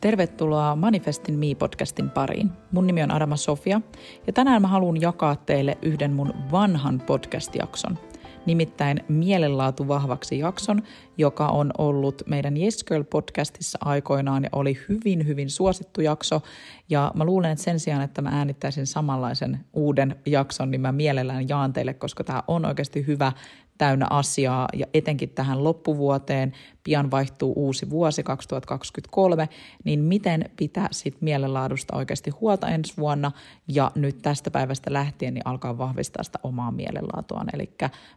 Tervetuloa 0.00 0.76
Manifestin 0.76 1.38
Me-podcastin 1.38 2.10
pariin. 2.10 2.50
Mun 2.72 2.86
nimi 2.86 3.02
on 3.02 3.10
Adama 3.10 3.36
Sofia 3.36 3.80
ja 4.26 4.32
tänään 4.32 4.62
mä 4.62 4.68
haluan 4.68 5.00
jakaa 5.00 5.36
teille 5.36 5.78
yhden 5.82 6.12
mun 6.12 6.34
vanhan 6.52 7.02
podcast-jakson. 7.06 7.98
Nimittäin 8.46 9.04
Mielenlaatu 9.08 9.88
vahvaksi 9.88 10.38
jakson, 10.38 10.82
joka 11.18 11.48
on 11.48 11.70
ollut 11.78 12.22
meidän 12.26 12.56
Yes 12.56 12.84
Girl 12.84 13.04
podcastissa 13.04 13.78
aikoinaan 13.84 14.42
ja 14.44 14.50
oli 14.52 14.78
hyvin, 14.88 15.26
hyvin 15.26 15.50
suosittu 15.50 16.00
jakso. 16.00 16.42
Ja 16.88 17.12
mä 17.14 17.24
luulen, 17.24 17.50
että 17.50 17.64
sen 17.64 17.80
sijaan, 17.80 18.02
että 18.02 18.22
mä 18.22 18.30
äänittäisin 18.32 18.86
samanlaisen 18.86 19.60
uuden 19.72 20.16
jakson, 20.26 20.70
niin 20.70 20.80
mä 20.80 20.92
mielellään 20.92 21.48
jaan 21.48 21.72
teille, 21.72 21.94
koska 21.94 22.24
tämä 22.24 22.42
on 22.48 22.64
oikeasti 22.64 23.06
hyvä 23.06 23.32
täynnä 23.78 24.06
asiaa 24.10 24.68
ja 24.74 24.86
etenkin 24.94 25.30
tähän 25.30 25.64
loppuvuoteen, 25.64 26.52
pian 26.84 27.10
vaihtuu 27.10 27.52
uusi 27.56 27.90
vuosi 27.90 28.22
2023, 28.22 29.48
niin 29.84 30.00
miten 30.00 30.50
pitää 30.56 30.88
sit 30.90 31.16
mielenlaadusta 31.20 31.96
oikeasti 31.96 32.30
huolta 32.30 32.68
ensi 32.68 32.94
vuonna 32.96 33.32
ja 33.68 33.90
nyt 33.94 34.18
tästä 34.22 34.50
päivästä 34.50 34.92
lähtien 34.92 35.34
niin 35.34 35.46
alkaa 35.46 35.78
vahvistaa 35.78 36.22
sitä 36.22 36.38
omaa 36.42 36.70
mielenlaatuaan. 36.70 37.46
Eli 37.52 37.70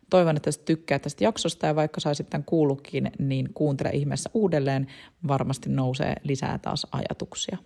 toivon, 0.10 0.38
että 0.38 0.52
tykkää 0.66 1.00
tästä 1.00 1.24
jaksosta 1.24 1.68
ja 1.68 1.76
vaikka 1.76 2.00
saisit 2.00 2.30
tämän 2.30 2.46
kuulukin, 2.46 3.12
niin 3.20 3.50
kuuntele 3.54 3.90
ihmeessä 3.90 4.30
uudelleen, 4.34 4.88
varmasti 5.28 5.70
nousee 5.70 6.16
lisää 6.24 6.58
taas 6.58 6.88
ajatuksia. 6.92 7.58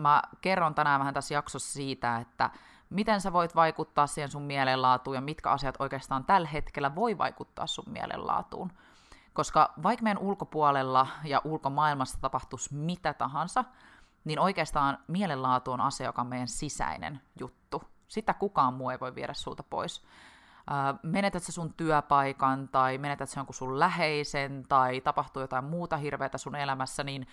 Mä 0.00 0.22
kerron 0.40 0.74
tänään 0.74 1.00
vähän 1.00 1.14
tässä 1.14 1.34
jaksossa 1.34 1.72
siitä, 1.72 2.16
että 2.16 2.50
miten 2.90 3.20
sä 3.20 3.32
voit 3.32 3.54
vaikuttaa 3.54 4.06
siihen 4.06 4.30
sun 4.30 4.42
mielenlaatuun 4.42 5.16
ja 5.16 5.20
mitkä 5.20 5.50
asiat 5.50 5.74
oikeastaan 5.78 6.24
tällä 6.24 6.48
hetkellä 6.48 6.94
voi 6.94 7.18
vaikuttaa 7.18 7.66
sun 7.66 7.84
mielenlaatuun. 7.88 8.72
Koska 9.32 9.72
vaikka 9.82 10.02
meidän 10.02 10.22
ulkopuolella 10.22 11.06
ja 11.24 11.40
ulkomaailmassa 11.44 12.20
tapahtuisi 12.20 12.74
mitä 12.74 13.14
tahansa, 13.14 13.64
niin 14.24 14.38
oikeastaan 14.38 14.98
mielenlaatu 15.08 15.72
on 15.72 15.80
asia, 15.80 16.06
joka 16.06 16.22
on 16.22 16.28
meidän 16.28 16.48
sisäinen 16.48 17.20
juttu. 17.40 17.82
Sitä 18.08 18.34
kukaan 18.34 18.74
muu 18.74 18.90
ei 18.90 19.00
voi 19.00 19.14
viedä 19.14 19.34
sulta 19.34 19.62
pois. 19.62 20.04
menetät 21.02 21.42
sä 21.42 21.52
sun 21.52 21.74
työpaikan 21.74 22.68
tai 22.68 22.98
menetät 22.98 23.28
sä 23.28 23.40
jonkun 23.40 23.54
sun 23.54 23.78
läheisen 23.78 24.64
tai 24.68 25.00
tapahtuu 25.00 25.42
jotain 25.42 25.64
muuta 25.64 25.96
hirveätä 25.96 26.38
sun 26.38 26.56
elämässä, 26.56 27.04
niin 27.04 27.26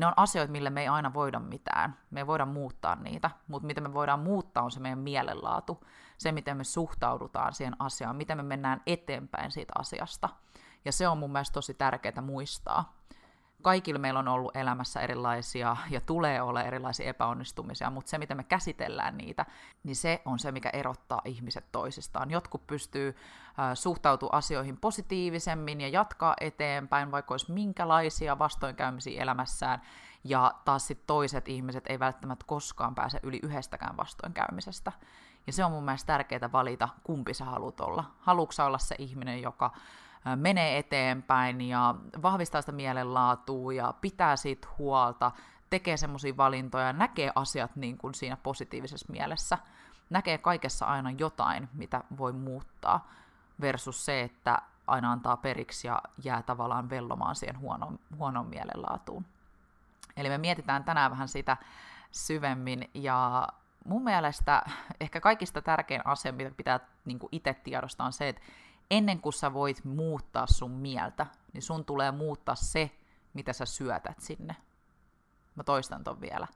ne 0.00 0.06
on 0.06 0.12
asioita, 0.16 0.52
mille 0.52 0.70
me 0.70 0.80
ei 0.80 0.88
aina 0.88 1.14
voida 1.14 1.38
mitään. 1.38 1.96
Me 2.10 2.20
ei 2.20 2.26
voida 2.26 2.46
muuttaa 2.46 2.96
niitä, 2.96 3.30
mutta 3.48 3.66
mitä 3.66 3.80
me 3.80 3.94
voidaan 3.94 4.20
muuttaa 4.20 4.62
on 4.62 4.70
se 4.70 4.80
meidän 4.80 4.98
mielenlaatu, 4.98 5.84
se 6.18 6.32
miten 6.32 6.56
me 6.56 6.64
suhtaudutaan 6.64 7.54
siihen 7.54 7.76
asiaan, 7.78 8.16
miten 8.16 8.36
me 8.36 8.42
mennään 8.42 8.82
eteenpäin 8.86 9.50
siitä 9.50 9.72
asiasta. 9.78 10.28
Ja 10.84 10.92
se 10.92 11.08
on 11.08 11.18
mun 11.18 11.32
mielestä 11.32 11.54
tosi 11.54 11.74
tärkeää 11.74 12.20
muistaa 12.22 12.98
kaikilla 13.62 13.98
meillä 13.98 14.20
on 14.20 14.28
ollut 14.28 14.56
elämässä 14.56 15.00
erilaisia 15.00 15.76
ja 15.90 16.00
tulee 16.00 16.42
olla 16.42 16.62
erilaisia 16.62 17.08
epäonnistumisia, 17.08 17.90
mutta 17.90 18.10
se, 18.10 18.18
miten 18.18 18.36
me 18.36 18.44
käsitellään 18.44 19.16
niitä, 19.16 19.46
niin 19.84 19.96
se 19.96 20.22
on 20.24 20.38
se, 20.38 20.52
mikä 20.52 20.70
erottaa 20.70 21.22
ihmiset 21.24 21.72
toisistaan. 21.72 22.30
Jotkut 22.30 22.66
pystyy 22.66 23.16
suhtautumaan 23.74 24.38
asioihin 24.38 24.76
positiivisemmin 24.76 25.80
ja 25.80 25.88
jatkaa 25.88 26.34
eteenpäin, 26.40 27.10
vaikka 27.10 27.34
olisi 27.34 27.52
minkälaisia 27.52 28.38
vastoinkäymisiä 28.38 29.22
elämässään, 29.22 29.82
ja 30.24 30.54
taas 30.64 30.86
sitten 30.86 31.06
toiset 31.06 31.48
ihmiset 31.48 31.84
ei 31.86 31.98
välttämättä 31.98 32.44
koskaan 32.48 32.94
pääse 32.94 33.20
yli 33.22 33.40
yhdestäkään 33.42 33.96
vastoinkäymisestä. 33.96 34.92
Ja 35.46 35.52
se 35.52 35.64
on 35.64 35.72
mun 35.72 35.84
mielestä 35.84 36.06
tärkeää 36.06 36.52
valita, 36.52 36.88
kumpi 37.04 37.34
sä 37.34 37.44
haluat 37.44 37.80
olla. 37.80 38.04
Haluatko 38.20 38.64
olla 38.64 38.78
se 38.78 38.94
ihminen, 38.98 39.42
joka 39.42 39.70
menee 40.36 40.78
eteenpäin 40.78 41.60
ja 41.60 41.94
vahvistaa 42.22 42.62
sitä 42.62 42.72
mielenlaatua 42.72 43.72
ja 43.72 43.94
pitää 44.00 44.36
siitä 44.36 44.68
huolta, 44.78 45.30
tekee 45.70 45.96
semmoisia 45.96 46.36
valintoja, 46.36 46.92
näkee 46.92 47.32
asiat 47.34 47.76
niin 47.76 47.98
kuin 47.98 48.14
siinä 48.14 48.36
positiivisessa 48.36 49.12
mielessä, 49.12 49.58
näkee 50.10 50.38
kaikessa 50.38 50.86
aina 50.86 51.10
jotain, 51.10 51.68
mitä 51.72 52.04
voi 52.18 52.32
muuttaa, 52.32 53.08
versus 53.60 54.04
se, 54.04 54.20
että 54.22 54.58
aina 54.86 55.12
antaa 55.12 55.36
periksi 55.36 55.86
ja 55.86 56.02
jää 56.24 56.42
tavallaan 56.42 56.90
vellomaan 56.90 57.36
siihen 57.36 57.58
huonoon, 57.58 57.98
huonoon 58.16 58.46
mielenlaatuun. 58.46 59.24
Eli 60.16 60.28
me 60.28 60.38
mietitään 60.38 60.84
tänään 60.84 61.10
vähän 61.10 61.28
sitä 61.28 61.56
syvemmin, 62.10 62.90
ja 62.94 63.48
mun 63.84 64.04
mielestä 64.04 64.62
ehkä 65.00 65.20
kaikista 65.20 65.62
tärkein 65.62 66.06
asia, 66.06 66.32
mitä 66.32 66.50
pitää 66.56 66.80
niin 67.04 67.18
itse 67.32 67.54
tiedostaa, 67.54 68.06
on 68.06 68.12
se, 68.12 68.28
että 68.28 68.42
ennen 68.90 69.20
kuin 69.20 69.32
sä 69.32 69.54
voit 69.54 69.84
muuttaa 69.84 70.46
sun 70.46 70.70
mieltä, 70.70 71.26
niin 71.52 71.62
sun 71.62 71.84
tulee 71.84 72.12
muuttaa 72.12 72.54
se, 72.54 72.90
mitä 73.34 73.52
sä 73.52 73.66
syötät 73.66 74.20
sinne. 74.20 74.56
Mä 75.54 75.64
toistan 75.64 76.04
ton 76.04 76.20
vielä. 76.20 76.46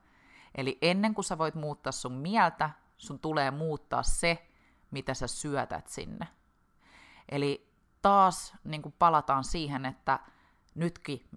Eli 0.54 0.78
ennen 0.82 1.15
kuin 1.15 1.25
sä 1.25 1.38
voit 1.38 1.54
muuttaa 1.54 1.92
sun 1.92 2.12
mieltä, 2.12 2.71
sun 2.98 3.19
tulee 3.19 3.50
muuttaa 3.50 4.03
se, 4.03 4.48
mitä 4.91 5.15
sä 5.15 5.26
syötät 5.26 5.88
sinne. 5.88 6.28
Eli 7.28 7.72
taas 8.03 8.54
niin 8.65 8.94
palataan 8.98 9.44
siihen, 9.44 9.87
että 9.87 10.19
nytkin 10.75 11.28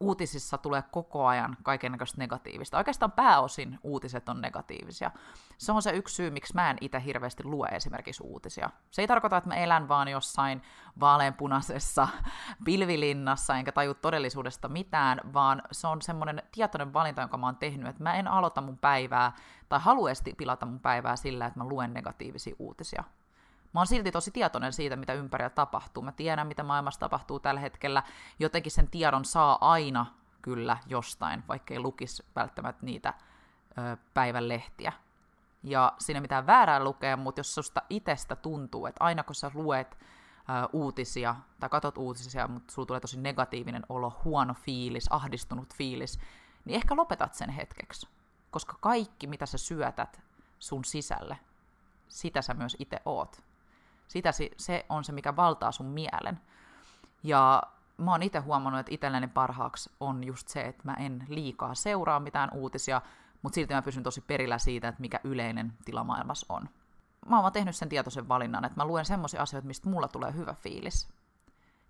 uutisissa 0.00 0.58
tulee 0.58 0.82
koko 0.90 1.26
ajan 1.26 1.56
kaikenlaista 1.62 2.18
negatiivista. 2.18 2.78
Oikeastaan 2.78 3.12
pääosin 3.12 3.78
uutiset 3.82 4.28
on 4.28 4.40
negatiivisia. 4.40 5.10
Se 5.58 5.72
on 5.72 5.82
se 5.82 5.90
yksi 5.90 6.14
syy, 6.14 6.30
miksi 6.30 6.54
mä 6.54 6.70
en 6.70 6.76
itse 6.80 7.04
hirveästi 7.04 7.44
lue 7.44 7.68
esimerkiksi 7.68 8.22
uutisia. 8.22 8.70
Se 8.90 9.02
ei 9.02 9.08
tarkoita, 9.08 9.36
että 9.36 9.48
mä 9.48 9.56
elän 9.56 9.88
vaan 9.88 10.08
jossain 10.08 10.62
vaaleanpunaisessa 11.00 12.08
pilvilinnassa, 12.64 13.56
enkä 13.56 13.72
taju 13.72 13.94
todellisuudesta 13.94 14.68
mitään, 14.68 15.20
vaan 15.32 15.62
se 15.72 15.86
on 15.86 16.02
semmoinen 16.02 16.42
tietoinen 16.52 16.92
valinta, 16.92 17.20
jonka 17.20 17.36
mä 17.36 17.46
oon 17.46 17.56
tehnyt, 17.56 17.88
että 17.88 18.02
mä 18.02 18.14
en 18.14 18.28
aloita 18.28 18.60
mun 18.60 18.78
päivää 18.78 19.32
tai 19.68 19.80
haluesti 19.80 20.34
pilata 20.34 20.66
mun 20.66 20.80
päivää 20.80 21.16
sillä, 21.16 21.46
että 21.46 21.60
mä 21.60 21.68
luen 21.68 21.94
negatiivisia 21.94 22.56
uutisia 22.58 23.04
mä 23.74 23.80
oon 23.80 23.86
silti 23.86 24.12
tosi 24.12 24.30
tietoinen 24.30 24.72
siitä, 24.72 24.96
mitä 24.96 25.12
ympärillä 25.12 25.50
tapahtuu. 25.50 26.02
Mä 26.02 26.12
tiedän, 26.12 26.46
mitä 26.46 26.62
maailmassa 26.62 27.00
tapahtuu 27.00 27.40
tällä 27.40 27.60
hetkellä. 27.60 28.02
Jotenkin 28.38 28.72
sen 28.72 28.88
tiedon 28.90 29.24
saa 29.24 29.58
aina 29.60 30.06
kyllä 30.42 30.76
jostain, 30.86 31.44
vaikka 31.48 31.74
ei 31.74 31.80
lukisi 31.80 32.24
välttämättä 32.36 32.86
niitä 32.86 33.14
ö, 33.78 33.96
päivän 34.14 34.48
lehtiä. 34.48 34.92
Ja 35.62 35.92
siinä 35.98 36.20
mitään 36.20 36.46
väärää 36.46 36.84
lukea, 36.84 37.16
mutta 37.16 37.38
jos 37.38 37.54
susta 37.54 37.82
itsestä 37.90 38.36
tuntuu, 38.36 38.86
että 38.86 39.04
aina 39.04 39.22
kun 39.22 39.34
sä 39.34 39.50
luet 39.54 39.98
ö, 40.00 40.68
uutisia 40.72 41.36
tai 41.60 41.68
katot 41.68 41.98
uutisia, 41.98 42.48
mutta 42.48 42.72
sulla 42.72 42.86
tulee 42.86 43.00
tosi 43.00 43.20
negatiivinen 43.20 43.82
olo, 43.88 44.20
huono 44.24 44.54
fiilis, 44.54 45.06
ahdistunut 45.12 45.74
fiilis, 45.74 46.20
niin 46.64 46.76
ehkä 46.76 46.96
lopetat 46.96 47.34
sen 47.34 47.50
hetkeksi. 47.50 48.08
Koska 48.50 48.76
kaikki, 48.80 49.26
mitä 49.26 49.46
sä 49.46 49.58
syötät 49.58 50.20
sun 50.58 50.84
sisälle, 50.84 51.38
sitä 52.08 52.42
sä 52.42 52.54
myös 52.54 52.76
itse 52.78 53.00
oot. 53.04 53.47
Sitä, 54.08 54.30
se 54.56 54.86
on 54.88 55.04
se, 55.04 55.12
mikä 55.12 55.36
valtaa 55.36 55.72
sun 55.72 55.86
mielen. 55.86 56.40
Ja 57.22 57.62
mä 57.96 58.10
oon 58.10 58.22
itse 58.22 58.38
huomannut, 58.38 58.80
että 58.80 58.94
itselleni 58.94 59.28
parhaaksi 59.28 59.90
on 60.00 60.24
just 60.24 60.48
se, 60.48 60.60
että 60.60 60.82
mä 60.84 60.94
en 60.94 61.24
liikaa 61.28 61.74
seuraa 61.74 62.20
mitään 62.20 62.50
uutisia, 62.52 63.02
mutta 63.42 63.54
silti 63.54 63.74
mä 63.74 63.82
pysyn 63.82 64.02
tosi 64.02 64.20
perillä 64.20 64.58
siitä, 64.58 64.88
että 64.88 65.00
mikä 65.00 65.20
yleinen 65.24 65.72
tila 65.84 66.04
maailmassa 66.04 66.46
on. 66.48 66.68
Mä 67.26 67.40
oon 67.40 67.52
tehnyt 67.52 67.76
sen 67.76 67.88
tietoisen 67.88 68.28
valinnan, 68.28 68.64
että 68.64 68.80
mä 68.80 68.84
luen 68.84 69.04
semmoisia 69.04 69.42
asioita, 69.42 69.66
mistä 69.66 69.88
mulla 69.88 70.08
tulee 70.08 70.32
hyvä 70.34 70.54
fiilis. 70.54 71.08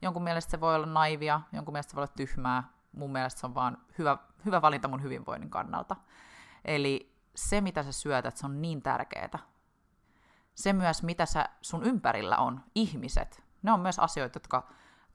Jonkun 0.03 0.23
mielestä 0.23 0.51
se 0.51 0.61
voi 0.61 0.75
olla 0.75 0.87
naivia, 0.87 1.41
jonkun 1.53 1.73
mielestä 1.73 1.91
se 1.91 1.97
voi 1.97 2.03
olla 2.03 2.13
tyhmää, 2.17 2.65
mun 2.93 3.13
mielestä 3.13 3.41
se 3.41 3.47
on 3.47 3.55
vaan 3.55 3.79
hyvä, 3.99 4.19
hyvä 4.45 4.63
valinta 4.63 4.89
mun 4.89 5.03
hyvinvoinnin 5.03 5.51
kannalta. 5.51 5.97
Eli 6.65 7.13
se, 7.35 7.61
mitä 7.61 7.83
sä 7.83 7.93
syötät, 7.93 8.37
se 8.37 8.47
on 8.47 8.63
niin 8.63 8.83
tärkeää 8.83 9.39
se 10.59 10.73
myös, 10.73 11.03
mitä 11.03 11.27
sä 11.27 11.49
sun 11.61 11.85
ympärillä 11.85 12.37
on, 12.37 12.61
ihmiset, 12.75 13.43
ne 13.63 13.73
on 13.73 13.81
myös 13.81 13.99
asioita, 13.99 14.37
jotka 14.37 14.69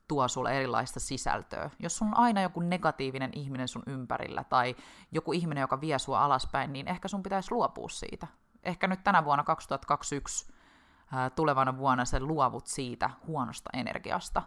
tuo 0.07 0.28
sulle 0.28 0.57
erilaista 0.57 1.00
sisältöä. 1.00 1.69
Jos 1.80 1.98
sun 1.98 2.07
on 2.07 2.18
aina 2.18 2.42
joku 2.42 2.60
negatiivinen 2.60 3.30
ihminen 3.34 3.68
sun 3.68 3.84
ympärillä 3.88 4.44
tai 4.44 4.75
joku 5.12 5.34
ihminen, 5.34 5.62
joka 5.62 5.81
vie 5.81 6.00
sua 6.00 6.25
alaspäin, 6.25 6.74
niin 6.74 6.88
ehkä 6.88 7.07
sun 7.07 7.24
pitäisi 7.24 7.51
luopua 7.51 7.90
siitä. 7.90 8.28
Ehkä 8.63 8.88
nyt 8.88 9.04
tänä 9.04 9.25
vuonna 9.25 9.44
2021 9.44 10.54
tulevana 11.36 11.78
vuonna 11.78 12.06
sä 12.06 12.19
luovut 12.19 12.68
siitä 12.68 13.10
huonosta 13.28 13.69
energiasta. 13.74 14.44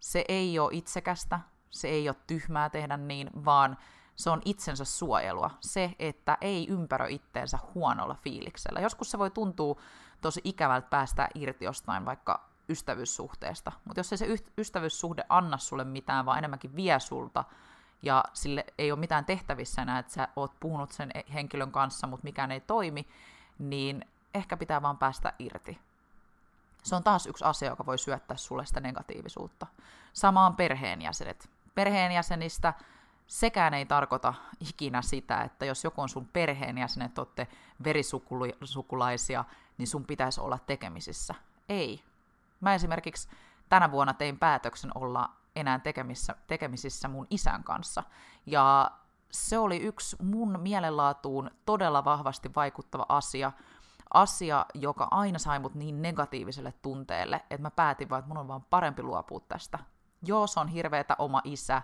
Se 0.00 0.24
ei 0.28 0.58
ole 0.58 0.70
itsekästä, 0.72 1.40
se 1.70 1.88
ei 1.88 2.08
ole 2.08 2.16
tyhmää 2.26 2.70
tehdä 2.70 2.96
niin, 2.96 3.30
vaan 3.44 3.76
se 4.16 4.30
on 4.30 4.42
itsensä 4.44 4.84
suojelua. 4.84 5.50
Se, 5.60 5.94
että 5.98 6.38
ei 6.40 6.66
ympärö 6.68 7.06
itteensä 7.08 7.58
huonolla 7.74 8.14
fiiliksellä. 8.14 8.80
Joskus 8.80 9.10
se 9.10 9.18
voi 9.18 9.30
tuntua 9.30 9.80
tosi 10.20 10.40
ikävältä 10.44 10.86
päästä 10.90 11.28
irti 11.34 11.64
jostain 11.64 12.04
vaikka 12.04 12.48
ystävyyssuhteesta. 12.68 13.72
Mutta 13.84 14.00
jos 14.00 14.12
ei 14.12 14.18
se 14.18 14.26
ystävyyssuhde 14.58 15.24
anna 15.28 15.58
sulle 15.58 15.84
mitään, 15.84 16.26
vaan 16.26 16.38
enemmänkin 16.38 16.76
vie 16.76 17.00
sulta, 17.00 17.44
ja 18.02 18.24
sille 18.32 18.64
ei 18.78 18.92
ole 18.92 19.00
mitään 19.00 19.24
tehtävissä 19.24 19.82
enää, 19.82 19.98
että 19.98 20.12
sä 20.12 20.28
oot 20.36 20.52
puhunut 20.60 20.92
sen 20.92 21.10
henkilön 21.34 21.72
kanssa, 21.72 22.06
mutta 22.06 22.24
mikään 22.24 22.52
ei 22.52 22.60
toimi, 22.60 23.08
niin 23.58 24.04
ehkä 24.34 24.56
pitää 24.56 24.82
vaan 24.82 24.98
päästä 24.98 25.32
irti. 25.38 25.78
Se 26.82 26.94
on 26.94 27.04
taas 27.04 27.26
yksi 27.26 27.44
asia, 27.44 27.68
joka 27.68 27.86
voi 27.86 27.98
syöttää 27.98 28.36
sulle 28.36 28.66
sitä 28.66 28.80
negatiivisuutta. 28.80 29.66
Sama 30.12 30.46
on 30.46 30.56
perheenjäsenet. 30.56 31.50
Perheenjäsenistä 31.74 32.74
sekään 33.34 33.74
ei 33.74 33.86
tarkoita 33.86 34.34
ikinä 34.60 35.02
sitä, 35.02 35.42
että 35.42 35.64
jos 35.64 35.84
joku 35.84 36.02
on 36.02 36.08
sun 36.08 36.28
perheenjäsenet, 36.32 37.18
olette 37.18 37.48
verisukulaisia, 37.84 39.44
niin 39.78 39.86
sun 39.86 40.04
pitäisi 40.04 40.40
olla 40.40 40.58
tekemisissä. 40.58 41.34
Ei. 41.68 42.04
Mä 42.60 42.74
esimerkiksi 42.74 43.28
tänä 43.68 43.90
vuonna 43.90 44.14
tein 44.14 44.38
päätöksen 44.38 44.90
olla 44.94 45.30
enää 45.56 45.78
tekemissä, 45.78 46.36
tekemisissä 46.46 47.08
mun 47.08 47.26
isän 47.30 47.64
kanssa. 47.64 48.02
Ja 48.46 48.90
se 49.30 49.58
oli 49.58 49.76
yksi 49.76 50.16
mun 50.22 50.60
mielenlaatuun 50.60 51.50
todella 51.66 52.04
vahvasti 52.04 52.50
vaikuttava 52.56 53.06
asia, 53.08 53.52
asia, 54.14 54.66
joka 54.74 55.08
aina 55.10 55.38
sai 55.38 55.58
mut 55.58 55.74
niin 55.74 56.02
negatiiviselle 56.02 56.74
tunteelle, 56.82 57.36
että 57.36 57.62
mä 57.62 57.70
päätin 57.70 58.10
vaan, 58.10 58.18
että 58.18 58.28
mun 58.28 58.38
on 58.38 58.48
vaan 58.48 58.64
parempi 58.70 59.02
luopua 59.02 59.40
tästä. 59.40 59.78
Joo, 60.22 60.46
se 60.46 60.60
on 60.60 60.68
hirveetä 60.68 61.16
oma 61.18 61.40
isä, 61.44 61.82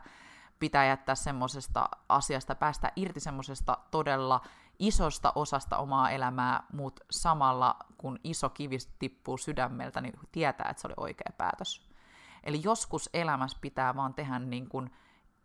pitää 0.61 0.87
jättää 0.87 1.15
semmoisesta 1.15 1.89
asiasta, 2.09 2.55
päästä 2.55 2.93
irti 2.97 3.21
semmoisesta 3.21 3.79
todella 3.91 4.41
isosta 4.79 5.33
osasta 5.35 5.77
omaa 5.77 6.11
elämää, 6.11 6.63
mutta 6.73 7.05
samalla 7.11 7.77
kun 7.99 8.19
iso 8.25 8.49
kivi 8.49 8.79
tippuu 8.99 9.39
sydämeltä, 9.39 10.01
niin 10.01 10.15
tietää, 10.33 10.71
että 10.71 10.81
se 10.81 10.89
oli 10.89 10.95
oikea 10.97 11.33
päätös. 11.39 11.91
Eli 12.45 12.61
joskus 12.65 13.11
elämässä 13.15 13.59
pitää 13.61 13.97
vaan 13.97 14.15
tehdä 14.15 14.39
niin 14.39 14.69
kuin 14.69 14.91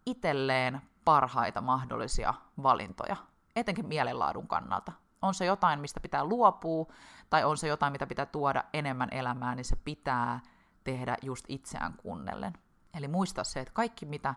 itselleen 0.06 0.82
parhaita 1.06 1.62
mahdollisia 1.62 2.34
valintoja, 2.64 3.16
etenkin 3.56 3.88
mielenlaadun 3.88 4.48
kannalta. 4.48 4.92
On 5.22 5.34
se 5.34 5.46
jotain, 5.46 5.80
mistä 5.80 6.00
pitää 6.00 6.26
luopua, 6.26 6.86
tai 7.30 7.44
on 7.44 7.58
se 7.58 7.68
jotain, 7.68 7.92
mitä 7.92 8.08
pitää 8.08 8.26
tuoda 8.26 8.64
enemmän 8.74 9.10
elämään, 9.12 9.58
niin 9.58 9.66
se 9.66 9.76
pitää 9.76 10.40
tehdä 10.84 11.18
just 11.22 11.46
itseään 11.48 11.94
kuunnellen. 11.94 12.54
Eli 12.94 13.08
muista 13.08 13.44
se, 13.44 13.60
että 13.60 13.74
kaikki 13.74 14.06
mitä 14.06 14.36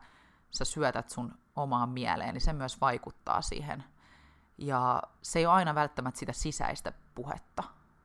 sä 0.51 0.65
syötät 0.65 1.11
sun 1.11 1.39
omaan 1.57 1.89
mieleen, 1.89 2.35
niin 2.35 2.41
se 2.41 2.53
myös 2.53 2.81
vaikuttaa 2.81 3.43
siihen. 3.43 3.85
Ja 4.59 5.03
se 5.23 5.39
ei 5.39 5.47
ole 5.47 5.55
aina 5.55 5.75
välttämättä 5.75 6.19
sitä 6.19 6.33
sisäistä 6.33 6.93
puhetta, 7.15 7.65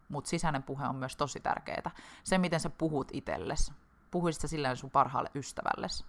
mutta 0.09 0.29
sisäinen 0.29 0.63
puhe 0.63 0.87
on 0.87 0.95
myös 0.95 1.15
tosi 1.15 1.39
tärkeää. 1.39 1.91
Se, 2.23 2.37
miten 2.37 2.59
sä 2.59 2.69
puhut 2.69 3.07
itsellesi. 3.13 3.73
Puhuisit 4.11 4.41
sä 4.41 4.47
silleen 4.47 4.77
sun 4.77 4.91
parhaalle 4.91 5.31
ystävällesi. 5.35 6.05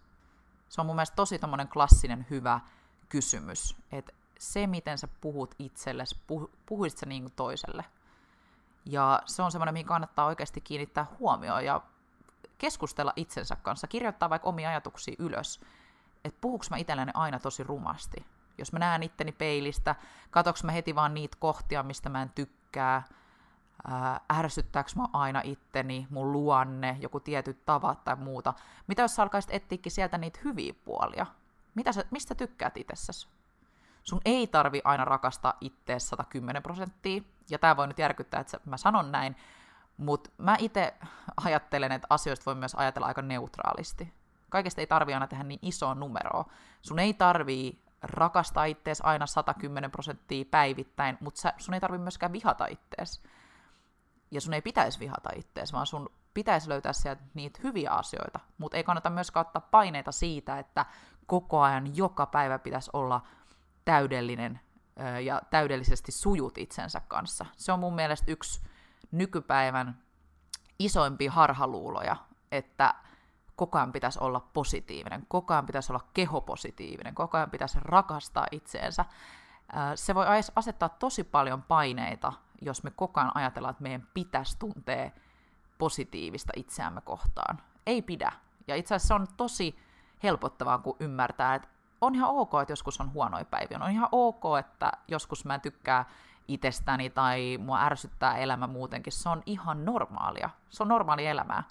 Se 0.68 0.80
on 0.80 0.86
mun 0.86 0.96
mielestä 0.96 1.16
tosi 1.16 1.38
tommonen 1.38 1.68
klassinen 1.68 2.26
hyvä 2.30 2.60
kysymys, 3.08 3.76
että 3.92 4.12
se, 4.38 4.66
miten 4.66 4.98
sä 4.98 5.08
puhut 5.20 5.54
itsellesi, 5.58 6.20
puh, 6.26 6.50
puhuisit 6.66 6.98
sä 6.98 7.06
niin 7.06 7.32
toiselle. 7.36 7.84
Ja 8.84 9.22
se 9.26 9.42
on 9.42 9.52
semmoinen, 9.52 9.74
mihin 9.74 9.86
kannattaa 9.86 10.26
oikeasti 10.26 10.60
kiinnittää 10.60 11.06
huomioon 11.18 11.64
ja 11.64 11.82
keskustella 12.58 13.12
itsensä 13.16 13.56
kanssa, 13.56 13.86
kirjoittaa 13.86 14.30
vaikka 14.30 14.48
omia 14.48 14.68
ajatuksia 14.68 15.16
ylös, 15.18 15.60
että 16.24 16.38
puhuks 16.40 16.70
mä 16.70 16.76
itselleni 16.76 17.12
aina 17.14 17.38
tosi 17.38 17.62
rumasti. 17.62 18.26
Jos 18.58 18.72
mä 18.72 18.78
näen 18.78 19.02
itteni 19.02 19.32
peilistä, 19.32 19.94
katoks 20.30 20.64
mä 20.64 20.72
heti 20.72 20.94
vaan 20.94 21.14
niitä 21.14 21.36
kohtia, 21.40 21.82
mistä 21.82 22.08
mä 22.08 22.22
en 22.22 22.30
tykkää, 22.34 23.02
ärsyttääkö 24.32 24.90
mä 24.96 25.04
aina 25.12 25.40
itteni, 25.44 26.06
mun 26.10 26.32
luonne, 26.32 26.96
joku 27.00 27.20
tietyt 27.20 27.64
tavat 27.64 28.04
tai 28.04 28.16
muuta. 28.16 28.54
Mitä 28.86 29.02
jos 29.02 29.16
sä 29.16 29.22
alkaisit 29.22 29.54
etsiäkin 29.54 29.92
sieltä 29.92 30.18
niitä 30.18 30.40
hyviä 30.44 30.74
puolia? 30.84 31.26
Mitä 31.74 31.92
sä, 31.92 32.04
mistä 32.10 32.34
tykkäät 32.34 32.76
itsessäsi? 32.76 33.28
Sun 34.02 34.20
ei 34.24 34.46
tarvi 34.46 34.80
aina 34.84 35.04
rakastaa 35.04 35.54
ittees 35.60 36.08
110 36.08 36.62
prosenttia, 36.62 37.22
ja 37.50 37.58
tämä 37.58 37.76
voi 37.76 37.86
nyt 37.86 37.98
järkyttää, 37.98 38.40
että 38.40 38.60
mä 38.64 38.76
sanon 38.76 39.12
näin, 39.12 39.36
mutta 39.96 40.30
mä 40.38 40.56
itse 40.58 40.94
ajattelen, 41.44 41.92
että 41.92 42.06
asioista 42.10 42.44
voi 42.46 42.54
myös 42.54 42.74
ajatella 42.74 43.06
aika 43.06 43.22
neutraalisti. 43.22 44.12
Kaikesta 44.54 44.80
ei 44.80 44.86
tarvi 44.86 45.14
aina 45.14 45.26
tehdä 45.26 45.44
niin 45.44 45.58
isoa 45.62 45.94
numeroa. 45.94 46.44
Sun 46.82 46.98
ei 46.98 47.14
tarvii 47.14 47.82
rakastaa 48.02 48.64
ittees 48.64 49.00
aina 49.00 49.26
110 49.26 49.90
prosenttia 49.90 50.44
päivittäin, 50.50 51.18
mutta 51.20 51.52
sun 51.58 51.74
ei 51.74 51.80
tarvi 51.80 51.98
myöskään 51.98 52.32
vihata 52.32 52.66
ittees 52.66 53.22
ja 54.30 54.40
sun 54.40 54.54
ei 54.54 54.62
pitäisi 54.62 55.00
vihata 55.00 55.30
ittees, 55.36 55.72
vaan 55.72 55.86
sun 55.86 56.10
pitäisi 56.34 56.68
löytää 56.68 56.92
sieltä 56.92 57.22
niitä 57.34 57.60
hyviä 57.62 57.90
asioita, 57.90 58.40
mutta 58.58 58.76
ei 58.76 58.84
kannata 58.84 59.10
myöskään 59.10 59.46
ottaa 59.46 59.68
paineita 59.70 60.12
siitä, 60.12 60.58
että 60.58 60.86
koko 61.26 61.60
ajan 61.60 61.96
joka 61.96 62.26
päivä 62.26 62.58
pitäisi 62.58 62.90
olla 62.92 63.20
täydellinen 63.84 64.60
ja 65.24 65.42
täydellisesti 65.50 66.12
sujut 66.12 66.58
itsensä 66.58 67.00
kanssa. 67.08 67.46
Se 67.56 67.72
on 67.72 67.80
mun 67.80 67.94
mielestä 67.94 68.32
yksi 68.32 68.60
nykypäivän 69.10 70.02
isoimpia 70.78 71.32
harhaluuloja, 71.32 72.16
että 72.52 72.94
koko 73.56 73.78
ajan 73.78 73.92
pitäisi 73.92 74.18
olla 74.22 74.40
positiivinen, 74.40 75.26
koko 75.28 75.54
ajan 75.54 75.66
pitäisi 75.66 75.92
olla 75.92 76.04
kehopositiivinen, 76.14 77.14
koko 77.14 77.36
ajan 77.36 77.50
pitäisi 77.50 77.78
rakastaa 77.82 78.46
itseensä. 78.50 79.04
Se 79.94 80.14
voi 80.14 80.26
asettaa 80.56 80.88
tosi 80.88 81.24
paljon 81.24 81.62
paineita 81.62 82.32
jos 82.64 82.84
me 82.84 82.90
koko 82.90 83.20
ajan 83.20 83.32
ajatellaan, 83.34 83.70
että 83.70 83.82
meidän 83.82 84.08
pitäisi 84.14 84.58
tuntea 84.58 85.10
positiivista 85.78 86.52
itseämme 86.56 87.00
kohtaan. 87.00 87.58
Ei 87.86 88.02
pidä. 88.02 88.32
Ja 88.66 88.76
itse 88.76 88.94
asiassa 88.94 89.08
se 89.08 89.14
on 89.14 89.26
tosi 89.36 89.78
helpottavaa, 90.22 90.78
kun 90.78 90.96
ymmärtää, 91.00 91.54
että 91.54 91.68
on 92.00 92.14
ihan 92.14 92.30
ok, 92.30 92.50
että 92.62 92.72
joskus 92.72 93.00
on 93.00 93.12
huonoja 93.12 93.44
päiviä. 93.44 93.78
On 93.80 93.90
ihan 93.90 94.08
ok, 94.12 94.42
että 94.58 94.92
joskus 95.08 95.44
mä 95.44 95.54
en 95.54 95.60
tykkää 95.60 96.04
itsestäni 96.48 97.10
tai 97.10 97.58
mua 97.58 97.82
ärsyttää 97.82 98.36
elämä 98.36 98.66
muutenkin. 98.66 99.12
Se 99.12 99.28
on 99.28 99.42
ihan 99.46 99.84
normaalia. 99.84 100.50
Se 100.70 100.82
on 100.82 100.88
normaali 100.88 101.26
elämää. 101.26 101.62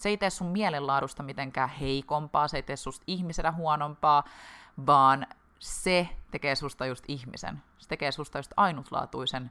Se 0.00 0.08
ei 0.08 0.16
tee 0.16 0.30
sun 0.30 0.46
mielenlaadusta 0.46 1.22
mitenkään 1.22 1.68
heikompaa, 1.68 2.48
se 2.48 2.56
ei 2.56 2.62
tee 2.62 2.76
susta 2.76 3.04
ihmisenä 3.06 3.52
huonompaa, 3.52 4.24
vaan 4.86 5.26
se 5.58 6.08
tekee 6.30 6.54
susta 6.54 6.86
just 6.86 7.04
ihmisen. 7.08 7.62
Se 7.78 7.88
tekee 7.88 8.12
susta 8.12 8.38
just 8.38 8.52
ainutlaatuisen 8.56 9.50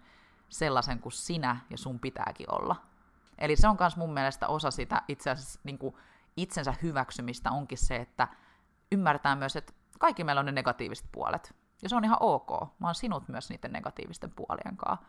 sellaisen 0.50 1.00
kuin 1.00 1.14
sinä 1.14 1.60
ja 1.70 1.78
sun 1.78 2.00
pitääkin 2.00 2.46
olla. 2.52 2.76
Eli 3.38 3.56
se 3.56 3.68
on 3.68 3.78
myös 3.80 3.98
mun 3.98 4.14
mielestä 4.14 4.48
osa 4.48 4.72
sitä 4.72 5.02
itse 5.08 5.30
asiassa 5.30 5.60
niin 5.64 5.78
kuin 5.78 5.96
itsensä 6.38 6.74
hyväksymistä 6.82 7.52
onkin 7.52 7.78
se, 7.78 7.96
että 7.96 8.28
ymmärtää 8.92 9.36
myös, 9.36 9.56
että 9.56 9.74
kaikki 10.00 10.24
meillä 10.24 10.40
on 10.40 10.46
ne 10.46 10.52
negatiiviset 10.52 11.06
puolet. 11.12 11.56
Ja 11.82 11.90
se 11.90 11.96
on 11.96 12.06
ihan 12.06 12.18
ok. 12.20 12.50
Mä 12.80 12.88
oon 12.88 12.96
sinut 12.96 13.28
myös 13.28 13.50
niiden 13.50 13.72
negatiivisten 13.72 14.32
puolien 14.36 14.78
kanssa. 14.78 15.06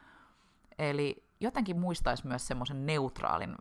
Eli 0.78 1.24
jotenkin 1.40 1.80
muistaisi 1.80 2.26
myös 2.26 2.46
semmoisen 2.46 2.86
neutraalin 2.86 3.56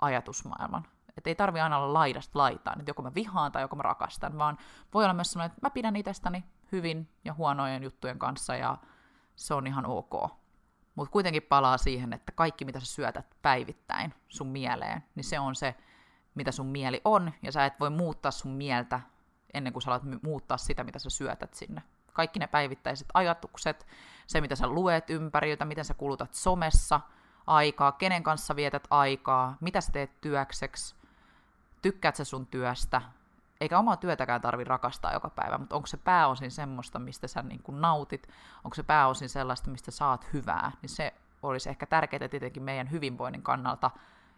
ajatusmaailman. 0.00 0.86
Että 1.20 1.30
ei 1.30 1.34
tarvi 1.34 1.60
aina 1.60 1.78
olla 1.78 1.92
laidasta 1.92 2.38
laitaan, 2.38 2.78
että 2.78 2.90
joko 2.90 3.02
mä 3.02 3.14
vihaan 3.14 3.52
tai 3.52 3.62
joko 3.62 3.76
mä 3.76 3.82
rakastan, 3.82 4.38
vaan 4.38 4.58
voi 4.94 5.04
olla 5.04 5.14
myös 5.14 5.32
sellainen, 5.32 5.52
että 5.52 5.66
mä 5.66 5.70
pidän 5.70 5.96
itsestäni 5.96 6.44
hyvin 6.72 7.08
ja 7.24 7.34
huonojen 7.34 7.82
juttujen 7.82 8.18
kanssa 8.18 8.56
ja 8.56 8.78
se 9.36 9.54
on 9.54 9.66
ihan 9.66 9.86
ok. 9.86 10.30
Mutta 10.94 11.12
kuitenkin 11.12 11.42
palaa 11.42 11.78
siihen, 11.78 12.12
että 12.12 12.32
kaikki 12.32 12.64
mitä 12.64 12.80
sä 12.80 12.86
syötät 12.86 13.36
päivittäin 13.42 14.14
sun 14.28 14.46
mieleen, 14.46 15.04
niin 15.14 15.24
se 15.24 15.38
on 15.38 15.54
se, 15.54 15.74
mitä 16.34 16.52
sun 16.52 16.66
mieli 16.66 17.00
on, 17.04 17.32
ja 17.42 17.52
sä 17.52 17.66
et 17.66 17.80
voi 17.80 17.90
muuttaa 17.90 18.30
sun 18.30 18.52
mieltä 18.52 19.00
ennen 19.54 19.72
kuin 19.72 19.82
sä 19.82 19.90
alat 19.90 20.22
muuttaa 20.22 20.56
sitä, 20.56 20.84
mitä 20.84 20.98
sä 20.98 21.10
syötät 21.10 21.54
sinne. 21.54 21.82
Kaikki 22.12 22.38
ne 22.38 22.46
päivittäiset 22.46 23.08
ajatukset, 23.14 23.86
se 24.26 24.40
mitä 24.40 24.56
sä 24.56 24.66
luet 24.66 25.10
ympäriltä, 25.10 25.64
miten 25.64 25.84
sä 25.84 25.94
kulutat 25.94 26.34
somessa 26.34 27.00
aikaa, 27.46 27.92
kenen 27.92 28.22
kanssa 28.22 28.56
vietät 28.56 28.86
aikaa, 28.90 29.56
mitä 29.60 29.80
sä 29.80 29.92
teet 29.92 30.20
työkseksi, 30.20 30.99
tykkäät 31.82 32.16
sä 32.16 32.24
sun 32.24 32.46
työstä, 32.46 33.02
eikä 33.60 33.78
omaa 33.78 33.96
työtäkään 33.96 34.40
tarvi 34.40 34.64
rakastaa 34.64 35.12
joka 35.12 35.30
päivä, 35.30 35.58
mutta 35.58 35.76
onko 35.76 35.86
se 35.86 35.96
pääosin 35.96 36.50
semmoista, 36.50 36.98
mistä 36.98 37.28
sä 37.28 37.42
niin 37.42 37.62
kuin 37.62 37.80
nautit, 37.80 38.28
onko 38.64 38.74
se 38.74 38.82
pääosin 38.82 39.28
sellaista, 39.28 39.70
mistä 39.70 39.90
saat 39.90 40.32
hyvää, 40.32 40.72
niin 40.82 40.90
se 40.90 41.14
olisi 41.42 41.70
ehkä 41.70 41.86
tärkeää 41.86 42.28
tietenkin 42.28 42.62
meidän 42.62 42.90
hyvinvoinnin 42.90 43.42
kannalta, 43.42 43.90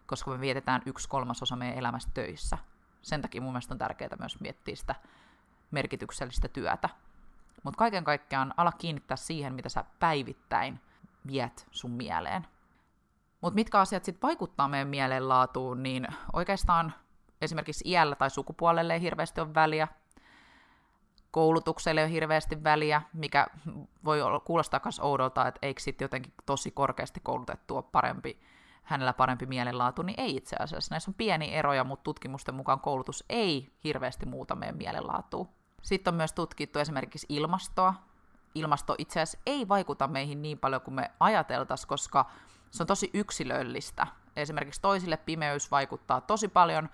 koska 0.05 0.31
me 0.31 0.39
vietetään 0.39 0.81
yksi 0.85 1.09
kolmasosa 1.09 1.55
meidän 1.55 1.77
elämästä 1.77 2.11
töissä. 2.13 2.57
Sen 3.01 3.21
takia 3.21 3.41
mun 3.41 3.51
mielestä 3.51 3.73
on 3.73 3.77
tärkeää 3.77 4.17
myös 4.19 4.39
miettiä 4.39 4.75
sitä 4.75 4.95
merkityksellistä 5.71 6.47
työtä. 6.47 6.89
Mutta 7.63 7.77
kaiken 7.77 8.03
kaikkiaan 8.03 8.53
ala 8.57 8.71
kiinnittää 8.71 9.17
siihen, 9.17 9.53
mitä 9.53 9.69
sä 9.69 9.85
päivittäin 9.99 10.79
viet 11.27 11.67
sun 11.71 11.91
mieleen. 11.91 12.47
Mutta 13.41 13.55
mitkä 13.55 13.79
asiat 13.79 14.05
sitten 14.05 14.27
vaikuttaa 14.27 14.67
meidän 14.67 14.87
mielenlaatuun, 14.87 15.83
niin 15.83 16.07
oikeastaan 16.33 16.93
esimerkiksi 17.43 17.89
iällä 17.89 18.15
tai 18.15 18.29
sukupuolelle 18.29 18.93
ei 18.93 19.01
hirveästi 19.01 19.41
ole 19.41 19.53
väliä, 19.53 19.87
koulutukselle 21.31 22.01
ei 22.01 22.05
ole 22.05 22.11
hirveästi 22.13 22.63
väliä, 22.63 23.01
mikä 23.13 23.47
voi 24.05 24.21
olla, 24.21 24.39
kuulostaa 24.39 24.79
myös 24.83 24.99
oudolta, 24.99 25.47
että 25.47 25.59
eikö 25.61 25.81
sitten 25.81 26.05
jotenkin 26.05 26.33
tosi 26.45 26.71
korkeasti 26.71 27.19
koulutettu 27.19 27.75
ole 27.75 27.83
parempi, 27.91 28.39
hänellä 28.83 29.13
parempi 29.13 29.45
mielenlaatu, 29.45 30.01
niin 30.01 30.19
ei 30.19 30.35
itse 30.35 30.55
asiassa. 30.59 30.93
Näissä 30.93 31.11
on 31.11 31.15
pieni 31.15 31.53
eroja, 31.53 31.83
mutta 31.83 32.03
tutkimusten 32.03 32.55
mukaan 32.55 32.79
koulutus 32.79 33.25
ei 33.29 33.73
hirveästi 33.83 34.25
muuta 34.25 34.55
meidän 34.55 34.77
mielenlaatua. 34.77 35.47
Sitten 35.81 36.11
on 36.11 36.15
myös 36.15 36.33
tutkittu 36.33 36.79
esimerkiksi 36.79 37.27
ilmastoa. 37.29 37.93
Ilmasto 38.55 38.95
itse 38.97 39.21
asiassa 39.21 39.43
ei 39.45 39.67
vaikuta 39.67 40.07
meihin 40.07 40.41
niin 40.41 40.59
paljon 40.59 40.81
kuin 40.81 40.95
me 40.95 41.11
ajateltaisiin, 41.19 41.87
koska 41.87 42.29
se 42.71 42.83
on 42.83 42.87
tosi 42.87 43.09
yksilöllistä. 43.13 44.07
Esimerkiksi 44.35 44.81
toisille 44.81 45.17
pimeys 45.17 45.71
vaikuttaa 45.71 46.21
tosi 46.21 46.47
paljon, 46.47 46.89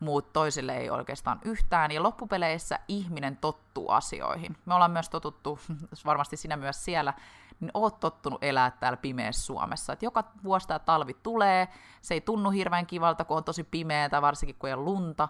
muut 0.00 0.32
toisille 0.32 0.76
ei 0.76 0.90
oikeastaan 0.90 1.40
yhtään, 1.44 1.90
ja 1.90 2.02
loppupeleissä 2.02 2.78
ihminen 2.88 3.36
tottuu 3.36 3.90
asioihin. 3.90 4.56
Me 4.66 4.74
ollaan 4.74 4.90
myös 4.90 5.08
totuttu, 5.08 5.58
varmasti 6.06 6.36
sinä 6.36 6.56
myös 6.56 6.84
siellä, 6.84 7.14
niin 7.60 7.70
oot 7.74 8.00
tottunut 8.00 8.44
elää 8.44 8.70
täällä 8.70 8.96
pimeässä 8.96 9.46
Suomessa. 9.46 9.92
Et 9.92 10.02
joka 10.02 10.24
vuosi 10.44 10.68
tämä 10.68 10.78
talvi 10.78 11.14
tulee, 11.14 11.68
se 12.02 12.14
ei 12.14 12.20
tunnu 12.20 12.50
hirveän 12.50 12.86
kivalta, 12.86 13.24
kun 13.24 13.36
on 13.36 13.44
tosi 13.44 13.64
pimeää, 13.64 14.22
varsinkin 14.22 14.56
kun 14.58 14.68
ei 14.68 14.74
ole 14.74 14.82
lunta, 14.82 15.28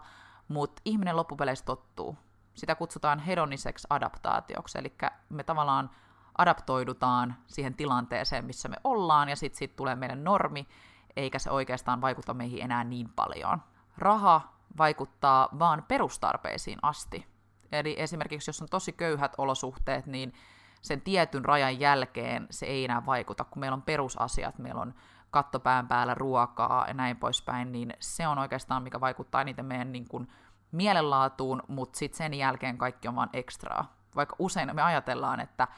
mutta 0.49 0.83
ihminen 0.85 1.17
loppupeleissä 1.17 1.65
tottuu. 1.65 2.17
Sitä 2.55 2.75
kutsutaan 2.75 3.19
hedoniseksi 3.19 3.87
adaptaatioksi, 3.91 4.79
eli 4.79 4.95
me 5.29 5.45
tavallaan 5.45 5.91
adaptoidutaan 6.39 7.37
siihen 7.47 7.75
tilanteeseen, 7.75 8.45
missä 8.45 8.69
me 8.69 8.77
ollaan, 8.85 9.29
ja 9.29 9.37
sitten 9.37 9.59
siitä 9.59 9.77
tulee 9.77 9.95
meidän 9.95 10.25
normi, 10.25 10.69
eikä 11.17 11.39
se 11.39 11.51
oikeastaan 11.51 12.01
vaikuta 12.01 12.35
meihin 12.35 12.63
enää 12.63 12.85
niin 12.85 13.09
paljon. 13.17 13.63
Raha 13.99 14.56
vaikuttaa 14.79 15.49
vaan 15.59 15.85
perustarpeisiin 15.89 16.79
asti. 16.83 17.27
Eli 17.73 17.95
esimerkiksi 17.99 18.49
jos 18.49 18.63
on 18.63 18.69
tosi 18.71 18.93
köyhät 18.93 19.33
olosuhteet, 19.39 20.07
niin 20.07 20.35
sen 20.83 21.01
tietyn 21.01 21.45
rajan 21.45 21.81
jälkeen 21.81 22.47
se 22.51 22.67
ei 22.67 22.85
enää 22.85 23.07
vaikuta, 23.07 23.45
kun 23.45 23.61
meillä 23.61 23.75
on 23.75 23.83
perusasiat, 23.83 24.59
meillä 24.59 24.81
on 24.81 24.95
kattopään 25.31 25.89
päällä 25.89 26.15
ruokaa 26.15 26.89
ja 26.89 26.95
näin 26.95 27.17
poispäin, 27.17 27.73
niin 27.73 27.95
se 28.01 28.29
on 28.29 28.39
oikeastaan, 28.39 28.83
mikä 28.83 29.01
vaikuttaa 29.01 29.41
eniten 29.41 29.65
meidän 29.65 29.93
niin 29.93 30.09
kuin, 30.09 30.29
mielenlaatuun, 30.73 31.63
mutta 31.69 31.99
sitten 31.99 32.19
sen 32.19 32.35
jälkeen 32.35 32.79
kaikki 32.79 33.09
on 33.09 33.17
vaan 33.17 33.31
ekstraa. 33.33 33.97
Vaikka 34.17 34.37
usein 34.39 34.77
me 34.77 34.83
ajatellaan, 34.83 35.41
että 35.41 35.69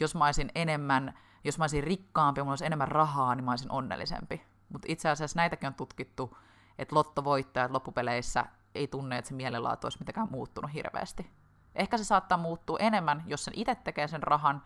jos 0.00 0.14
mä 0.14 0.24
olisin 0.24 0.50
enemmän, 0.54 1.18
jos 1.44 1.58
mä 1.58 1.62
olisin 1.62 1.84
rikkaampi 1.84 2.40
mulla 2.40 2.52
olisi 2.52 2.66
enemmän 2.66 2.88
rahaa, 2.88 3.34
niin 3.34 3.44
mä 3.44 3.50
olisin 3.50 3.72
onnellisempi. 3.72 4.42
Mutta 4.68 4.86
itse 4.90 5.08
asiassa 5.08 5.38
näitäkin 5.38 5.66
on 5.66 5.74
tutkittu, 5.74 6.36
että 6.78 6.94
lottovoittajat 6.94 7.70
loppupeleissä 7.70 8.46
ei 8.74 8.88
tunne, 8.88 9.18
että 9.18 9.28
se 9.28 9.34
mielenlaatu 9.34 9.86
olisi 9.86 9.98
mitenkään 9.98 10.28
muuttunut 10.30 10.74
hirveästi. 10.74 11.30
Ehkä 11.74 11.98
se 11.98 12.04
saattaa 12.04 12.38
muuttua 12.38 12.78
enemmän, 12.78 13.22
jos 13.26 13.44
sen 13.44 13.54
itse 13.56 13.74
tekee 13.74 14.08
sen 14.08 14.22
rahan, 14.22 14.62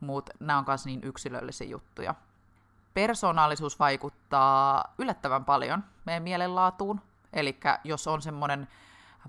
mutta 0.00 0.32
nämä 0.40 0.58
on 0.58 0.64
myös 0.66 0.86
niin 0.86 1.00
yksilöllisiä 1.04 1.66
juttuja. 1.66 2.14
Persoonallisuus 2.94 3.78
vaikuttaa 3.78 4.84
yllättävän 4.98 5.44
paljon 5.44 5.84
meidän 6.06 6.22
mielenlaatuun. 6.22 7.00
Eli 7.32 7.60
jos 7.84 8.06
on 8.06 8.22
semmoinen 8.22 8.68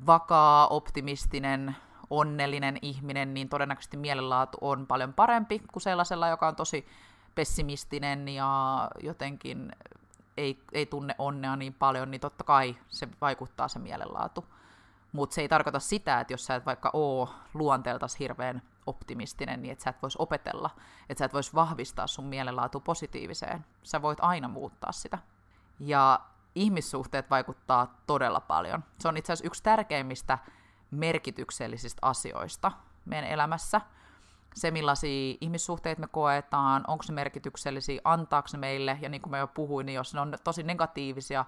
vakaa, 0.05 0.67
optimistinen, 0.67 1.75
onnellinen 2.09 2.77
ihminen, 2.81 3.33
niin 3.33 3.49
todennäköisesti 3.49 3.97
mielenlaatu 3.97 4.57
on 4.61 4.87
paljon 4.87 5.13
parempi 5.13 5.59
kuin 5.59 5.83
sellaisella, 5.83 6.27
joka 6.27 6.47
on 6.47 6.55
tosi 6.55 6.87
pessimistinen 7.35 8.27
ja 8.27 8.89
jotenkin 9.03 9.71
ei, 10.37 10.63
ei 10.71 10.85
tunne 10.85 11.15
onnea 11.17 11.55
niin 11.55 11.73
paljon, 11.73 12.11
niin 12.11 12.21
totta 12.21 12.43
kai 12.43 12.75
se 12.87 13.07
vaikuttaa 13.21 13.67
se 13.67 13.79
mielenlaatu. 13.79 14.45
Mutta 15.11 15.33
se 15.33 15.41
ei 15.41 15.49
tarkoita 15.49 15.79
sitä, 15.79 16.19
että 16.19 16.33
jos 16.33 16.45
sä 16.45 16.55
et 16.55 16.65
vaikka 16.65 16.89
oo 16.93 17.29
luonteeltas 17.53 18.19
hirveän 18.19 18.61
optimistinen, 18.85 19.61
niin 19.61 19.71
että 19.71 19.83
sä 19.83 19.89
et 19.89 20.01
vois 20.01 20.17
opetella, 20.17 20.69
että 21.09 21.19
sä 21.19 21.25
et 21.25 21.33
vois 21.33 21.55
vahvistaa 21.55 22.07
sun 22.07 22.25
mielenlaatu 22.25 22.79
positiiviseen. 22.79 23.65
Sä 23.83 24.01
voit 24.01 24.19
aina 24.21 24.47
muuttaa 24.47 24.91
sitä. 24.91 25.17
Ja 25.79 26.19
ihmissuhteet 26.55 27.29
vaikuttaa 27.29 27.95
todella 28.07 28.39
paljon. 28.39 28.83
Se 28.99 29.07
on 29.07 29.17
itse 29.17 29.33
asiassa 29.33 29.47
yksi 29.47 29.63
tärkeimmistä 29.63 30.37
merkityksellisistä 30.91 31.99
asioista 32.01 32.71
meidän 33.05 33.29
elämässä. 33.29 33.81
Se, 34.57 34.71
millaisia 34.71 35.37
ihmissuhteita 35.41 36.01
me 36.01 36.07
koetaan, 36.07 36.83
onko 36.87 37.03
se 37.03 37.13
merkityksellisiä, 37.13 38.01
antaako 38.03 38.47
ne 38.53 38.59
meille, 38.59 38.97
ja 39.01 39.09
niin 39.09 39.21
kuin 39.21 39.31
mä 39.31 39.37
jo 39.37 39.47
puhuin, 39.47 39.85
niin 39.85 39.95
jos 39.95 40.13
ne 40.13 40.21
on 40.21 40.33
tosi 40.43 40.63
negatiivisia, 40.63 41.45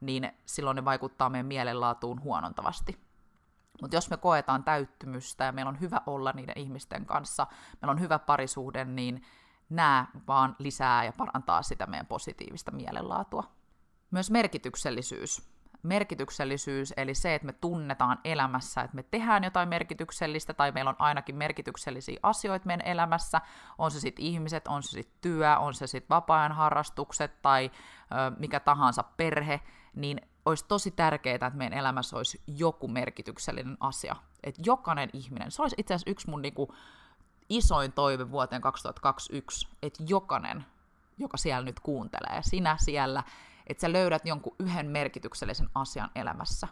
niin 0.00 0.32
silloin 0.46 0.74
ne 0.74 0.84
vaikuttaa 0.84 1.30
meidän 1.30 1.46
mielenlaatuun 1.46 2.22
huonontavasti. 2.22 2.98
Mutta 3.80 3.96
jos 3.96 4.10
me 4.10 4.16
koetaan 4.16 4.64
täyttymystä 4.64 5.44
ja 5.44 5.52
meillä 5.52 5.68
on 5.68 5.80
hyvä 5.80 6.00
olla 6.06 6.32
niiden 6.32 6.58
ihmisten 6.58 7.06
kanssa, 7.06 7.46
meillä 7.80 7.92
on 7.92 8.00
hyvä 8.00 8.18
parisuhde, 8.18 8.84
niin 8.84 9.22
nämä 9.70 10.06
vaan 10.28 10.56
lisää 10.58 11.04
ja 11.04 11.12
parantaa 11.12 11.62
sitä 11.62 11.86
meidän 11.86 12.06
positiivista 12.06 12.70
mielenlaatua. 12.70 13.44
Myös 14.10 14.30
merkityksellisyys 14.30 15.51
merkityksellisyys, 15.82 16.94
eli 16.96 17.14
se, 17.14 17.34
että 17.34 17.46
me 17.46 17.52
tunnetaan 17.52 18.18
elämässä, 18.24 18.80
että 18.80 18.94
me 18.94 19.02
tehdään 19.02 19.44
jotain 19.44 19.68
merkityksellistä, 19.68 20.54
tai 20.54 20.72
meillä 20.72 20.88
on 20.88 20.96
ainakin 20.98 21.36
merkityksellisiä 21.36 22.18
asioita 22.22 22.66
meidän 22.66 22.86
elämässä, 22.86 23.40
on 23.78 23.90
se 23.90 24.00
sitten 24.00 24.24
ihmiset, 24.24 24.68
on 24.68 24.82
se 24.82 24.90
sitten 24.90 25.18
työ, 25.20 25.58
on 25.58 25.74
se 25.74 25.86
sitten 25.86 26.08
vapaa-ajan 26.08 26.52
harrastukset 26.52 27.42
tai 27.42 27.70
ö, 28.12 28.36
mikä 28.38 28.60
tahansa 28.60 29.02
perhe, 29.02 29.60
niin 29.94 30.20
olisi 30.46 30.64
tosi 30.68 30.90
tärkeää, 30.90 31.34
että 31.34 31.50
meidän 31.54 31.78
elämässä 31.78 32.16
olisi 32.16 32.40
joku 32.46 32.88
merkityksellinen 32.88 33.76
asia. 33.80 34.16
Että 34.42 34.62
jokainen 34.66 35.10
ihminen, 35.12 35.50
se 35.50 35.62
olisi 35.62 35.76
itse 35.78 35.94
asiassa 35.94 36.10
yksi 36.10 36.30
mun 36.30 36.42
niinku 36.42 36.74
isoin 37.48 37.92
toive 37.92 38.30
vuoteen 38.30 38.62
2021, 38.62 39.68
että 39.82 40.04
jokainen, 40.08 40.64
joka 41.18 41.36
siellä 41.36 41.64
nyt 41.64 41.80
kuuntelee, 41.80 42.42
sinä 42.42 42.76
siellä, 42.80 43.22
että 43.66 43.80
sä 43.80 43.92
löydät 43.92 44.26
jonkun 44.26 44.56
yhden 44.58 44.86
merkityksellisen 44.86 45.68
asian 45.74 46.10
elämässä. 46.14 46.68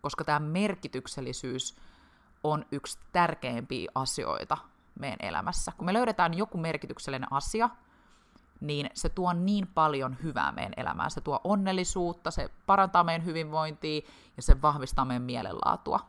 Koska 0.00 0.24
tämä 0.24 0.40
merkityksellisyys 0.40 1.76
on 2.44 2.66
yksi 2.72 2.98
tärkeimpiä 3.12 3.90
asioita 3.94 4.56
meidän 5.00 5.18
elämässä. 5.20 5.72
Kun 5.76 5.86
me 5.86 5.92
löydetään 5.92 6.34
joku 6.34 6.58
merkityksellinen 6.58 7.32
asia, 7.32 7.70
niin 8.60 8.90
se 8.94 9.08
tuo 9.08 9.32
niin 9.32 9.66
paljon 9.66 10.16
hyvää 10.22 10.52
meidän 10.52 10.72
elämään. 10.76 11.10
Se 11.10 11.20
tuo 11.20 11.40
onnellisuutta, 11.44 12.30
se 12.30 12.50
parantaa 12.66 13.04
meidän 13.04 13.24
hyvinvointia 13.24 14.00
ja 14.36 14.42
se 14.42 14.62
vahvistaa 14.62 15.04
meidän 15.04 15.22
mielenlaatua. 15.22 16.00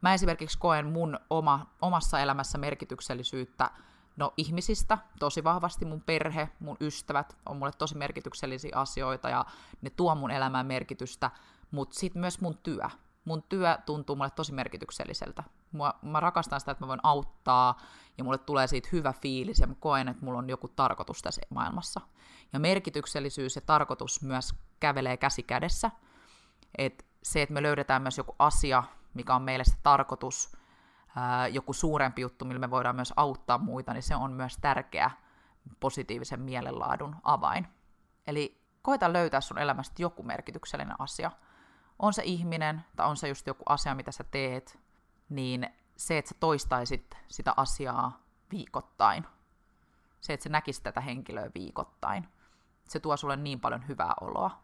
Mä 0.00 0.14
esimerkiksi 0.14 0.58
koen 0.58 0.86
mun 0.86 1.18
oma, 1.30 1.66
omassa 1.82 2.20
elämässä 2.20 2.58
merkityksellisyyttä 2.58 3.70
no 4.16 4.32
ihmisistä 4.36 4.98
tosi 5.18 5.44
vahvasti, 5.44 5.84
mun 5.84 6.00
perhe, 6.00 6.48
mun 6.60 6.76
ystävät 6.80 7.36
on 7.46 7.56
mulle 7.56 7.72
tosi 7.78 7.96
merkityksellisiä 7.96 8.72
asioita 8.74 9.28
ja 9.28 9.44
ne 9.82 9.90
tuo 9.90 10.14
mun 10.14 10.30
elämään 10.30 10.66
merkitystä, 10.66 11.30
mutta 11.70 11.98
sitten 11.98 12.20
myös 12.20 12.40
mun 12.40 12.58
työ. 12.62 12.84
Mun 13.24 13.42
työ 13.42 13.78
tuntuu 13.86 14.16
mulle 14.16 14.30
tosi 14.30 14.52
merkitykselliseltä. 14.52 15.44
Mua, 15.72 15.94
mä 16.02 16.20
rakastan 16.20 16.60
sitä, 16.60 16.72
että 16.72 16.84
mä 16.84 16.88
voin 16.88 17.00
auttaa 17.02 17.80
ja 18.18 18.24
mulle 18.24 18.38
tulee 18.38 18.66
siitä 18.66 18.88
hyvä 18.92 19.12
fiilis 19.12 19.58
ja 19.58 19.66
mä 19.66 19.74
koen, 19.80 20.08
että 20.08 20.24
mulla 20.24 20.38
on 20.38 20.50
joku 20.50 20.68
tarkoitus 20.68 21.22
tässä 21.22 21.42
maailmassa. 21.50 22.00
Ja 22.52 22.58
merkityksellisyys 22.58 23.56
ja 23.56 23.62
tarkoitus 23.62 24.22
myös 24.22 24.54
kävelee 24.80 25.16
käsi 25.16 25.42
kädessä. 25.42 25.90
Et 26.78 27.06
se, 27.22 27.42
että 27.42 27.52
me 27.52 27.62
löydetään 27.62 28.02
myös 28.02 28.18
joku 28.18 28.34
asia, 28.38 28.82
mikä 29.14 29.34
on 29.34 29.42
meille 29.42 29.64
se 29.64 29.76
tarkoitus, 29.82 30.52
joku 31.52 31.72
suurempi 31.72 32.22
juttu, 32.22 32.44
millä 32.44 32.60
me 32.60 32.70
voidaan 32.70 32.96
myös 32.96 33.12
auttaa 33.16 33.58
muita, 33.58 33.92
niin 33.92 34.02
se 34.02 34.16
on 34.16 34.32
myös 34.32 34.58
tärkeä 34.60 35.10
positiivisen 35.80 36.40
mielenlaadun 36.40 37.16
avain. 37.22 37.68
Eli 38.26 38.62
koita 38.82 39.12
löytää 39.12 39.40
sun 39.40 39.58
elämästä 39.58 40.02
joku 40.02 40.22
merkityksellinen 40.22 41.00
asia. 41.00 41.30
On 41.98 42.12
se 42.12 42.22
ihminen 42.24 42.84
tai 42.96 43.08
on 43.08 43.16
se 43.16 43.28
just 43.28 43.46
joku 43.46 43.62
asia, 43.68 43.94
mitä 43.94 44.12
sä 44.12 44.24
teet, 44.24 44.78
niin 45.28 45.70
se, 45.96 46.18
että 46.18 46.28
sä 46.28 46.34
toistaisit 46.40 47.16
sitä 47.28 47.54
asiaa 47.56 48.20
viikoittain, 48.50 49.26
se, 50.20 50.32
että 50.32 50.44
sä 50.44 50.50
näkisit 50.50 50.82
tätä 50.82 51.00
henkilöä 51.00 51.50
viikoittain, 51.54 52.28
se 52.88 53.00
tuo 53.00 53.16
sulle 53.16 53.36
niin 53.36 53.60
paljon 53.60 53.88
hyvää 53.88 54.12
oloa. 54.20 54.62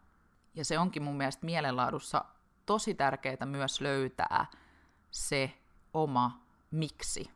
Ja 0.55 0.65
se 0.65 0.79
onkin 0.79 1.03
mun 1.03 1.17
mielestä 1.17 1.45
mielenlaadussa 1.45 2.25
tosi 2.65 2.93
tärkeää 2.93 3.45
myös 3.45 3.81
löytää 3.81 4.45
se, 5.11 5.58
oma 5.93 6.39
miksi. 6.71 7.31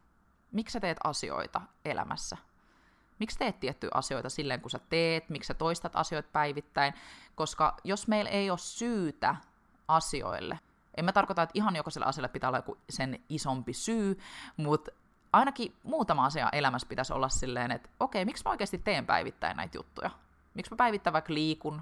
Miksi 0.51 0.73
sä 0.73 0.79
teet 0.79 0.97
asioita 1.03 1.61
elämässä? 1.85 2.37
Miksi 3.19 3.39
teet 3.39 3.59
tiettyjä 3.59 3.91
asioita 3.93 4.29
silleen, 4.29 4.61
kun 4.61 4.71
sä 4.71 4.79
teet? 4.89 5.29
Miksi 5.29 5.47
sä 5.47 5.53
toistat 5.53 5.95
asioita 5.95 6.29
päivittäin? 6.31 6.93
Koska 7.35 7.77
jos 7.83 8.07
meillä 8.07 8.29
ei 8.29 8.49
ole 8.49 8.57
syytä 8.57 9.35
asioille, 9.87 10.59
en 10.97 11.05
mä 11.05 11.11
tarkoita, 11.11 11.41
että 11.41 11.51
ihan 11.53 11.75
jokaisella 11.75 12.07
asialla 12.07 12.27
pitää 12.27 12.49
olla 12.49 12.57
joku 12.57 12.77
sen 12.89 13.19
isompi 13.29 13.73
syy, 13.73 14.19
mutta 14.57 14.91
ainakin 15.33 15.75
muutama 15.83 16.25
asia 16.25 16.49
elämässä 16.51 16.87
pitäisi 16.87 17.13
olla 17.13 17.29
silleen, 17.29 17.71
että 17.71 17.89
okei, 17.99 18.25
miksi 18.25 18.43
mä 18.45 18.51
oikeasti 18.51 18.77
teen 18.77 19.05
päivittäin 19.05 19.57
näitä 19.57 19.77
juttuja? 19.77 20.09
Miksi 20.53 20.71
mä 20.71 20.75
päivittäin 20.75 21.13
vaikka 21.13 21.33
liikun? 21.33 21.81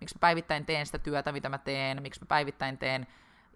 Miksi 0.00 0.14
mä 0.14 0.20
päivittäin 0.20 0.66
teen 0.66 0.86
sitä 0.86 0.98
työtä, 0.98 1.32
mitä 1.32 1.48
mä 1.48 1.58
teen? 1.58 2.02
Miksi 2.02 2.20
mä 2.20 2.26
päivittäin 2.26 2.78
teen 2.78 3.06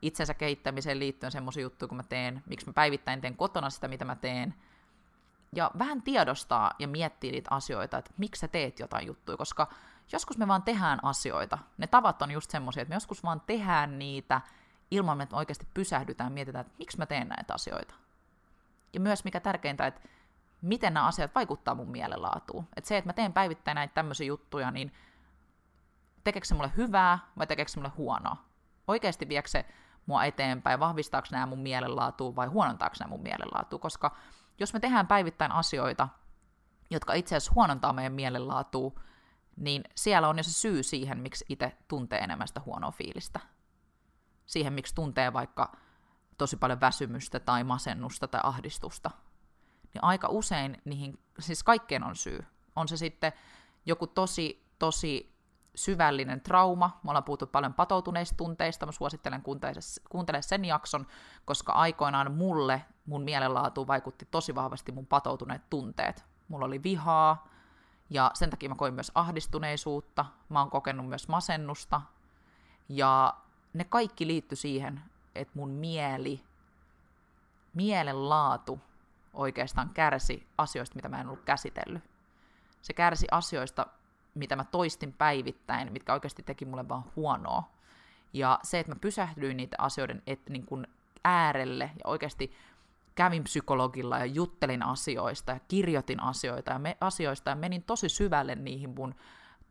itsensä 0.03 0.35
kehittämiseen 0.35 0.99
liittyen 0.99 1.33
semmoisia 1.33 1.63
juttuja, 1.63 1.89
kun 1.89 1.97
mä 1.97 2.03
teen, 2.03 2.43
miksi 2.47 2.67
mä 2.67 2.73
päivittäin 2.73 3.21
teen 3.21 3.37
kotona 3.37 3.71
sitä, 3.71 3.89
mitä 3.89 4.05
mä 4.05 4.17
teen. 4.17 4.55
Ja 5.55 5.71
vähän 5.79 6.03
tiedostaa 6.03 6.73
ja 6.79 6.89
miettiä 6.89 7.33
niitä 7.33 7.55
asioita, 7.55 7.99
että 7.99 8.11
miksi 8.17 8.41
sä 8.41 8.49
teet 8.49 8.79
jotain 8.79 9.07
juttuja, 9.07 9.37
koska 9.37 9.67
joskus 10.13 10.39
me 10.39 10.49
vaan 10.49 10.63
tehdään 10.63 10.99
asioita. 11.03 11.59
Ne 11.79 11.87
tavat 11.87 12.23
on 12.23 12.31
just 12.31 12.51
semmoisia, 12.51 12.83
että 12.83 12.91
me 12.91 12.97
joskus 12.97 13.23
vaan 13.23 13.41
tehdään 13.41 13.99
niitä 13.99 14.41
ilman, 14.91 15.21
että 15.21 15.35
me 15.35 15.39
oikeasti 15.39 15.67
pysähdytään 15.75 16.31
ja 16.31 16.35
mietitään, 16.35 16.67
että 16.67 16.79
miksi 16.79 16.99
mä 16.99 17.07
teen 17.07 17.29
näitä 17.29 17.55
asioita. 17.55 17.95
Ja 18.93 19.01
myös 19.01 19.25
mikä 19.25 19.41
tärkeintä, 19.41 19.87
että 19.87 20.01
miten 20.63 20.95
nämä 20.95 21.07
asiat 21.07 21.35
vaikuttaa 21.35 21.75
mun 21.75 21.91
mielenlaatuun. 21.91 22.69
Että 22.77 22.89
se, 22.89 22.97
että 22.97 23.09
mä 23.09 23.13
teen 23.13 23.33
päivittäin 23.33 23.75
näitä 23.75 23.95
tämmöisiä 23.95 24.27
juttuja, 24.27 24.71
niin 24.71 24.93
Tekeekö 26.25 26.47
se 26.47 26.55
mulle 26.55 26.73
hyvää 26.77 27.19
vai 27.39 27.47
tekeekö 27.47 27.71
se 27.71 27.79
mulle 27.79 27.93
huonoa? 27.97 28.37
Oikeasti 28.89 29.29
viekö 29.29 29.49
se 29.49 29.65
mua 30.07 30.25
eteenpäin, 30.25 30.81
vahvistaako 30.81 31.29
nämä 31.31 31.47
mun 31.47 31.59
mielenlaatua 31.59 32.37
vai 32.37 32.47
huonontaako 32.47 32.97
nämä 33.01 33.11
mun 33.11 33.23
mielenlaatua, 33.23 33.79
koska 33.79 34.17
jos 34.59 34.73
me 34.73 34.81
tehdään 34.81 35.07
päivittäin 35.07 35.53
asioita, 35.53 36.09
jotka 36.91 37.15
itse 37.15 37.37
asiassa 37.37 37.53
huonontaa 37.55 37.93
meidän 37.93 38.13
mielenlaatua, 38.13 38.93
niin 39.57 39.85
siellä 39.95 40.29
on 40.29 40.37
jo 40.37 40.43
se 40.43 40.53
syy 40.53 40.83
siihen, 40.83 41.19
miksi 41.19 41.45
itse 41.49 41.77
tuntee 41.89 42.19
enemmän 42.19 42.49
sitä 42.49 42.61
huonoa 42.67 42.91
fiilistä. 42.91 43.41
Siihen, 44.47 44.73
miksi 44.73 44.95
tuntee 44.95 45.33
vaikka 45.33 45.77
tosi 46.39 46.57
paljon 46.57 46.81
väsymystä 46.81 47.41
tai 47.41 47.65
masennusta 47.65 48.29
tai 48.29 48.41
ahdistusta. 48.45 49.11
Niin 49.95 50.05
aika 50.05 50.29
usein 50.29 50.83
niihin, 50.85 51.19
siis 51.39 51.63
kaikkeen 51.63 52.05
on 52.05 52.17
syy. 52.17 52.47
On 52.77 52.89
se 52.89 52.97
sitten 52.97 53.33
joku 53.87 54.07
tosi, 54.07 54.67
tosi 54.79 55.40
syvällinen 55.75 56.41
trauma. 56.41 57.01
Me 57.05 57.11
ollaan 57.11 57.25
puhuttu 57.25 57.47
paljon 57.47 57.75
patoutuneista 57.75 58.37
tunteista. 58.37 58.87
Mä 58.87 58.93
suosittelen 58.93 59.43
kuuntele 60.09 60.43
sen 60.43 60.65
jakson, 60.65 61.07
koska 61.45 61.73
aikoinaan 61.73 62.33
mulle 62.33 62.85
mun 63.07 63.23
mielenlaatu 63.23 63.87
vaikutti 63.87 64.29
tosi 64.31 64.55
vahvasti 64.55 64.93
mun 64.93 65.07
patoutuneet 65.07 65.71
tunteet. 65.71 66.25
Mulla 66.49 66.67
oli 66.67 66.83
vihaa, 66.83 67.49
ja 68.11 68.31
sen 68.35 68.51
takia 68.51 68.69
mä 68.69 68.75
koin 68.75 68.95
myös 68.95 69.13
ahdistuneisuutta. 69.15 70.27
Mä 70.49 70.59
oon 70.59 70.71
kokenut 70.71 71.09
myös 71.09 71.29
masennusta. 71.29 72.01
Ja 72.89 73.35
ne 73.73 73.85
kaikki 73.85 74.27
liittyi 74.27 74.57
siihen, 74.57 75.03
että 75.35 75.53
mun 75.59 75.71
mieli, 75.71 76.45
mielenlaatu 77.75 78.81
oikeastaan 79.35 79.91
kärsi 79.91 80.47
asioista, 80.59 80.97
mitä 80.97 81.09
mä 81.09 81.21
en 81.21 81.27
ollut 81.27 81.45
käsitellyt. 81.45 82.05
Se 82.83 82.93
kärsi 82.93 83.27
asioista, 83.31 83.87
mitä 84.35 84.57
mä 84.57 84.65
toistin 84.65 85.13
päivittäin, 85.13 85.93
mitkä 85.93 86.13
oikeasti 86.13 86.43
teki 86.43 86.65
mulle 86.65 86.89
vaan 86.89 87.05
huonoa. 87.17 87.71
Ja 88.33 88.59
se, 88.63 88.79
että 88.79 88.93
mä 88.93 88.99
pysähdyin 89.01 89.57
niitä 89.57 89.77
asioiden 89.79 90.23
et, 90.27 90.49
niin 90.49 90.67
kun 90.67 90.87
äärelle 91.25 91.85
ja 91.85 92.01
oikeasti 92.05 92.53
kävin 93.15 93.45
psykologilla 93.45 94.19
ja 94.19 94.25
juttelin 94.25 94.83
asioista 94.83 95.53
ja 95.53 95.61
kirjoitin 95.69 96.23
asioita 96.23 96.73
ja, 96.73 96.79
me, 96.79 96.97
asioista 97.01 97.51
ja 97.51 97.57
menin 97.57 97.83
tosi 97.83 98.09
syvälle 98.09 98.55
niihin 98.55 98.91
mun 98.91 99.15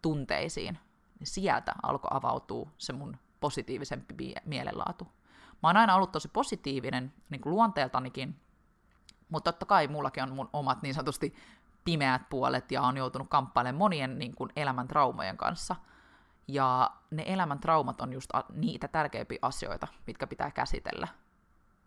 tunteisiin, 0.02 0.78
niin 1.20 1.28
sieltä 1.28 1.74
alkoi 1.84 2.10
avautua 2.14 2.70
se 2.78 2.94
mun 2.94 3.18
positiivisempi 3.40 4.34
mielenlaatu. 4.46 5.08
Mä 5.64 5.70
oon 5.70 5.78
aina 5.78 5.96
ollut 5.96 6.12
tosi 6.12 6.28
positiivinen 6.28 7.14
niin 7.30 7.42
kuin 7.42 7.54
luonteeltanikin, 7.54 8.36
mutta 9.30 9.52
totta 9.52 9.66
kai 9.66 9.88
mullakin 9.88 10.24
on 10.24 10.36
mun 10.36 10.50
omat 10.54 10.82
niin 10.82 10.94
sanotusti 10.94 11.36
pimeät 11.90 12.30
puolet 12.30 12.72
ja 12.72 12.82
on 12.82 12.98
joutunut 12.98 13.30
kamppailemaan 13.30 13.78
monien 13.78 14.20
niin 14.20 14.36
kuin, 14.36 14.52
elämän 14.56 14.88
traumojen 14.88 15.38
kanssa. 15.38 15.76
Ja 16.48 16.92
ne 17.12 17.24
elämän 17.26 17.60
traumat 17.60 18.02
on 18.02 18.14
just 18.14 18.30
niitä 18.54 18.88
tärkeimpiä 18.88 19.40
asioita, 19.42 19.88
mitkä 20.08 20.28
pitää 20.28 20.52
käsitellä. 20.52 21.08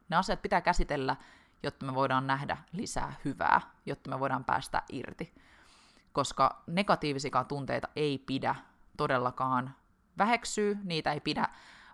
Ne 0.09 0.17
asiat 0.17 0.43
pitää 0.43 0.61
käsitellä, 0.61 1.17
jotta 1.63 1.87
me 1.87 1.95
voidaan 1.95 2.27
nähdä 2.27 2.57
lisää 2.73 3.13
hyvää, 3.25 3.61
jotta 3.87 4.11
me 4.11 4.21
voidaan 4.21 4.45
päästä 4.45 4.83
irti. 4.93 5.35
Koska 6.13 6.63
negatiivisia 6.67 7.45
tunteita 7.45 7.89
ei 7.97 8.19
pidä 8.19 8.55
todellakaan 8.97 9.75
väheksyä, 10.19 10.77
niitä 10.85 11.13
ei 11.13 11.21
pidä 11.21 11.49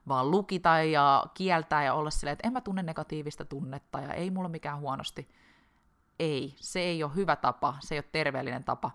vaan 0.08 0.30
lukita 0.30 0.82
ja 0.82 1.24
kieltää 1.34 1.84
ja 1.84 1.94
olla 1.94 2.10
silleen, 2.10 2.32
että 2.32 2.46
en 2.46 2.52
mä 2.52 2.60
tunne 2.60 2.82
negatiivista 2.82 3.44
tunnetta 3.44 4.00
ja 4.00 4.12
ei 4.12 4.30
mulla 4.30 4.48
mikään 4.48 4.80
huonosti 4.80 5.28
ei, 6.18 6.56
se 6.60 6.80
ei 6.80 7.04
ole 7.04 7.14
hyvä 7.14 7.36
tapa, 7.36 7.76
se 7.80 7.94
ei 7.94 7.98
ole 7.98 8.08
terveellinen 8.12 8.64
tapa, 8.64 8.90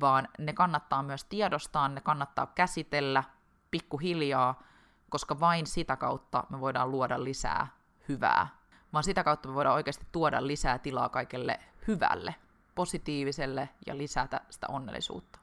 vaan 0.00 0.28
ne 0.38 0.52
kannattaa 0.52 1.02
myös 1.02 1.24
tiedostaa, 1.24 1.88
ne 1.88 2.00
kannattaa 2.00 2.46
käsitellä 2.46 3.24
pikkuhiljaa, 3.70 4.62
koska 5.10 5.40
vain 5.40 5.66
sitä 5.66 5.96
kautta 5.96 6.44
me 6.48 6.60
voidaan 6.60 6.90
luoda 6.90 7.24
lisää 7.24 7.66
hyvää, 8.08 8.48
vaan 8.92 9.04
sitä 9.04 9.24
kautta 9.24 9.48
me 9.48 9.54
voidaan 9.54 9.74
oikeasti 9.74 10.06
tuoda 10.12 10.46
lisää 10.46 10.78
tilaa 10.78 11.08
kaikelle 11.08 11.60
hyvälle, 11.86 12.34
positiiviselle 12.74 13.68
ja 13.86 13.98
lisätä 13.98 14.40
sitä 14.50 14.66
onnellisuutta. 14.68 15.38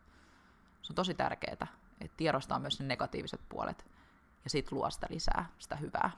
Se 0.82 0.92
on 0.92 0.96
tosi 0.96 1.14
tärkeää, 1.14 1.54
että 2.02 2.18
tiedostaa 2.18 2.60
myös 2.60 2.80
ne 2.80 2.86
negatiiviset 2.86 3.42
puolet 3.50 3.86
ja 4.44 4.50
sitten 4.50 4.78
luo 4.78 4.90
sitä 4.90 5.08
lisää, 5.10 5.46
sitä 5.60 5.76
hyvää. 5.76 6.12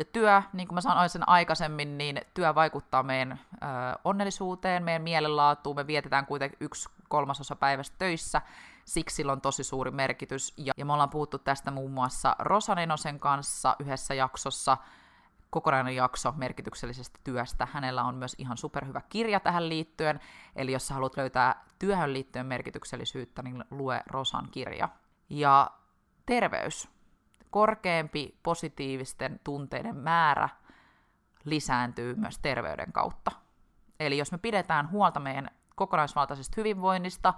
Ja 0.00 0.04
työ, 0.04 0.42
niin 0.52 0.68
kuin 0.68 0.74
mä 0.74 0.80
sanoin 0.80 1.10
sen 1.10 1.28
aikaisemmin, 1.28 1.98
niin 1.98 2.20
työ 2.34 2.54
vaikuttaa 2.54 3.02
meidän 3.02 3.40
ö, 3.54 3.56
onnellisuuteen, 4.04 4.82
meidän 4.82 5.02
mielenlaatuun. 5.02 5.76
Me 5.76 5.86
vietetään 5.86 6.26
kuitenkin 6.26 6.56
yksi 6.60 6.88
kolmasosa 7.08 7.56
päivästä 7.56 7.96
töissä, 7.98 8.42
siksi 8.84 9.16
sillä 9.16 9.32
on 9.32 9.40
tosi 9.40 9.64
suuri 9.64 9.90
merkitys. 9.90 10.54
Ja, 10.56 10.72
ja 10.76 10.84
me 10.84 10.92
ollaan 10.92 11.10
puhuttu 11.10 11.38
tästä 11.38 11.70
muun 11.70 11.90
muassa 11.90 12.36
Rosanenosen 12.38 13.20
kanssa 13.20 13.76
yhdessä 13.78 14.14
jaksossa, 14.14 14.76
kokonainen 15.50 15.96
jakso 15.96 16.32
merkityksellisestä 16.36 17.18
työstä. 17.24 17.68
Hänellä 17.72 18.04
on 18.04 18.14
myös 18.14 18.34
ihan 18.38 18.56
superhyvä 18.56 19.00
kirja 19.08 19.40
tähän 19.40 19.68
liittyen, 19.68 20.20
eli 20.56 20.72
jos 20.72 20.86
sä 20.88 20.94
haluat 20.94 21.16
löytää 21.16 21.64
työhön 21.78 22.12
liittyen 22.12 22.46
merkityksellisyyttä, 22.46 23.42
niin 23.42 23.64
lue 23.70 24.02
Rosan 24.06 24.48
kirja. 24.50 24.88
Ja 25.30 25.70
terveys 26.26 26.88
korkeampi 27.50 28.38
positiivisten 28.42 29.40
tunteiden 29.44 29.96
määrä 29.96 30.48
lisääntyy 31.44 32.14
myös 32.14 32.38
terveyden 32.38 32.92
kautta. 32.92 33.30
Eli 34.00 34.18
jos 34.18 34.32
me 34.32 34.38
pidetään 34.38 34.90
huolta 34.90 35.20
meidän 35.20 35.50
kokonaisvaltaisesta 35.76 36.54
hyvinvoinnista, 36.56 37.34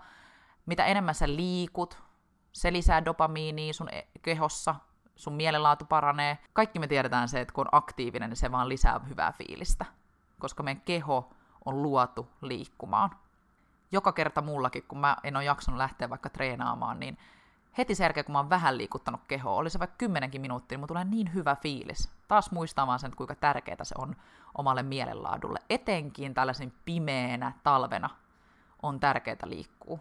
mitä 0.66 0.85
enemmän 0.85 1.14
sä 1.14 1.29
liikut, 1.29 2.03
se 2.53 2.72
lisää 2.72 3.05
dopamiinia 3.05 3.72
sun 3.72 3.88
e- 3.92 4.09
kehossa, 4.22 4.75
sun 5.16 5.33
mielenlaatu 5.33 5.85
paranee. 5.85 6.38
Kaikki 6.53 6.79
me 6.79 6.87
tiedetään 6.87 7.29
se, 7.29 7.40
että 7.40 7.55
kun 7.55 7.66
on 7.66 7.79
aktiivinen, 7.79 8.31
niin 8.31 8.37
se 8.37 8.53
vaan 8.53 8.68
lisää 8.68 9.01
hyvää 9.09 9.33
fiilistä, 9.33 9.85
koska 10.38 10.62
meidän 10.62 10.83
keho 10.83 11.33
on 11.64 11.83
luotu 11.83 12.29
liikkumaan. 12.40 13.11
Joka 13.92 14.12
kerta 14.12 14.42
mullakin, 14.42 14.83
kun 14.83 14.98
mä 14.98 15.16
en 15.25 15.37
ole 15.37 15.44
jaksanut 15.44 15.79
lähteä 15.79 16.11
vaikka 16.11 16.31
treenaamaan, 16.31 17.01
niin 17.01 17.18
heti 17.79 17.95
sen 17.95 18.05
jälkeen, 18.05 18.25
kun 18.25 18.33
mä 18.33 18.39
oon 18.39 18.51
vähän 18.51 18.79
liikuttanut 18.79 19.21
kehoa, 19.29 19.57
oli 19.57 19.71
se 19.71 19.79
vaikka 19.79 19.97
kymmenenkin 19.99 20.41
minuuttia, 20.41 20.77
niin 20.77 20.81
mulla 20.81 20.89
tulee 20.89 21.05
niin 21.05 21.35
hyvä 21.35 21.57
fiilis. 21.57 22.13
Taas 22.29 22.51
muistamaan 22.51 22.99
sen, 22.99 23.09
että 23.09 23.17
kuinka 23.17 23.35
tärkeää 23.35 23.85
se 23.85 23.95
on 23.99 24.17
omalle 24.59 24.83
mielenlaadulle. 24.83 25.59
Etenkin 25.71 26.35
tällaisen 26.35 26.73
pimeänä 26.85 27.53
talvena 27.65 28.11
on 28.83 29.01
tärkeää 29.01 29.37
liikkua. 29.45 29.99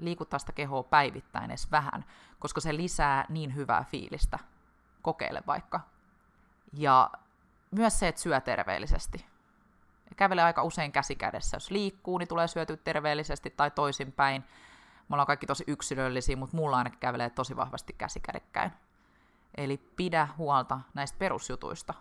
Liikuttaa 0.00 0.38
sitä 0.38 0.52
kehoa 0.52 0.82
päivittäin 0.82 1.50
edes 1.50 1.70
vähän, 1.70 2.04
koska 2.38 2.60
se 2.60 2.76
lisää 2.76 3.24
niin 3.28 3.54
hyvää 3.54 3.84
fiilistä. 3.84 4.38
Kokeile 5.02 5.42
vaikka. 5.46 5.80
Ja 6.72 7.10
myös 7.70 7.98
se, 7.98 8.08
että 8.08 8.20
syö 8.20 8.40
terveellisesti. 8.40 9.26
Kävelee 10.16 10.44
aika 10.44 10.62
usein 10.62 10.92
käsi 10.92 11.16
kädessä. 11.16 11.56
Jos 11.56 11.70
liikkuu, 11.70 12.18
niin 12.18 12.28
tulee 12.28 12.48
syöty 12.48 12.76
terveellisesti 12.76 13.50
tai 13.50 13.70
toisinpäin 13.70 14.44
me 15.08 15.14
ollaan 15.14 15.26
kaikki 15.26 15.46
tosi 15.46 15.64
yksilöllisiä, 15.66 16.36
mutta 16.36 16.56
mulla 16.56 16.78
ainakin 16.78 17.00
kävelee 17.00 17.30
tosi 17.30 17.56
vahvasti 17.56 17.92
käsikädekkäin. 17.98 18.72
Eli 19.54 19.76
pidä 19.76 20.28
huolta 20.38 20.80
näistä 20.94 21.18
perusjutuista. 21.18 21.94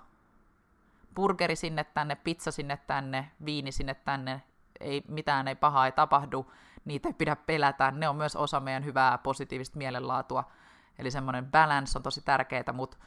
Burgeri 1.16 1.56
sinne 1.56 1.84
tänne, 1.84 2.16
pizza 2.16 2.52
sinne 2.52 2.78
tänne, 2.88 3.32
viini 3.46 3.72
sinne 3.72 3.94
tänne, 3.94 4.42
ei, 4.80 5.04
mitään 5.08 5.48
ei 5.48 5.56
pahaa 5.56 5.86
ei 5.86 5.92
tapahdu, 5.92 6.52
niitä 6.86 7.10
ei 7.10 7.14
pidä 7.14 7.36
pelätä, 7.36 7.92
ne 7.92 8.10
on 8.10 8.16
myös 8.16 8.36
osa 8.36 8.60
meidän 8.60 8.86
hyvää 8.86 9.18
positiivista 9.18 9.78
mielenlaatua. 9.78 10.44
Eli 11.00 11.12
semmoinen 11.12 11.52
balance 11.52 12.00
on 12.00 12.04
tosi 12.04 12.22
tärkeää, 12.22 12.74
mutta 12.74 12.98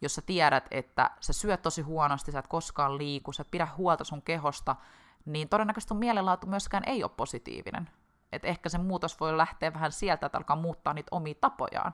jos 0.00 0.14
sä 0.14 0.22
tiedät, 0.22 0.66
että 0.70 1.10
sä 1.20 1.32
syöt 1.32 1.62
tosi 1.62 1.82
huonosti, 1.82 2.32
sä 2.32 2.38
et 2.38 2.46
koskaan 2.46 2.98
liiku, 2.98 3.32
sä 3.32 3.42
et 3.42 3.50
pidä 3.50 3.68
huolta 3.76 4.04
sun 4.04 4.22
kehosta, 4.22 4.76
niin 5.24 5.48
todennäköisesti 5.48 5.88
sun 5.88 5.98
mielenlaatu 5.98 6.46
myöskään 6.46 6.82
ei 6.86 7.02
ole 7.02 7.10
positiivinen. 7.16 7.90
Et 8.32 8.44
ehkä 8.44 8.68
se 8.68 8.78
muutos 8.78 9.20
voi 9.20 9.36
lähteä 9.36 9.74
vähän 9.74 9.92
sieltä, 9.92 10.26
että 10.26 10.38
alkaa 10.38 10.56
muuttaa 10.56 10.94
niitä 10.94 11.08
omia 11.10 11.34
tapojaan. 11.40 11.92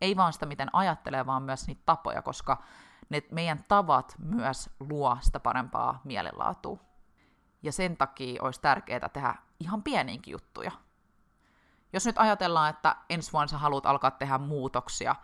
Ei 0.00 0.16
vaan 0.16 0.32
sitä, 0.32 0.46
miten 0.46 0.68
ajattelee, 0.72 1.26
vaan 1.26 1.42
myös 1.42 1.66
niitä 1.66 1.82
tapoja, 1.86 2.22
koska 2.22 2.62
ne 3.08 3.22
meidän 3.30 3.64
tavat 3.68 4.14
myös 4.18 4.70
luo 4.80 5.18
sitä 5.20 5.40
parempaa 5.40 6.00
mielenlaatua. 6.04 6.78
Ja 7.62 7.72
sen 7.72 7.96
takia 7.96 8.42
olisi 8.42 8.60
tärkeää 8.60 9.08
tehdä 9.08 9.34
ihan 9.60 9.82
pieniinkin 9.82 10.32
juttuja. 10.32 10.72
Jos 11.92 12.06
nyt 12.06 12.18
ajatellaan, 12.18 12.70
että 12.70 12.96
ensi 13.08 13.32
vuonna 13.32 13.46
sä 13.46 13.58
haluat 13.58 13.86
alkaa 13.86 14.10
tehdä 14.10 14.38
muutoksia, 14.38 15.16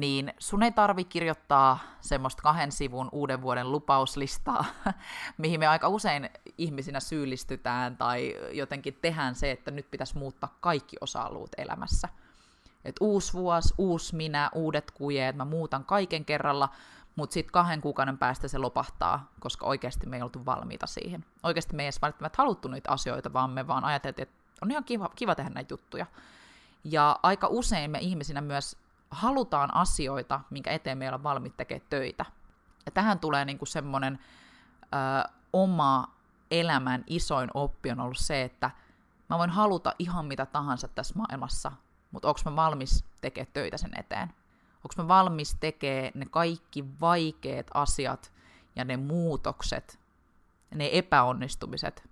niin 0.00 0.34
sun 0.38 0.62
ei 0.62 0.72
tarvi 0.72 1.04
kirjoittaa 1.04 1.78
semmoista 2.00 2.42
kahden 2.42 2.72
sivun 2.72 3.08
uuden 3.12 3.42
vuoden 3.42 3.72
lupauslistaa, 3.72 4.64
mihin 5.38 5.60
me 5.60 5.66
aika 5.66 5.88
usein 5.88 6.30
ihmisinä 6.58 7.00
syyllistytään 7.00 7.96
tai 7.96 8.34
jotenkin 8.52 8.98
tehdään 9.02 9.34
se, 9.34 9.50
että 9.50 9.70
nyt 9.70 9.90
pitäisi 9.90 10.18
muuttaa 10.18 10.56
kaikki 10.60 10.96
osa-alueet 11.00 11.52
elämässä. 11.58 12.08
Et 12.84 12.96
uusi 13.00 13.32
vuosi, 13.32 13.74
uusi 13.78 14.16
minä, 14.16 14.50
uudet 14.54 14.90
kujeet, 14.90 15.36
mä 15.36 15.44
muutan 15.44 15.84
kaiken 15.84 16.24
kerralla, 16.24 16.68
mutta 17.16 17.34
sitten 17.34 17.52
kahden 17.52 17.80
kuukauden 17.80 18.18
päästä 18.18 18.48
se 18.48 18.58
lopahtaa, 18.58 19.30
koska 19.40 19.66
oikeasti 19.66 20.06
me 20.06 20.16
ei 20.16 20.22
oltu 20.22 20.46
valmiita 20.46 20.86
siihen. 20.86 21.24
Oikeasti 21.42 21.76
me 21.76 21.82
ei 21.82 21.86
edes 21.86 22.02
välttämättä 22.02 22.36
haluttu 22.38 22.68
niitä 22.68 22.90
asioita, 22.90 23.32
vaan 23.32 23.50
me 23.50 23.66
vaan 23.66 23.84
ajateltiin, 23.84 24.28
että 24.28 24.36
on 24.62 24.70
ihan 24.70 24.84
kiva, 24.84 25.10
kiva 25.16 25.34
tehdä 25.34 25.50
näitä 25.50 25.74
juttuja. 25.74 26.06
Ja 26.84 27.20
aika 27.22 27.48
usein 27.48 27.90
me 27.90 27.98
ihmisinä 27.98 28.40
myös 28.40 28.76
halutaan 29.10 29.74
asioita, 29.74 30.40
minkä 30.50 30.70
eteen 30.70 30.98
meillä 30.98 31.14
on 31.14 31.22
valmiit 31.22 31.56
tekemään 31.56 31.86
töitä. 31.90 32.24
Ja 32.86 32.92
tähän 32.92 33.18
tulee 33.18 33.44
niinku 33.44 33.66
semmoinen 33.66 34.18
ö, 34.82 35.30
oma 35.52 36.14
elämän 36.50 37.04
isoin 37.06 37.50
oppi 37.54 37.90
on 37.90 38.00
ollut 38.00 38.18
se, 38.18 38.42
että 38.42 38.70
mä 39.30 39.38
voin 39.38 39.50
haluta 39.50 39.94
ihan 39.98 40.26
mitä 40.26 40.46
tahansa 40.46 40.88
tässä 40.88 41.14
maailmassa, 41.16 41.72
mutta 42.10 42.28
onko 42.28 42.40
mä 42.44 42.56
valmis 42.56 43.04
tekemään 43.20 43.52
töitä 43.52 43.76
sen 43.76 43.98
eteen? 43.98 44.28
Onko 44.76 45.02
mä 45.02 45.08
valmis 45.08 45.56
tekemään 45.60 46.12
ne 46.14 46.26
kaikki 46.30 46.84
vaikeat 47.00 47.66
asiat 47.74 48.32
ja 48.76 48.84
ne 48.84 48.96
muutokset, 48.96 50.00
ne 50.74 50.90
epäonnistumiset? 50.92 52.08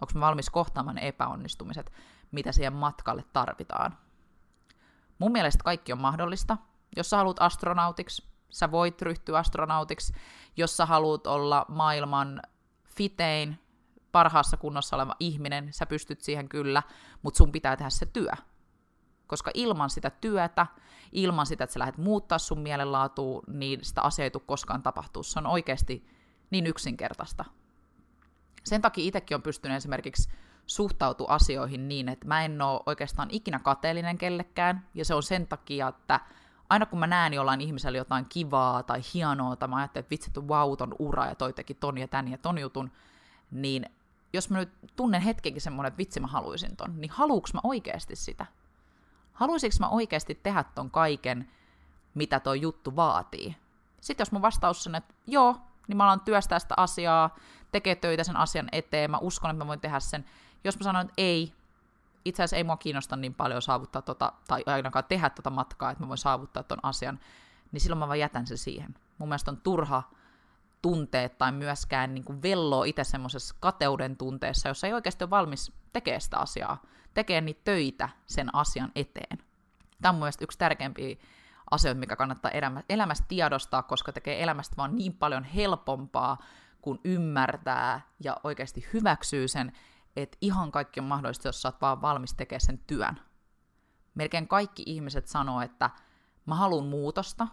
Onko 0.00 0.12
mä 0.14 0.20
valmis 0.20 0.50
kohtaamaan 0.50 0.96
ne 0.96 1.08
epäonnistumiset, 1.08 1.92
mitä 2.32 2.52
siihen 2.52 2.72
matkalle 2.72 3.24
tarvitaan? 3.32 3.98
Mun 5.18 5.32
mielestä 5.32 5.64
kaikki 5.64 5.92
on 5.92 6.00
mahdollista. 6.00 6.56
Jos 6.96 7.10
sä 7.10 7.16
haluat 7.16 7.36
astronautiksi, 7.40 8.28
sä 8.50 8.70
voit 8.70 9.02
ryhtyä 9.02 9.38
astronautiksi. 9.38 10.12
Jos 10.56 10.76
sä 10.76 10.86
haluat 10.86 11.26
olla 11.26 11.66
maailman 11.68 12.42
fitein, 12.84 13.58
parhaassa 14.12 14.56
kunnossa 14.56 14.96
oleva 14.96 15.16
ihminen, 15.20 15.68
sä 15.72 15.86
pystyt 15.86 16.20
siihen 16.20 16.48
kyllä, 16.48 16.82
mutta 17.22 17.38
sun 17.38 17.52
pitää 17.52 17.76
tehdä 17.76 17.90
se 17.90 18.06
työ. 18.06 18.32
Koska 19.26 19.50
ilman 19.54 19.90
sitä 19.90 20.10
työtä, 20.10 20.66
ilman 21.12 21.46
sitä, 21.46 21.64
että 21.64 21.74
sä 21.74 21.80
lähdet 21.80 21.98
muuttaa 21.98 22.38
sun 22.38 22.60
mielenlaatua, 22.60 23.42
niin 23.46 23.84
sitä 23.84 24.02
asiaa 24.02 24.24
ei 24.24 24.30
tule 24.30 24.42
koskaan 24.46 24.82
tapahtuu. 24.82 25.22
Se 25.22 25.38
on 25.38 25.46
oikeasti 25.46 26.06
niin 26.50 26.66
yksinkertaista. 26.66 27.44
Sen 28.64 28.82
takia 28.82 29.04
itsekin 29.04 29.34
on 29.34 29.42
pystynyt 29.42 29.76
esimerkiksi 29.76 30.30
suhtautua 30.66 31.28
asioihin 31.28 31.88
niin, 31.88 32.08
että 32.08 32.26
mä 32.26 32.44
en 32.44 32.62
ole 32.62 32.80
oikeastaan 32.86 33.28
ikinä 33.32 33.58
kateellinen 33.58 34.18
kellekään, 34.18 34.86
ja 34.94 35.04
se 35.04 35.14
on 35.14 35.22
sen 35.22 35.46
takia, 35.46 35.88
että 35.88 36.20
aina 36.70 36.86
kun 36.86 36.98
mä 36.98 37.06
näen 37.06 37.34
jollain 37.34 37.60
ihmisellä 37.60 37.98
jotain 37.98 38.26
kivaa 38.28 38.82
tai 38.82 39.00
hienoa, 39.14 39.56
tai 39.56 39.68
mä 39.68 39.76
ajattelen, 39.76 40.02
että 40.02 40.10
vitsi, 40.10 40.30
wow, 40.40 40.76
ton 40.76 40.94
ura 40.98 41.26
ja 41.26 41.34
toi 41.34 41.52
teki 41.52 41.74
ton 41.74 41.98
ja 41.98 42.08
tän 42.08 42.28
ja 42.28 42.38
ton 42.38 42.58
jutun, 42.58 42.90
niin 43.50 43.86
jos 44.32 44.50
mä 44.50 44.58
nyt 44.58 44.72
tunnen 44.96 45.20
hetkenkin 45.20 45.62
semmoinen, 45.62 45.88
että 45.88 45.98
vitsi 45.98 46.20
mä 46.20 46.26
haluaisin 46.26 46.76
ton, 46.76 47.00
niin 47.00 47.10
haluuks 47.10 47.54
mä 47.54 47.60
oikeasti 47.62 48.16
sitä? 48.16 48.46
Haluaisinko 49.32 49.76
mä 49.80 49.88
oikeasti 49.88 50.34
tehdä 50.42 50.64
ton 50.74 50.90
kaiken, 50.90 51.50
mitä 52.14 52.40
toi 52.40 52.60
juttu 52.60 52.96
vaatii? 52.96 53.56
Sitten 54.00 54.24
jos 54.24 54.32
mun 54.32 54.42
vastaus 54.42 54.86
on, 54.86 54.94
että 54.94 55.14
joo, 55.26 55.56
niin 55.88 55.96
mä 55.96 56.04
alan 56.04 56.20
työstää 56.20 56.58
sitä 56.58 56.74
asiaa, 56.76 57.36
tekee 57.72 57.94
töitä 57.94 58.24
sen 58.24 58.36
asian 58.36 58.68
eteen, 58.72 59.10
mä 59.10 59.18
uskon, 59.18 59.50
että 59.50 59.64
mä 59.64 59.68
voin 59.68 59.80
tehdä 59.80 60.00
sen. 60.00 60.24
Jos 60.64 60.78
mä 60.78 60.84
sanon, 60.84 61.02
että 61.02 61.14
ei, 61.16 61.52
itse 62.24 62.42
asiassa 62.42 62.56
ei 62.56 62.64
mua 62.64 62.76
kiinnosta 62.76 63.16
niin 63.16 63.34
paljon 63.34 63.62
saavuttaa 63.62 64.02
tota, 64.02 64.32
tai 64.48 64.62
ainakaan 64.66 65.04
tehdä 65.08 65.30
tota 65.30 65.50
matkaa, 65.50 65.90
että 65.90 66.04
mä 66.04 66.08
voin 66.08 66.18
saavuttaa 66.18 66.62
ton 66.62 66.78
asian, 66.82 67.20
niin 67.72 67.80
silloin 67.80 67.98
mä 67.98 68.08
vaan 68.08 68.18
jätän 68.18 68.46
sen 68.46 68.58
siihen. 68.58 68.94
Mun 69.18 69.28
mielestä 69.28 69.50
on 69.50 69.60
turha 69.60 70.02
tunteet 70.82 71.38
tai 71.38 71.52
myöskään 71.52 72.14
niin 72.14 72.24
kuin 72.24 72.42
velloo 72.42 72.84
itse 72.84 73.04
semmoisessa 73.04 73.54
kateuden 73.60 74.16
tunteessa, 74.16 74.68
jossa 74.68 74.86
ei 74.86 74.92
oikeasti 74.92 75.24
ole 75.24 75.30
valmis 75.30 75.72
tekemään 75.92 76.20
sitä 76.20 76.38
asiaa, 76.38 76.82
tekee 77.14 77.40
niitä 77.40 77.60
töitä 77.64 78.08
sen 78.26 78.54
asian 78.54 78.92
eteen. 78.94 79.38
Tämä 80.02 80.12
on 80.12 80.18
mielestäni 80.18 80.44
yksi 80.44 80.58
tärkeimpiä 80.58 81.16
asioita, 81.70 81.98
mikä 81.98 82.16
kannattaa 82.16 82.50
elämästä 82.88 83.26
tiedostaa, 83.28 83.82
koska 83.82 84.12
tekee 84.12 84.42
elämästä 84.42 84.76
vaan 84.76 84.96
niin 84.96 85.12
paljon 85.12 85.44
helpompaa, 85.44 86.38
kun 86.82 87.00
ymmärtää 87.04 88.00
ja 88.20 88.36
oikeasti 88.44 88.86
hyväksyy 88.92 89.48
sen, 89.48 89.72
että 90.16 90.38
ihan 90.40 90.72
kaikki 90.72 91.00
on 91.00 91.06
mahdollista, 91.06 91.48
jos 91.48 91.62
sä 91.62 91.68
oot 91.68 91.80
vaan 91.80 92.02
valmis 92.02 92.34
tekemään 92.34 92.60
sen 92.60 92.78
työn. 92.78 93.20
Melkein 94.14 94.48
kaikki 94.48 94.82
ihmiset 94.86 95.26
sanoo, 95.26 95.60
että 95.60 95.90
mä 96.46 96.54
haluan 96.54 96.86
muutosta, 96.86 97.48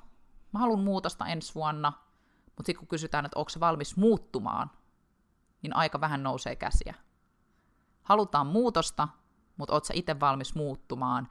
mä 0.52 0.60
haluan 0.60 0.84
muutosta 0.84 1.28
ensi 1.28 1.56
vuonna, 1.56 1.94
mutta 2.46 2.66
sitten 2.66 2.80
kun 2.80 2.88
kysytään, 2.88 3.26
että 3.26 3.40
onko 3.40 3.50
se 3.50 3.60
valmis 3.60 3.98
muuttumaan, 3.98 4.72
niin 5.62 5.76
aika 5.76 6.02
vähän 6.02 6.24
nousee 6.24 6.56
käsiä. 6.56 6.94
Halutaan 8.04 8.48
muutosta, 8.48 9.08
mutta 9.58 9.74
oot 9.74 9.86
sä 9.86 9.94
itse 9.98 10.20
valmis 10.20 10.56
muuttumaan, 10.56 11.28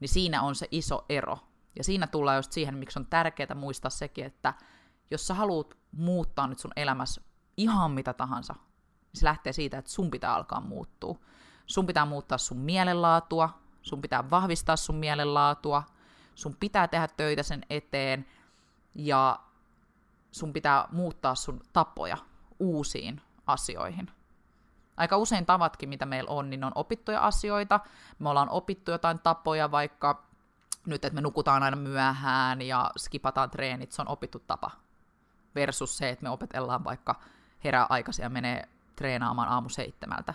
niin 0.00 0.08
siinä 0.08 0.42
on 0.42 0.54
se 0.54 0.68
iso 0.70 1.04
ero. 1.08 1.38
Ja 1.76 1.84
siinä 1.84 2.06
tullaan 2.06 2.36
just 2.36 2.52
siihen, 2.52 2.76
miksi 2.76 2.98
on 2.98 3.06
tärkeää 3.06 3.54
muistaa 3.54 3.90
sekin, 3.90 4.24
että 4.24 4.54
jos 5.10 5.26
sä 5.26 5.34
haluat 5.34 5.78
muuttaa 5.92 6.46
nyt 6.46 6.58
sun 6.58 6.72
elämässä 6.76 7.20
ihan 7.56 7.90
mitä 7.90 8.12
tahansa, 8.12 8.54
se 9.14 9.26
lähtee 9.26 9.52
siitä, 9.52 9.78
että 9.78 9.90
sun 9.90 10.10
pitää 10.10 10.34
alkaa 10.34 10.60
muuttua. 10.60 11.18
Sun 11.66 11.86
pitää 11.86 12.06
muuttaa 12.06 12.38
sun 12.38 12.58
mielenlaatua, 12.58 13.50
sun 13.82 14.02
pitää 14.02 14.30
vahvistaa 14.30 14.76
sun 14.76 14.96
mielenlaatua, 14.96 15.82
sun 16.34 16.56
pitää 16.60 16.88
tehdä 16.88 17.08
töitä 17.08 17.42
sen 17.42 17.62
eteen, 17.70 18.26
ja 18.94 19.40
sun 20.30 20.52
pitää 20.52 20.88
muuttaa 20.92 21.34
sun 21.34 21.60
tapoja 21.72 22.16
uusiin 22.58 23.22
asioihin. 23.46 24.10
Aika 24.96 25.16
usein 25.16 25.46
tavatkin, 25.46 25.88
mitä 25.88 26.06
meillä 26.06 26.30
on, 26.30 26.50
niin 26.50 26.64
on 26.64 26.72
opittuja 26.74 27.20
asioita. 27.20 27.80
Me 28.18 28.28
ollaan 28.28 28.48
opittu 28.50 28.90
jotain 28.90 29.18
tapoja, 29.18 29.70
vaikka 29.70 30.24
nyt, 30.86 31.04
että 31.04 31.14
me 31.14 31.20
nukutaan 31.20 31.62
aina 31.62 31.76
myöhään 31.76 32.62
ja 32.62 32.90
skipataan 32.98 33.50
treenit, 33.50 33.92
se 33.92 34.02
on 34.02 34.08
opittu 34.08 34.38
tapa. 34.38 34.70
Versus 35.54 35.96
se, 35.96 36.08
että 36.08 36.22
me 36.22 36.30
opetellaan 36.30 36.84
vaikka 36.84 37.20
herää 37.64 37.86
aikaisin 37.88 38.22
ja 38.22 38.28
menee 38.28 38.68
treenaamaan 39.00 39.48
aamu 39.48 39.68
seitsemältä. 39.68 40.34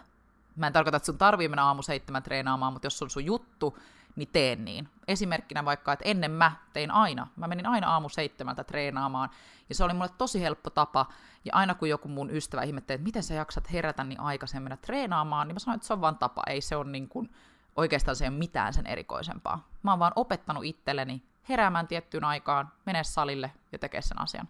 Mä 0.56 0.68
en 0.68 0.74
tarkoita, 0.74 0.98
että 0.98 1.06
sun 1.06 1.18
tarvii 1.18 1.48
mennä 1.48 1.66
aamu 1.66 1.82
seitsemän 1.82 2.24
treenaamaan, 2.24 2.74
mutta 2.74 2.86
jos 2.86 3.02
on 3.02 3.10
sun 3.10 3.26
juttu, 3.26 3.78
niin 4.16 4.30
teen 4.32 4.66
niin. 4.66 4.90
Esimerkkinä 5.08 5.66
vaikka, 5.66 5.94
että 5.94 6.06
ennen 6.06 6.32
mä 6.32 6.52
tein 6.74 6.92
aina, 6.92 7.28
mä 7.36 7.48
menin 7.48 7.66
aina 7.66 7.92
aamu 7.92 8.10
seitsemältä 8.10 8.64
treenaamaan, 8.64 9.30
ja 9.70 9.76
se 9.76 9.84
oli 9.84 9.94
mulle 9.94 10.10
tosi 10.18 10.42
helppo 10.42 10.70
tapa, 10.70 11.06
ja 11.46 11.52
aina 11.56 11.76
kun 11.76 11.90
joku 11.90 12.08
mun 12.08 12.30
ystävä 12.30 12.64
ihmetteli, 12.64 12.96
että 12.96 13.04
miten 13.06 13.24
sä 13.24 13.34
jaksat 13.34 13.72
herätä 13.72 14.04
niin 14.04 14.20
aikaisemmin 14.20 14.64
mennä 14.64 14.78
treenaamaan, 14.78 15.48
niin 15.48 15.56
mä 15.56 15.60
sanoin, 15.60 15.76
että 15.76 15.88
se 15.88 15.94
on 15.94 16.02
vaan 16.02 16.18
tapa, 16.18 16.44
ei 16.48 16.62
se 16.62 16.76
ole 16.76 16.92
niin 16.92 17.10
kuin, 17.10 17.30
oikeastaan 17.76 18.16
se 18.16 18.26
ei 18.26 18.30
ole 18.30 18.38
mitään 18.38 18.74
sen 18.74 18.88
erikoisempaa. 18.88 19.68
Mä 19.84 19.92
oon 19.92 20.00
vaan 20.00 20.14
opettanut 20.16 20.66
itselleni 20.66 21.24
heräämään 21.50 21.88
tiettyyn 21.88 22.24
aikaan, 22.24 22.72
mene 22.86 23.04
salille 23.04 23.52
ja 23.72 23.80
tekee 23.80 24.02
sen 24.02 24.22
asian. 24.22 24.48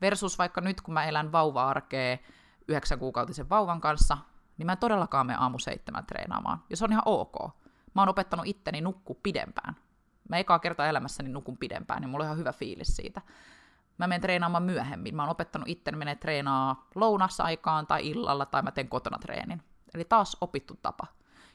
Versus 0.00 0.38
vaikka 0.38 0.60
nyt, 0.60 0.80
kun 0.80 0.94
mä 0.94 1.04
elän 1.04 1.32
vauva-arkea 1.32 2.18
yhdeksän 2.68 2.98
kuukautisen 2.98 3.48
vauvan 3.48 3.80
kanssa, 3.80 4.18
niin 4.58 4.66
mä 4.66 4.72
en 4.72 4.78
todellakaan 4.78 5.26
mene 5.26 5.38
aamu 5.38 5.58
seitsemän 5.58 6.06
treenaamaan. 6.06 6.62
Ja 6.70 6.76
se 6.76 6.84
on 6.84 6.92
ihan 6.92 7.02
ok 7.06 7.36
mä 7.96 8.02
oon 8.02 8.08
opettanut 8.08 8.46
itteni 8.46 8.80
nukkua 8.80 9.16
pidempään. 9.22 9.76
Mä 10.28 10.36
ekaa 10.36 10.58
kertaa 10.58 10.86
elämässäni 10.86 11.28
nukun 11.28 11.58
pidempään, 11.58 12.00
niin 12.00 12.10
mulla 12.10 12.24
on 12.24 12.26
ihan 12.26 12.38
hyvä 12.38 12.52
fiilis 12.52 12.96
siitä. 12.96 13.22
Mä 13.98 14.06
menen 14.06 14.20
treenaamaan 14.20 14.62
myöhemmin. 14.62 15.16
Mä 15.16 15.22
oon 15.22 15.30
opettanut 15.30 15.68
itteni 15.68 15.96
menee 15.98 16.14
treenaa 16.14 16.88
lounassa 16.94 17.44
aikaan 17.44 17.86
tai 17.86 18.08
illalla, 18.08 18.46
tai 18.46 18.62
mä 18.62 18.70
teen 18.70 18.88
kotona 18.88 19.18
treenin. 19.18 19.62
Eli 19.94 20.04
taas 20.04 20.36
opittu 20.40 20.74
tapa. 20.82 21.06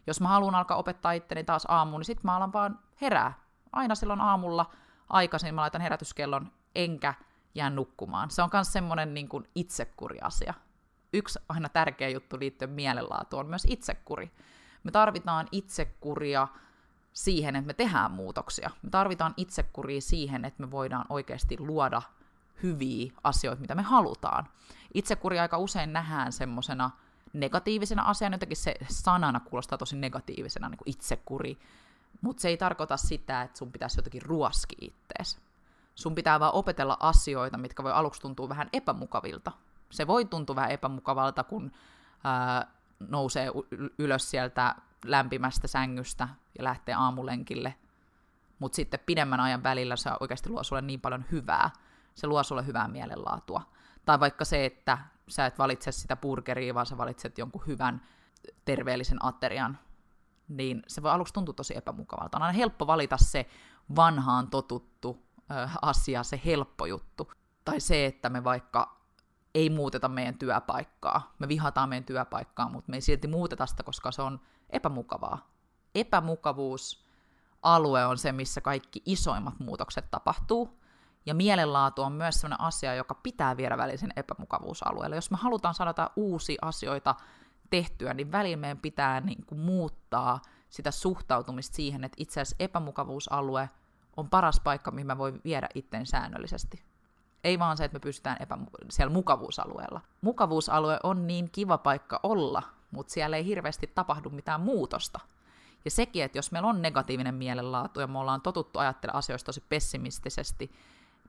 Jos 0.08 0.21
mä 0.21 0.28
haluan 0.28 0.56
alkaa 0.56 0.78
opettaa 0.78 1.12
itteni 1.12 1.43
taas 1.43 1.65
aamuun, 1.67 2.00
niin 2.00 2.06
sit 2.06 2.24
mä 2.24 2.36
alan 2.36 2.54
vaan 2.54 2.80
herää. 3.02 3.34
Aina 3.71 3.95
silloin 3.95 4.21
aamulla 4.21 4.71
aikaisin 5.10 5.56
mä 5.56 5.62
laitan 5.62 5.82
herätyskellon, 5.82 6.52
enkä 6.76 7.13
jää 7.56 7.69
nukkumaan. 7.69 8.32
Se 8.32 8.41
on 8.41 8.50
myös 8.54 8.74
semmoinen 8.74 9.13
niin 9.13 9.30
itsekuri 9.56 10.19
asia. 10.21 10.54
Yksi 11.13 11.39
aina 11.50 11.69
tärkeä 11.69 12.10
juttu 12.10 12.39
liittyen 12.39 12.71
mielenlaatuun 12.71 13.39
on 13.39 13.50
myös 13.50 13.67
itsekuri. 13.69 14.32
Me 14.84 14.91
tarvitaan 14.91 15.47
itsekuria 15.52 16.47
siihen, 17.13 17.56
että 17.56 17.67
me 17.67 17.74
tehdään 17.74 18.12
muutoksia. 18.12 18.71
Me 18.82 18.89
tarvitaan 18.89 19.34
itsekuria 19.38 20.02
siihen, 20.02 20.45
että 20.45 20.63
me 20.63 20.71
voidaan 20.71 21.06
oikeasti 21.10 21.60
luoda 21.60 22.02
hyviä 22.63 23.12
asioita, 23.24 23.62
mitä 23.62 23.76
me 23.76 23.82
halutaan. 23.82 24.47
Itsekuri 24.93 25.39
aika 25.39 25.58
usein 25.58 25.93
nähdään 25.93 26.32
semmoisena 26.32 26.89
negatiivisena 27.34 28.04
asiana, 28.04 28.34
jotenkin 28.34 28.58
se 28.58 28.76
sanana 28.89 29.39
kuulostaa 29.39 29.78
tosi 29.78 29.95
negatiivisena, 29.95 30.69
niin 30.69 30.78
kuin 30.78 30.89
itsekuri, 30.89 31.58
mutta 32.21 32.41
se 32.41 32.47
ei 32.47 32.58
tarkoita 32.58 32.97
sitä, 32.97 33.41
että 33.41 33.58
sun 33.58 33.71
pitäisi 33.71 33.97
jotenkin 34.00 34.21
ruoski 34.21 34.76
ittees. 34.82 35.39
Sun 35.95 36.15
pitää 36.15 36.39
vaan 36.39 36.54
opetella 36.54 36.97
asioita, 37.00 37.58
mitkä 37.58 37.84
voi 37.84 37.91
aluksi 37.91 38.21
tuntua 38.21 38.50
vähän 38.50 38.69
epämukavilta. 38.74 39.52
Se 39.91 40.08
voi 40.08 40.25
tuntua 40.25 40.56
vähän 40.56 40.71
epämukavalta, 40.71 41.43
kun 41.43 41.71
ää, 42.23 42.67
nousee 42.99 43.51
ylös 43.97 44.32
sieltä 44.32 44.75
lämpimästä 45.06 45.67
sängystä 45.67 46.27
ja 46.58 46.63
lähtee 46.63 46.95
aamulenkille. 46.95 47.75
Mutta 48.60 48.75
sitten 48.75 48.99
pidemmän 49.06 49.39
ajan 49.39 49.63
välillä 49.63 49.95
se 49.95 50.10
oikeasti 50.19 50.49
luo 50.49 50.63
sulle 50.63 50.82
niin 50.82 51.01
paljon 51.01 51.25
hyvää. 51.32 51.69
Se 52.15 52.27
luo 52.27 52.43
sulle 52.43 52.65
hyvää 52.65 52.88
mielenlaatua. 52.88 53.62
Tai 54.06 54.19
vaikka 54.19 54.45
se, 54.45 54.65
että 54.65 54.97
sä 55.27 55.45
et 55.45 55.58
valitse 55.60 55.91
sitä 55.91 56.15
burgeria, 56.15 56.73
vaan 56.73 56.86
sä 56.86 56.97
valitset 56.97 57.38
jonkun 57.38 57.63
hyvän 57.67 58.01
terveellisen 58.65 59.25
aterian, 59.25 59.80
niin 60.47 60.84
se 60.88 61.04
voi 61.04 61.12
aluksi 61.12 61.34
tuntua 61.34 61.54
tosi 61.54 61.77
epämukavalta. 61.77 62.38
On 62.38 62.41
aina 62.41 62.58
helppo 62.58 62.88
valita 62.88 63.17
se 63.17 63.45
vanhaan 63.95 64.47
totuttu 64.47 65.25
ö, 65.51 65.69
asia, 65.82 66.23
se 66.23 66.41
helppo 66.45 66.86
juttu. 66.86 67.32
Tai 67.65 67.80
se, 67.80 68.06
että 68.06 68.30
me 68.30 68.43
vaikka 68.43 69.00
ei 69.55 69.69
muuteta 69.69 70.09
meidän 70.09 70.37
työpaikkaa. 70.37 71.33
Me 71.39 71.47
vihataan 71.47 71.89
meidän 71.89 72.03
työpaikkaa, 72.03 72.69
mutta 72.69 72.89
me 72.91 72.97
ei 72.97 73.01
silti 73.01 73.27
muuteta 73.27 73.65
sitä, 73.65 73.83
koska 73.83 74.11
se 74.11 74.21
on 74.21 74.39
epämukavaa. 74.69 75.49
Epämukavuus 75.95 77.05
alue 77.61 78.05
on 78.05 78.17
se, 78.17 78.31
missä 78.31 78.61
kaikki 78.61 79.01
isoimmat 79.05 79.59
muutokset 79.59 80.11
tapahtuu. 80.11 80.81
Ja 81.25 81.33
mielenlaatu 81.33 82.01
on 82.01 82.11
myös 82.11 82.35
sellainen 82.35 82.65
asia, 82.65 82.95
joka 82.95 83.15
pitää 83.15 83.57
viedä 83.57 83.77
välisen 83.77 84.13
epämukavuusalueelle. 84.15 85.15
Jos 85.15 85.31
me 85.31 85.37
halutaan 85.37 85.73
saada 85.73 86.09
uusia 86.15 86.59
asioita 86.61 87.15
tehtyä, 87.69 88.13
niin 88.13 88.31
väliin 88.31 88.59
meidän 88.59 88.77
pitää 88.77 89.21
niin 89.21 89.45
kuin 89.45 89.59
muuttaa 89.59 90.41
sitä 90.69 90.91
suhtautumista 90.91 91.75
siihen, 91.75 92.03
että 92.03 92.15
itse 92.19 92.41
asiassa 92.41 92.55
epämukavuusalue 92.59 93.69
on 94.17 94.29
paras 94.29 94.59
paikka, 94.59 94.91
mihin 94.91 95.07
mä 95.07 95.17
voin 95.17 95.41
viedä 95.43 95.69
itteen 95.75 96.05
säännöllisesti. 96.05 96.90
Ei 97.43 97.60
vaan 97.60 97.77
se, 97.77 97.86
että 97.86 97.95
me 97.95 97.99
pystytään 97.99 98.38
epä, 98.39 98.58
siellä 98.89 99.13
mukavuusalueella. 99.13 100.01
Mukavuusalue 100.21 100.99
on 101.04 101.27
niin 101.27 101.49
kiva 101.51 101.77
paikka 101.77 102.19
olla, 102.23 102.63
mutta 102.91 103.13
siellä 103.13 103.38
ei 103.38 103.45
hirveästi 103.45 103.88
tapahdu 103.95 104.30
mitään 104.30 104.62
muutosta. 104.62 105.19
Ja 105.86 105.91
sekin, 105.91 106.23
että 106.23 106.38
jos 106.38 106.51
meillä 106.51 106.69
on 106.69 106.82
negatiivinen 106.82 107.36
mielenlaatu 107.36 107.99
ja 107.99 108.08
me 108.08 108.19
ollaan 108.19 108.41
totuttu 108.41 108.80
ajattelemaan 108.80 109.19
asioista 109.19 109.45
tosi 109.45 109.63
pessimistisesti, 109.69 110.71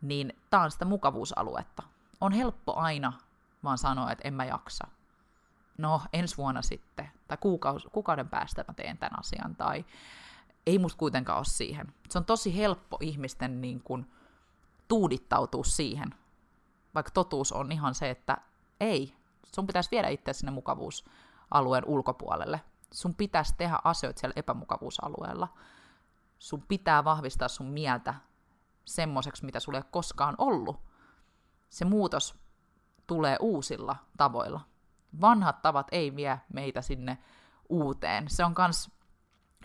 niin 0.02 0.36
tämä 0.50 0.62
on 0.62 0.70
sitä 0.70 0.84
mukavuusaluetta. 0.84 1.82
On 2.20 2.32
helppo 2.32 2.74
aina 2.76 3.12
vaan 3.64 3.78
sanoa, 3.78 4.12
että 4.12 4.28
en 4.28 4.34
mä 4.34 4.44
jaksa. 4.44 4.86
No, 5.78 6.02
ensi 6.12 6.36
vuonna 6.36 6.62
sitten, 6.62 7.10
tai 7.28 7.36
kuukaus, 7.36 7.88
kuukauden 7.92 8.28
päästä 8.28 8.64
mä 8.68 8.74
teen 8.74 8.98
tämän 8.98 9.18
asian, 9.18 9.56
tai 9.56 9.84
ei 10.66 10.78
musta 10.78 10.98
kuitenkaan 10.98 11.38
ole 11.38 11.44
siihen. 11.44 11.94
Se 12.08 12.18
on 12.18 12.24
tosi 12.24 12.56
helppo 12.56 12.98
ihmisten 13.00 13.60
niin 13.60 13.80
kuin, 13.80 14.06
tuudittautua 14.92 15.64
siihen, 15.64 16.14
vaikka 16.94 17.10
totuus 17.14 17.52
on 17.52 17.72
ihan 17.72 17.94
se, 17.94 18.10
että 18.10 18.38
ei, 18.80 19.16
sun 19.54 19.66
pitäisi 19.66 19.90
viedä 19.90 20.08
itse 20.08 20.32
sinne 20.32 20.52
mukavuusalueen 20.52 21.84
ulkopuolelle. 21.86 22.60
Sun 22.92 23.14
pitäisi 23.14 23.54
tehdä 23.58 23.78
asioita 23.84 24.20
siellä 24.20 24.32
epämukavuusalueella. 24.36 25.48
Sun 26.38 26.62
pitää 26.68 27.04
vahvistaa 27.04 27.48
sun 27.48 27.66
mieltä 27.66 28.14
semmoiseksi, 28.84 29.44
mitä 29.44 29.60
sulle 29.60 29.78
ei 29.78 29.84
koskaan 29.90 30.34
ollut. 30.38 30.80
Se 31.70 31.84
muutos 31.84 32.34
tulee 33.06 33.36
uusilla 33.40 33.96
tavoilla. 34.16 34.60
Vanhat 35.20 35.62
tavat 35.62 35.86
ei 35.92 36.16
vie 36.16 36.40
meitä 36.52 36.82
sinne 36.82 37.18
uuteen. 37.68 38.30
Se 38.30 38.44
on 38.44 38.54
myös 38.58 38.90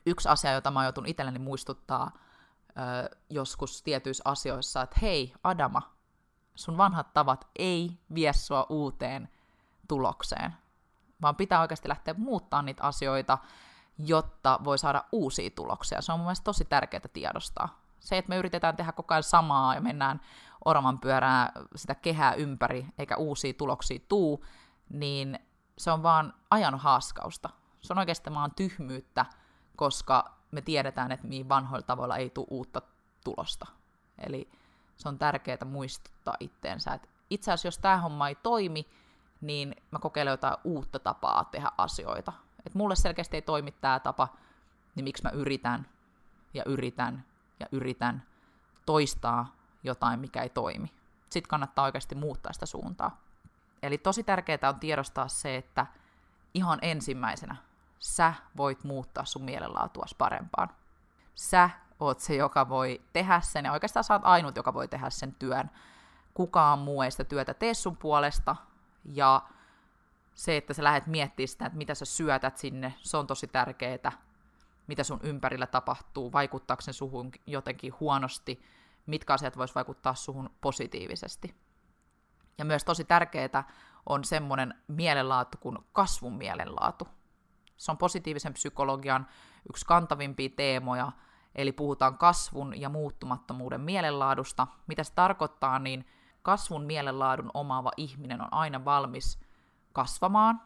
yksi 0.06 0.30
asia, 0.30 0.52
jota 0.52 0.72
mä 0.72 0.84
joutun 0.84 1.06
itselleni 1.08 1.40
muistuttaa 1.40 2.12
ö, 2.78 3.16
joskus 3.30 3.82
tietyissä 3.82 4.22
asioissa, 4.26 4.82
että 4.82 5.00
hei 5.02 5.34
Adama, 5.44 5.82
sun 6.56 6.78
vanhat 6.78 7.14
tavat 7.14 7.48
ei 7.56 8.00
vie 8.14 8.34
sua 8.34 8.66
uuteen 8.70 9.30
tulokseen, 9.88 10.54
vaan 11.22 11.36
pitää 11.36 11.62
oikeasti 11.62 11.90
lähteä 11.90 12.14
muuttaa 12.18 12.62
niitä 12.62 12.84
asioita, 12.84 13.38
jotta 13.98 14.60
voi 14.64 14.78
saada 14.78 15.04
uusia 15.12 15.50
tuloksia. 15.50 16.02
Se 16.02 16.12
on 16.12 16.20
mun 16.20 16.26
mielestä 16.26 16.44
tosi 16.44 16.66
tärkeää 16.66 17.02
tiedostaa. 17.14 17.82
Se, 18.00 18.18
että 18.18 18.30
me 18.30 18.38
yritetään 18.38 18.76
tehdä 18.76 18.92
koko 18.92 19.14
ajan 19.14 19.24
samaa 19.24 19.76
ja 19.76 19.82
mennään 19.82 20.22
oravan 20.66 21.00
pyörää 21.00 21.52
sitä 21.76 21.96
kehää 21.96 22.34
ympäri, 22.34 22.86
eikä 22.98 23.18
uusia 23.18 23.54
tuloksia 23.54 24.00
tuu, 24.08 24.46
niin 24.90 25.40
se 25.78 25.92
on 25.92 26.04
vaan 26.04 26.34
ajan 26.50 26.80
haaskausta. 26.80 27.50
Se 27.82 27.94
on 27.94 28.00
oikeasti 28.00 28.34
vaan 28.34 28.52
tyhmyyttä, 28.56 29.26
koska 29.76 30.37
me 30.52 30.62
tiedetään, 30.62 31.12
että 31.12 31.28
niin 31.28 31.50
vanhoilla 31.50 31.88
tavoilla 31.88 32.18
ei 32.18 32.30
tule 32.30 32.48
uutta 32.50 32.82
tulosta. 33.24 33.66
Eli 34.18 34.50
se 34.98 35.10
on 35.10 35.18
tärkeää 35.18 35.66
muistuttaa 35.66 36.36
itteensä, 36.40 36.94
että 36.94 37.08
itse 37.30 37.52
asiassa 37.52 37.68
jos 37.68 37.78
tämä 37.78 37.98
homma 37.98 38.28
ei 38.28 38.36
toimi, 38.36 38.88
niin 39.42 39.76
mä 39.92 40.00
kokeilen 40.00 40.32
jotain 40.32 40.58
uutta 40.64 41.00
tapaa 41.00 41.46
tehdä 41.46 41.72
asioita. 41.78 42.34
Et 42.66 42.76
mulle 42.76 42.96
selkeästi 42.96 43.38
ei 43.38 43.42
toimi 43.42 43.72
tämä 43.72 44.00
tapa, 44.00 44.28
niin 44.96 45.04
miksi 45.04 45.24
mä 45.24 45.30
yritän 45.30 45.88
ja 46.54 46.64
yritän 46.66 47.26
ja 47.60 47.66
yritän 47.72 48.24
toistaa 48.86 49.56
jotain, 49.84 50.20
mikä 50.20 50.44
ei 50.44 50.50
toimi. 50.50 50.92
Sitten 51.30 51.50
kannattaa 51.50 51.86
oikeasti 51.86 52.16
muuttaa 52.16 52.54
sitä 52.54 52.66
suuntaa. 52.66 53.22
Eli 53.84 53.98
tosi 53.98 54.24
tärkeää 54.24 54.70
on 54.70 54.80
tiedostaa 54.80 55.28
se, 55.28 55.56
että 55.56 55.86
ihan 56.54 56.80
ensimmäisenä 56.82 57.56
sä 58.00 58.34
voit 58.58 58.84
muuttaa 58.84 59.26
sun 59.26 59.44
mielenlaatuas 59.44 60.16
parempaan. 60.18 60.70
Sä 61.36 61.70
oot 62.00 62.20
se, 62.20 62.36
joka 62.36 62.70
voi 62.70 63.02
tehdä 63.14 63.42
sen, 63.42 63.66
ja 63.66 63.72
oikeastaan 63.72 64.04
sä 64.04 64.14
oot 64.14 64.22
ainut, 64.26 64.56
joka 64.56 64.74
voi 64.74 64.88
tehdä 64.88 65.10
sen 65.10 65.36
työn. 65.40 65.72
Kukaan 66.34 66.80
muu 66.80 67.02
ei 67.02 67.12
sitä 67.12 67.24
työtä 67.24 67.54
tee 67.54 67.74
sun 67.74 67.98
puolesta, 67.98 68.56
ja 69.06 69.42
se, 70.36 70.58
että 70.58 70.74
sä 70.74 70.84
lähdet 70.84 71.08
miettimään 71.08 71.48
sitä, 71.48 71.66
että 71.66 71.78
mitä 71.78 71.96
sä 71.96 72.06
syötät 72.06 72.58
sinne, 72.58 72.94
se 73.02 73.18
on 73.18 73.28
tosi 73.28 73.48
tärkeää, 73.48 74.12
mitä 74.88 75.04
sun 75.04 75.20
ympärillä 75.24 75.68
tapahtuu, 75.68 76.32
vaikuttaako 76.32 76.82
se 76.82 76.94
suhun 76.94 77.32
jotenkin 77.46 77.94
huonosti, 78.00 78.64
mitkä 79.06 79.34
asiat 79.34 79.58
vois 79.58 79.76
vaikuttaa 79.76 80.16
suhun 80.16 80.50
positiivisesti. 80.62 81.56
Ja 82.58 82.66
myös 82.66 82.84
tosi 82.84 83.04
tärkeää 83.04 83.64
on 84.06 84.24
semmoinen 84.24 84.74
mielenlaatu 84.88 85.58
kuin 85.58 85.78
kasvun 85.94 86.34
mielenlaatu. 86.34 87.08
Se 87.78 87.92
on 87.92 87.98
positiivisen 87.98 88.54
psykologian 88.54 89.28
yksi 89.70 89.86
kantavimpia 89.86 90.50
teemoja, 90.56 91.12
eli 91.56 91.72
puhutaan 91.72 92.18
kasvun 92.18 92.82
ja 92.82 92.90
muuttumattomuuden 92.90 93.82
mielenlaadusta. 93.82 94.68
Mitä 94.88 95.04
se 95.04 95.14
tarkoittaa, 95.14 95.80
niin 95.80 96.08
kasvun 96.42 96.84
mielenlaadun 96.84 97.52
omaava 97.54 97.92
ihminen 97.98 98.42
on 98.42 98.48
aina 98.52 98.86
valmis 98.86 99.40
kasvamaan, 99.94 100.62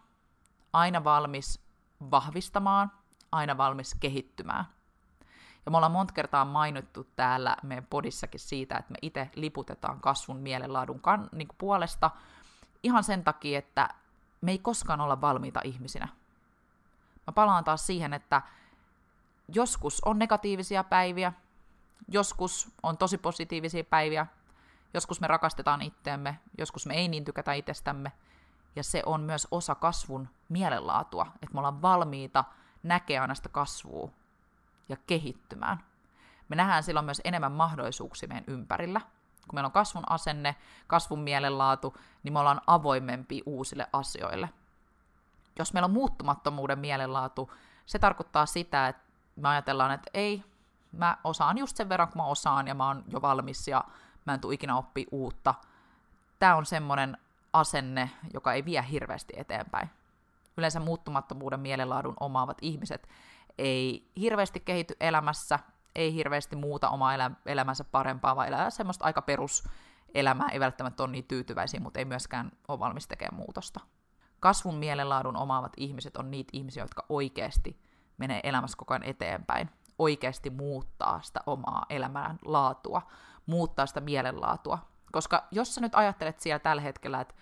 aina 0.74 1.04
valmis 1.04 1.66
vahvistamaan, 2.12 2.92
aina 3.32 3.58
valmis 3.58 3.96
kehittymään. 4.00 4.66
Ja 5.66 5.72
me 5.72 5.78
ollaan 5.78 5.92
monta 5.92 6.14
kertaa 6.14 6.46
mainittu 6.46 7.08
täällä 7.16 7.58
meidän 7.64 7.88
podissakin 7.90 8.40
siitä, 8.40 8.78
että 8.78 8.92
me 8.92 8.98
itse 9.02 9.30
liputetaan 9.36 10.02
kasvun 10.02 10.38
mielenlaadun 10.38 11.02
kan, 11.02 11.30
niin 11.32 11.48
puolesta 11.58 12.12
ihan 12.84 13.04
sen 13.04 13.24
takia, 13.24 13.60
että 13.60 13.90
me 14.42 14.52
ei 14.52 14.60
koskaan 14.60 15.02
olla 15.02 15.22
valmiita 15.22 15.62
ihmisinä. 15.64 16.08
Mä 17.32 17.36
palaan 17.36 17.64
taas 17.64 17.88
siihen, 17.88 18.14
että 18.14 18.42
joskus 19.48 20.02
on 20.06 20.20
negatiivisia 20.20 20.84
päiviä, 20.84 21.34
joskus 22.08 22.72
on 22.84 22.98
tosi 22.98 23.18
positiivisia 23.18 23.84
päiviä, 23.84 24.28
joskus 24.94 25.22
me 25.22 25.28
rakastetaan 25.28 25.82
itteemme, 25.82 26.40
joskus 26.58 26.86
me 26.86 26.94
ei 26.94 27.08
niin 27.08 27.26
tykätä 27.26 27.54
itsestämme, 27.54 28.12
ja 28.76 28.84
se 28.84 29.04
on 29.06 29.22
myös 29.22 29.48
osa 29.52 29.76
kasvun 29.76 30.30
mielenlaatua, 30.50 31.28
että 31.42 31.54
me 31.54 31.60
ollaan 31.60 31.82
valmiita 31.82 32.44
näkemään 32.84 33.22
aina 33.22 33.36
sitä 33.36 33.50
kasvua 33.50 34.10
ja 34.90 34.98
kehittymään. 35.08 35.84
Me 36.50 36.56
nähdään 36.56 36.84
silloin 36.84 37.06
myös 37.06 37.22
enemmän 37.24 37.52
mahdollisuuksia 37.52 38.30
meidän 38.30 38.46
ympärillä. 38.48 39.02
Kun 39.48 39.56
meillä 39.58 39.68
on 39.68 39.72
kasvun 39.72 40.12
asenne, 40.12 40.56
kasvun 40.88 41.20
mielenlaatu, 41.20 41.98
niin 42.24 42.34
me 42.34 42.40
ollaan 42.40 42.62
avoimempi 42.68 43.42
uusille 43.46 43.88
asioille– 43.94 44.50
jos 45.60 45.74
meillä 45.74 45.86
on 45.86 45.92
muuttumattomuuden 45.92 46.80
mielenlaatu, 46.80 47.52
se 47.86 48.00
tarkoittaa 48.00 48.46
sitä, 48.46 48.88
että 48.88 49.04
me 49.36 49.50
ajatellaan, 49.50 49.92
että 49.92 50.12
ei, 50.14 50.44
mä 50.92 51.18
osaan 51.24 51.58
just 51.58 51.78
sen 51.78 51.90
verran, 51.90 52.08
kun 52.08 52.22
mä 52.22 52.26
osaan, 52.26 52.68
ja 52.68 52.76
mä 52.76 52.88
oon 52.88 53.04
jo 53.08 53.22
valmis, 53.22 53.68
ja 53.68 53.84
mä 54.26 54.34
en 54.34 54.40
tule 54.40 54.54
ikinä 54.54 54.78
oppia 54.78 55.08
uutta. 55.12 55.54
Tämä 56.40 56.56
on 56.56 56.66
semmoinen 56.66 57.18
asenne, 57.54 58.12
joka 58.34 58.54
ei 58.54 58.66
vie 58.66 58.86
hirveästi 58.92 59.34
eteenpäin. 59.38 59.90
Yleensä 60.58 60.80
muuttumattomuuden 60.80 61.60
mielenlaadun 61.60 62.14
omaavat 62.20 62.58
ihmiset 62.62 63.10
ei 63.58 64.12
hirveästi 64.20 64.60
kehity 64.60 64.96
elämässä, 65.00 65.60
ei 65.96 66.14
hirveästi 66.14 66.56
muuta 66.56 66.90
omaa 66.90 67.14
elä- 67.14 67.32
elämänsä 67.46 67.84
parempaa, 67.84 68.36
vaan 68.36 68.48
elää 68.48 68.70
semmoista 68.70 69.06
aika 69.06 69.22
peruselämää, 69.22 70.50
ei 70.52 70.60
välttämättä 70.60 71.04
ole 71.04 71.12
niin 71.12 71.28
tyytyväisiä, 71.28 71.80
mutta 71.80 72.00
ei 72.00 72.06
myöskään 72.06 72.52
ole 72.68 72.80
valmis 72.80 73.08
tekemään 73.08 73.36
muutosta 73.36 73.80
kasvun 74.42 74.76
mielenlaadun 74.76 75.38
omaavat 75.38 75.74
ihmiset 75.78 76.18
on 76.18 76.32
niitä 76.32 76.50
ihmisiä, 76.54 76.84
jotka 76.84 77.06
oikeasti 77.10 77.80
menee 78.18 78.40
elämässä 78.44 78.78
koko 78.78 78.94
ajan 78.94 79.04
eteenpäin, 79.04 79.70
oikeasti 80.00 80.50
muuttaa 80.50 81.22
sitä 81.22 81.40
omaa 81.46 81.86
elämän 81.90 82.40
laatua, 82.46 83.02
muuttaa 83.46 83.86
sitä 83.86 84.02
mielenlaatua. 84.02 84.80
Koska 85.12 85.48
jos 85.52 85.76
sä 85.76 85.82
nyt 85.82 85.96
ajattelet 85.96 86.40
siellä 86.40 86.60
tällä 86.60 86.82
hetkellä, 86.82 87.22
että 87.22 87.36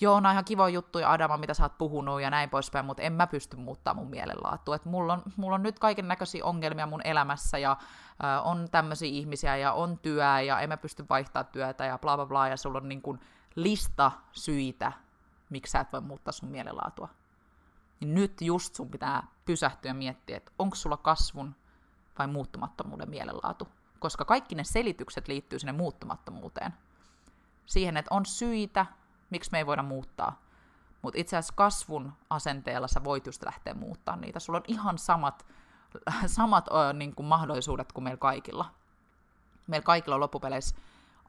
joo, 0.00 0.14
on 0.14 0.26
ihan 0.26 0.44
kiva 0.44 0.68
juttuja 0.68 1.12
Adama, 1.12 1.36
mitä 1.36 1.54
sä 1.54 1.62
oot 1.62 1.78
puhunut 1.78 2.22
ja 2.22 2.30
näin 2.30 2.50
poispäin, 2.50 2.84
mutta 2.86 3.02
en 3.02 3.12
mä 3.12 3.26
pysty 3.26 3.56
muuttamaan 3.56 4.04
mun 4.04 4.10
mielenlaatua. 4.10 4.76
Et 4.76 4.84
mulla, 4.84 5.12
on, 5.12 5.22
mulla 5.36 5.54
on 5.54 5.62
nyt 5.62 5.78
kaiken 5.78 6.08
näköisiä 6.08 6.44
ongelmia 6.44 6.86
mun 6.86 7.00
elämässä 7.04 7.58
ja 7.58 7.70
äh, 7.70 8.46
on 8.46 8.68
tämmöisiä 8.70 9.08
ihmisiä 9.08 9.56
ja 9.56 9.72
on 9.72 9.98
työ 9.98 10.40
ja 10.40 10.60
en 10.60 10.68
mä 10.68 10.76
pysty 10.76 11.04
vaihtaa 11.10 11.44
työtä 11.44 11.84
ja 11.84 11.98
bla 11.98 12.16
bla 12.16 12.26
bla 12.26 12.48
ja 12.48 12.56
sulla 12.56 12.78
on 12.78 12.88
niin 12.88 13.02
kuin 13.02 13.20
lista 13.54 14.12
syitä, 14.32 14.92
miksi 15.50 15.70
sä 15.70 15.80
et 15.80 15.92
voi 15.92 16.00
muuttaa 16.00 16.32
sun 16.32 16.48
mielenlaatua. 16.48 17.08
Niin 18.00 18.14
nyt 18.14 18.40
just 18.40 18.74
sun 18.74 18.90
pitää 18.90 19.26
pysähtyä 19.44 19.90
ja 19.90 19.94
miettiä, 19.94 20.36
että 20.36 20.52
onko 20.58 20.76
sulla 20.76 20.96
kasvun 20.96 21.54
vai 22.18 22.26
muuttumattomuuden 22.26 23.10
mielenlaatu. 23.10 23.68
Koska 23.98 24.24
kaikki 24.24 24.54
ne 24.54 24.64
selitykset 24.64 25.28
liittyy 25.28 25.58
sinne 25.58 25.72
muuttumattomuuteen. 25.72 26.74
Siihen, 27.66 27.96
että 27.96 28.14
on 28.14 28.26
syitä, 28.26 28.86
miksi 29.30 29.50
me 29.52 29.58
ei 29.58 29.66
voida 29.66 29.82
muuttaa. 29.82 30.42
Mutta 31.02 31.20
itse 31.20 31.36
asiassa 31.36 31.54
kasvun 31.56 32.12
asenteella 32.30 32.88
sä 32.88 33.04
voit 33.04 33.26
just 33.26 33.44
lähteä 33.44 33.74
muuttaa 33.74 34.16
niitä. 34.16 34.40
Sulla 34.40 34.58
on 34.58 34.64
ihan 34.68 34.98
samat 34.98 35.46
samat 36.26 36.68
niin 36.94 37.14
kuin 37.14 37.26
mahdollisuudet 37.26 37.92
kuin 37.92 38.04
meillä 38.04 38.18
kaikilla. 38.18 38.70
Meillä 39.66 39.84
kaikilla 39.84 40.14
on 40.14 40.20
loppupeleissä 40.20 40.76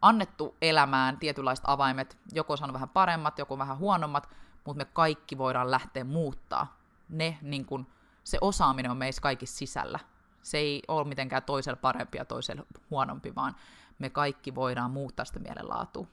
annettu 0.01 0.55
elämään 0.61 1.17
tietynlaiset 1.17 1.65
avaimet, 1.67 2.17
joko 2.31 2.55
on 2.61 2.73
vähän 2.73 2.89
paremmat, 2.89 3.39
joko 3.39 3.57
vähän 3.57 3.77
huonommat, 3.77 4.29
mutta 4.65 4.77
me 4.77 4.85
kaikki 4.85 5.37
voidaan 5.37 5.71
lähteä 5.71 6.03
muuttaa. 6.03 6.77
Ne, 7.09 7.37
niin 7.41 7.65
kuin, 7.65 7.87
se 8.23 8.37
osaaminen 8.41 8.91
on 8.91 8.97
meissä 8.97 9.21
kaikissa 9.21 9.57
sisällä. 9.57 9.99
Se 10.41 10.57
ei 10.57 10.81
ole 10.87 11.07
mitenkään 11.07 11.43
toisella 11.43 11.79
parempi 11.81 12.17
ja 12.17 12.25
toisella 12.25 12.63
huonompi, 12.89 13.35
vaan 13.35 13.55
me 13.99 14.09
kaikki 14.09 14.55
voidaan 14.55 14.91
muuttaa 14.91 15.25
sitä 15.25 15.39
mielenlaatua. 15.39 16.07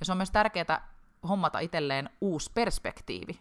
Ja 0.00 0.06
se 0.06 0.12
on 0.12 0.18
myös 0.18 0.30
tärkeää 0.30 0.88
hommata 1.28 1.58
itselleen 1.58 2.10
uusi 2.20 2.50
perspektiivi. 2.54 3.40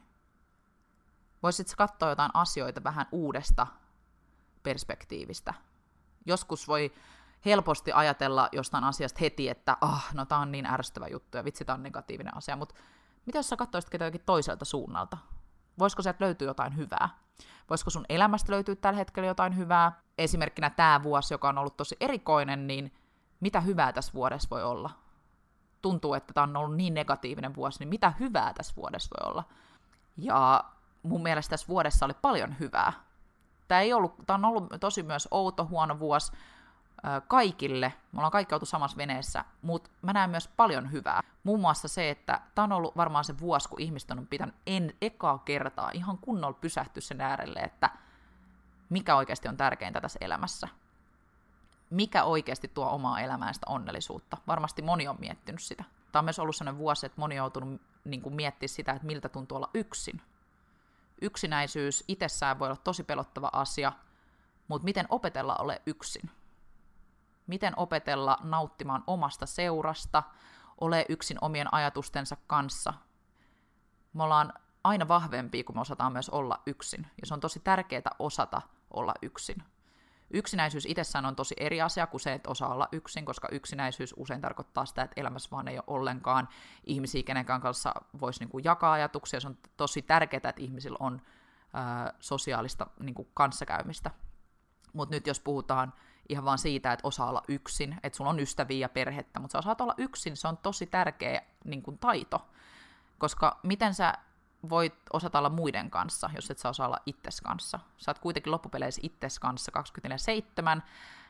Voisit 1.44 1.76
katsoa 1.78 2.10
jotain 2.10 2.32
asioita 2.34 2.84
vähän 2.84 3.06
uudesta 3.12 3.68
perspektiivistä. 4.64 5.54
Joskus 6.26 6.68
voi 6.68 6.94
helposti 7.46 7.92
ajatella 7.92 8.50
jostain 8.52 8.84
asiasta 8.84 9.20
heti, 9.22 9.50
että 9.50 9.78
ah, 9.82 10.14
no 10.14 10.26
tää 10.26 10.40
on 10.40 10.52
niin 10.52 10.66
ärsyttävä 10.66 11.08
juttu 11.08 11.38
ja 11.38 11.46
vitsi, 11.46 11.66
tää 11.66 11.76
on 11.76 11.84
negatiivinen 11.84 12.38
asia, 12.38 12.56
mutta 12.56 12.76
mitä 13.26 13.40
jos 13.40 13.50
sä 13.50 13.56
katsoisit 13.56 13.94
jotakin 13.94 14.22
toiselta 14.26 14.66
suunnalta? 14.66 15.18
Voisiko 15.80 16.02
sieltä 16.02 16.26
löytyä 16.26 16.48
jotain 16.48 16.76
hyvää? 16.76 17.10
Voisiko 17.70 17.90
sun 17.90 18.06
elämästä 18.10 18.52
löytyä 18.52 18.76
tällä 18.76 18.98
hetkellä 18.98 19.28
jotain 19.28 19.58
hyvää? 19.58 20.02
Esimerkkinä 20.18 20.70
tämä 20.70 21.04
vuosi, 21.04 21.34
joka 21.34 21.50
on 21.50 21.58
ollut 21.58 21.78
tosi 21.78 21.96
erikoinen, 22.00 22.68
niin 22.68 22.94
mitä 23.40 23.62
hyvää 23.62 23.94
tässä 23.94 24.14
vuodessa 24.14 24.48
voi 24.52 24.64
olla? 24.64 24.90
Tuntuu, 25.82 26.14
että 26.14 26.34
tämä 26.34 26.44
on 26.44 26.58
ollut 26.58 26.76
niin 26.76 26.94
negatiivinen 26.94 27.56
vuosi, 27.56 27.80
niin 27.80 27.90
mitä 27.90 28.14
hyvää 28.20 28.54
tässä 28.54 28.74
vuodessa 28.76 29.16
voi 29.20 29.32
olla? 29.32 29.44
Ja 30.18 30.64
mun 31.04 31.24
mielestä 31.24 31.50
tässä 31.50 31.68
vuodessa 31.68 32.06
oli 32.06 32.14
paljon 32.22 32.60
hyvää. 32.60 32.94
Tämä, 33.68 33.82
ei 33.82 33.94
ollut, 33.94 34.16
tämä 34.26 34.36
on 34.36 34.46
ollut 34.46 34.74
tosi 34.80 35.04
myös 35.04 35.28
outo, 35.32 35.66
huono 35.66 36.00
vuosi, 36.00 36.32
kaikille, 37.28 37.94
me 38.12 38.18
ollaan 38.18 38.32
kaikki 38.32 38.56
oltu 38.56 38.66
samassa 38.66 38.98
veneessä, 38.98 39.46
mutta 39.62 39.90
mä 40.02 40.14
näen 40.14 40.30
myös 40.30 40.48
paljon 40.48 40.92
hyvää. 40.92 41.22
Muun 41.44 41.60
muassa 41.60 41.88
se, 41.88 42.10
että 42.10 42.42
tämä 42.56 42.64
on 42.64 42.72
ollut 42.72 42.98
varmaan 42.98 43.24
se 43.24 43.40
vuosi, 43.40 43.70
kun 43.70 43.82
ihmiset 43.82 44.12
on 44.12 44.28
pitänyt 44.28 44.56
en, 44.68 44.94
ekaa 45.02 45.38
kertaa 45.38 45.92
ihan 45.94 46.18
kunnolla 46.18 46.58
pysähtyä 46.62 47.02
sen 47.02 47.22
äärelle, 47.22 47.60
että 47.60 47.90
mikä 48.90 49.16
oikeasti 49.16 49.48
on 49.48 49.58
tärkeintä 49.58 50.02
tässä 50.02 50.20
elämässä. 50.22 50.68
Mikä 51.90 52.24
oikeasti 52.24 52.68
tuo 52.68 52.90
omaa 52.90 53.20
elämään 53.20 53.54
sitä 53.54 53.66
onnellisuutta. 53.70 54.38
Varmasti 54.48 54.82
moni 54.82 55.08
on 55.08 55.16
miettinyt 55.20 55.62
sitä. 55.62 55.84
Tämä 56.12 56.20
on 56.20 56.26
myös 56.26 56.40
ollut 56.40 56.56
sellainen 56.56 56.80
vuosi, 56.80 57.06
että 57.06 57.22
moni 57.22 57.36
on 57.36 57.44
joutunut 57.44 57.82
niin 58.06 58.34
miettimään 58.34 58.70
sitä, 58.70 58.92
että 58.92 59.08
miltä 59.08 59.30
tuntuu 59.30 59.56
olla 59.56 59.70
yksin. 59.74 60.22
Yksinäisyys 61.22 62.04
itsessään 62.08 62.60
voi 62.60 62.68
olla 62.68 62.80
tosi 62.84 63.04
pelottava 63.04 63.50
asia, 63.54 63.92
mutta 64.68 64.86
miten 64.86 65.06
opetella 65.10 65.56
ole 65.56 65.82
yksin? 65.86 66.32
Miten 67.48 67.74
opetella 67.78 68.38
nauttimaan 68.44 69.04
omasta 69.08 69.46
seurasta, 69.46 70.24
ole 70.82 71.06
yksin 71.10 71.38
omien 71.42 71.74
ajatustensa 71.74 72.38
kanssa. 72.48 72.94
Me 74.14 74.24
ollaan 74.24 74.54
aina 74.84 75.08
vahvempia, 75.08 75.64
kun 75.64 75.76
me 75.76 75.82
osataan 75.82 76.14
myös 76.14 76.30
olla 76.30 76.62
yksin, 76.66 77.08
ja 77.22 77.28
se 77.28 77.34
on 77.34 77.40
tosi 77.40 77.60
tärkeää 77.60 78.16
osata 78.20 78.62
olla 78.92 79.14
yksin. 79.22 79.64
Yksinäisyys 80.32 80.86
itsessään 80.86 81.26
on 81.26 81.36
tosi 81.36 81.56
eri 81.60 81.82
asia 81.82 82.08
kuin 82.08 82.22
se, 82.22 82.34
että 82.34 82.50
osaa 82.50 82.74
olla 82.74 82.88
yksin, 82.92 83.26
koska 83.26 83.48
yksinäisyys 83.52 84.14
usein 84.18 84.42
tarkoittaa 84.42 84.86
sitä, 84.86 85.02
että 85.02 85.22
elämässä 85.22 85.52
vaan 85.52 85.68
ei 85.68 85.78
ole 85.78 85.84
ollenkaan 85.88 86.50
ihmisiä, 86.84 87.24
kenenkään 87.24 87.62
kanssa 87.62 87.94
voisi 88.22 88.40
niin 88.40 88.50
kuin 88.50 88.64
jakaa 88.64 88.94
ajatuksia. 88.94 89.40
Se 89.40 89.48
on 89.48 89.58
tosi 89.78 90.02
tärkeää, 90.02 90.50
että 90.50 90.62
ihmisillä 90.62 90.98
on 91.00 91.22
ää, 91.74 92.14
sosiaalista 92.20 92.88
niin 93.00 93.16
kuin 93.16 93.28
kanssakäymistä. 93.34 94.12
Mutta 94.94 95.16
nyt 95.16 95.28
jos 95.28 95.40
puhutaan 95.40 95.94
ihan 96.30 96.46
vaan 96.46 96.58
siitä, 96.58 96.94
että 96.94 97.08
osaa 97.08 97.30
olla 97.30 97.44
yksin, 97.48 97.98
että 98.04 98.18
sulla 98.18 98.30
on 98.30 98.40
ystäviä 98.40 98.78
ja 98.78 98.90
perhettä, 98.90 99.40
mutta 99.40 99.52
sä 99.52 99.60
osaat 99.60 99.82
olla 99.82 99.94
yksin, 99.98 100.38
se 100.38 100.48
on 100.48 100.58
tosi 100.58 100.86
tärkeä 100.86 101.42
niin 101.64 101.82
kuin 101.82 101.98
taito, 101.98 102.48
koska 103.18 103.60
miten 103.64 103.94
sä 103.94 104.14
voit 104.70 104.94
osata 105.14 105.40
olla 105.40 105.50
muiden 105.50 105.90
kanssa, 105.90 106.30
jos 106.36 106.52
et 106.52 106.58
sä 106.58 106.70
osaa 106.70 106.88
olla 106.88 107.00
itses 107.06 107.42
kanssa. 107.42 107.80
Sä 107.98 108.12
oot 108.12 108.20
kuitenkin 108.20 108.52
loppupeleissä 108.52 109.02
itses 109.04 109.40
kanssa 109.40 109.72
24-7, 110.78 110.82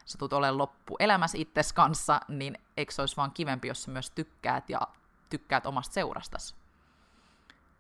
sä 0.06 0.18
tulet 0.18 0.34
olemaan 0.34 0.58
loppuelämässä 0.58 1.38
itses 1.38 1.74
kanssa, 1.74 2.22
niin 2.28 2.58
eikö 2.78 2.94
se 2.94 3.02
olisi 3.02 3.18
vaan 3.18 3.32
kivempi, 3.32 3.68
jos 3.68 3.84
sä 3.84 3.92
myös 3.92 4.12
tykkäät 4.12 4.70
ja 4.70 4.82
tykkäät 5.30 5.66
omasta 5.66 5.94
seurastasi. 5.94 6.56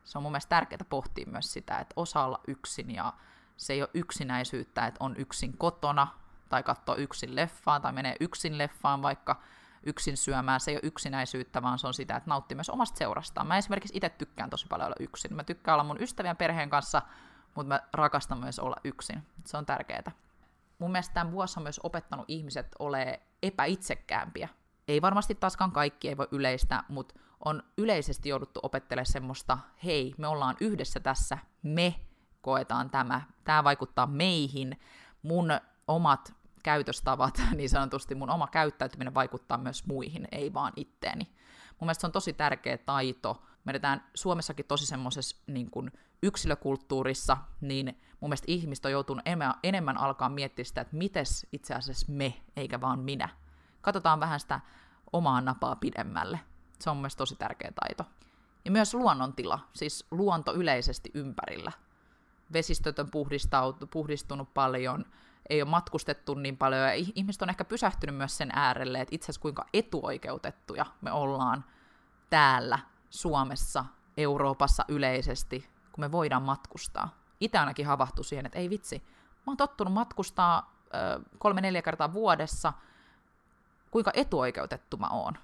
Se 0.03 0.17
on 0.17 0.21
mun 0.21 0.31
mielestä 0.31 0.49
tärkeää 0.49 0.85
pohtia 0.89 1.25
myös 1.27 1.53
sitä, 1.53 1.79
että 1.79 1.93
osaa 1.95 2.25
olla 2.25 2.39
yksin 2.47 2.91
ja 2.91 3.13
se 3.57 3.73
ei 3.73 3.81
ole 3.81 3.89
yksinäisyyttä, 3.93 4.85
että 4.87 4.97
on 4.99 5.15
yksin 5.17 5.57
kotona, 5.57 6.07
tai 6.55 6.63
katsoa 6.63 6.95
yksin 6.95 7.35
leffaa, 7.35 7.79
tai 7.79 7.93
menee 7.93 8.15
yksin 8.19 8.57
leffaan 8.57 9.01
vaikka 9.01 9.41
yksin 9.83 10.17
syömään. 10.17 10.59
Se 10.59 10.71
ei 10.71 10.77
ole 10.77 10.81
yksinäisyyttä, 10.83 11.61
vaan 11.61 11.79
se 11.79 11.87
on 11.87 11.93
sitä, 11.93 12.15
että 12.15 12.29
nauttii 12.29 12.55
myös 12.55 12.69
omasta 12.69 12.97
seurastaan. 12.97 13.47
Mä 13.47 13.57
esimerkiksi 13.57 13.97
itse 13.97 14.09
tykkään 14.09 14.49
tosi 14.49 14.67
paljon 14.67 14.85
olla 14.85 14.95
yksin. 14.99 15.35
Mä 15.35 15.43
tykkään 15.43 15.73
olla 15.73 15.83
mun 15.83 16.01
ystävien 16.01 16.37
perheen 16.37 16.69
kanssa, 16.69 17.01
mutta 17.55 17.67
mä 17.67 17.81
rakastan 17.93 18.37
myös 18.37 18.59
olla 18.59 18.75
yksin. 18.83 19.23
Se 19.45 19.57
on 19.57 19.65
tärkeää. 19.65 20.11
Mun 20.79 20.91
mielestä 20.91 21.13
tämä 21.13 21.31
vuosi 21.31 21.59
on 21.59 21.63
myös 21.63 21.79
opettanut 21.83 22.25
ihmiset 22.27 22.67
ole 22.79 23.19
epäitsekkäämpiä. 23.43 24.49
Ei 24.87 25.01
varmasti 25.01 25.35
taaskaan 25.35 25.71
kaikki, 25.71 26.09
ei 26.09 26.17
voi 26.17 26.27
yleistä, 26.31 26.83
mutta 26.89 27.19
on 27.45 27.63
yleisesti 27.77 28.29
jouduttu 28.29 28.59
opettelemaan 28.63 29.05
semmoista, 29.05 29.57
hei, 29.83 30.13
me 30.17 30.27
ollaan 30.27 30.55
yhdessä 30.59 30.99
tässä, 30.99 31.37
me 31.63 31.95
koetaan 32.41 32.89
tämä, 32.89 33.21
tämä 33.43 33.63
vaikuttaa 33.63 34.07
meihin, 34.07 34.79
mun 35.23 35.51
omat 35.87 36.33
käytöstavat, 36.65 37.41
niin 37.57 37.69
sanotusti 37.69 38.15
mun 38.15 38.29
oma 38.29 38.47
käyttäytyminen 38.47 39.13
vaikuttaa 39.13 39.57
myös 39.57 39.85
muihin, 39.85 40.27
ei 40.31 40.53
vaan 40.53 40.73
itteeni. 40.75 41.23
Mun 41.79 41.85
mielestä 41.87 42.01
se 42.01 42.07
on 42.07 42.11
tosi 42.11 42.33
tärkeä 42.33 42.77
taito. 42.77 43.43
Me 43.65 43.69
edetään 43.69 44.03
Suomessakin 44.13 44.65
tosi 44.65 44.85
semmoisessa 44.85 45.37
niin 45.47 45.71
kuin 45.71 45.91
yksilökulttuurissa, 46.23 47.37
niin 47.61 47.85
mun 48.19 48.29
mielestä 48.29 48.45
ihmiset 48.47 48.85
on 48.85 48.91
joutunut 48.91 49.25
enemmän 49.63 49.97
alkaa 49.97 50.29
miettiä 50.29 50.65
sitä, 50.65 50.81
että 50.81 50.95
mites 50.95 51.47
itse 51.51 51.73
asiassa 51.73 52.05
me, 52.09 52.33
eikä 52.55 52.81
vaan 52.81 52.99
minä. 52.99 53.29
Katsotaan 53.81 54.19
vähän 54.19 54.39
sitä 54.39 54.59
omaa 55.13 55.41
napaa 55.41 55.75
pidemmälle. 55.75 56.39
Se 56.79 56.89
on 56.89 56.95
mun 56.95 57.01
mielestä 57.01 57.17
tosi 57.17 57.35
tärkeä 57.35 57.71
taito. 57.75 58.05
Ja 58.65 58.71
myös 58.71 58.93
luonnontila, 58.93 59.59
siis 59.73 60.07
luonto 60.11 60.53
yleisesti 60.53 61.11
ympärillä. 61.13 61.71
Vesistöt 62.53 62.99
on 62.99 63.09
puhdistunut 63.91 64.53
paljon, 64.53 65.05
ei 65.49 65.61
ole 65.61 65.69
matkustettu 65.69 66.33
niin 66.33 66.57
paljon, 66.57 66.81
ja 66.81 66.93
ihmiset 66.93 67.41
on 67.41 67.49
ehkä 67.49 67.65
pysähtynyt 67.65 68.15
myös 68.15 68.37
sen 68.37 68.49
äärelle, 68.53 69.01
että 69.01 69.15
itse 69.15 69.25
asiassa 69.25 69.41
kuinka 69.41 69.65
etuoikeutettuja 69.73 70.85
me 71.01 71.11
ollaan 71.11 71.65
täällä 72.29 72.79
Suomessa, 73.09 73.85
Euroopassa 74.17 74.85
yleisesti, 74.87 75.69
kun 75.91 76.01
me 76.03 76.11
voidaan 76.11 76.43
matkustaa. 76.43 77.09
Itse 77.39 77.57
ainakin 77.57 77.85
havahtu 77.85 78.23
siihen, 78.23 78.45
että 78.45 78.59
ei 78.59 78.69
vitsi, 78.69 79.03
mä 79.35 79.43
oon 79.47 79.57
tottunut 79.57 79.93
matkustaa 79.93 80.75
kolme-neljä 81.37 81.81
kertaa 81.81 82.13
vuodessa, 82.13 82.73
kuinka 83.91 84.11
etuoikeutettu 84.13 84.97
mä 84.97 85.07
oon, 85.07 85.37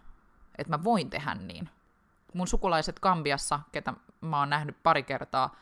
että 0.58 0.78
mä 0.78 0.84
voin 0.84 1.10
tehdä 1.10 1.36
niin. 1.36 1.70
Mun 2.34 2.48
sukulaiset 2.48 3.00
Kambiassa, 3.00 3.60
ketä 3.72 3.94
mä 4.22 4.40
oon 4.40 4.50
nähnyt 4.50 4.84
pari 4.84 5.04
kertaa, 5.04 5.56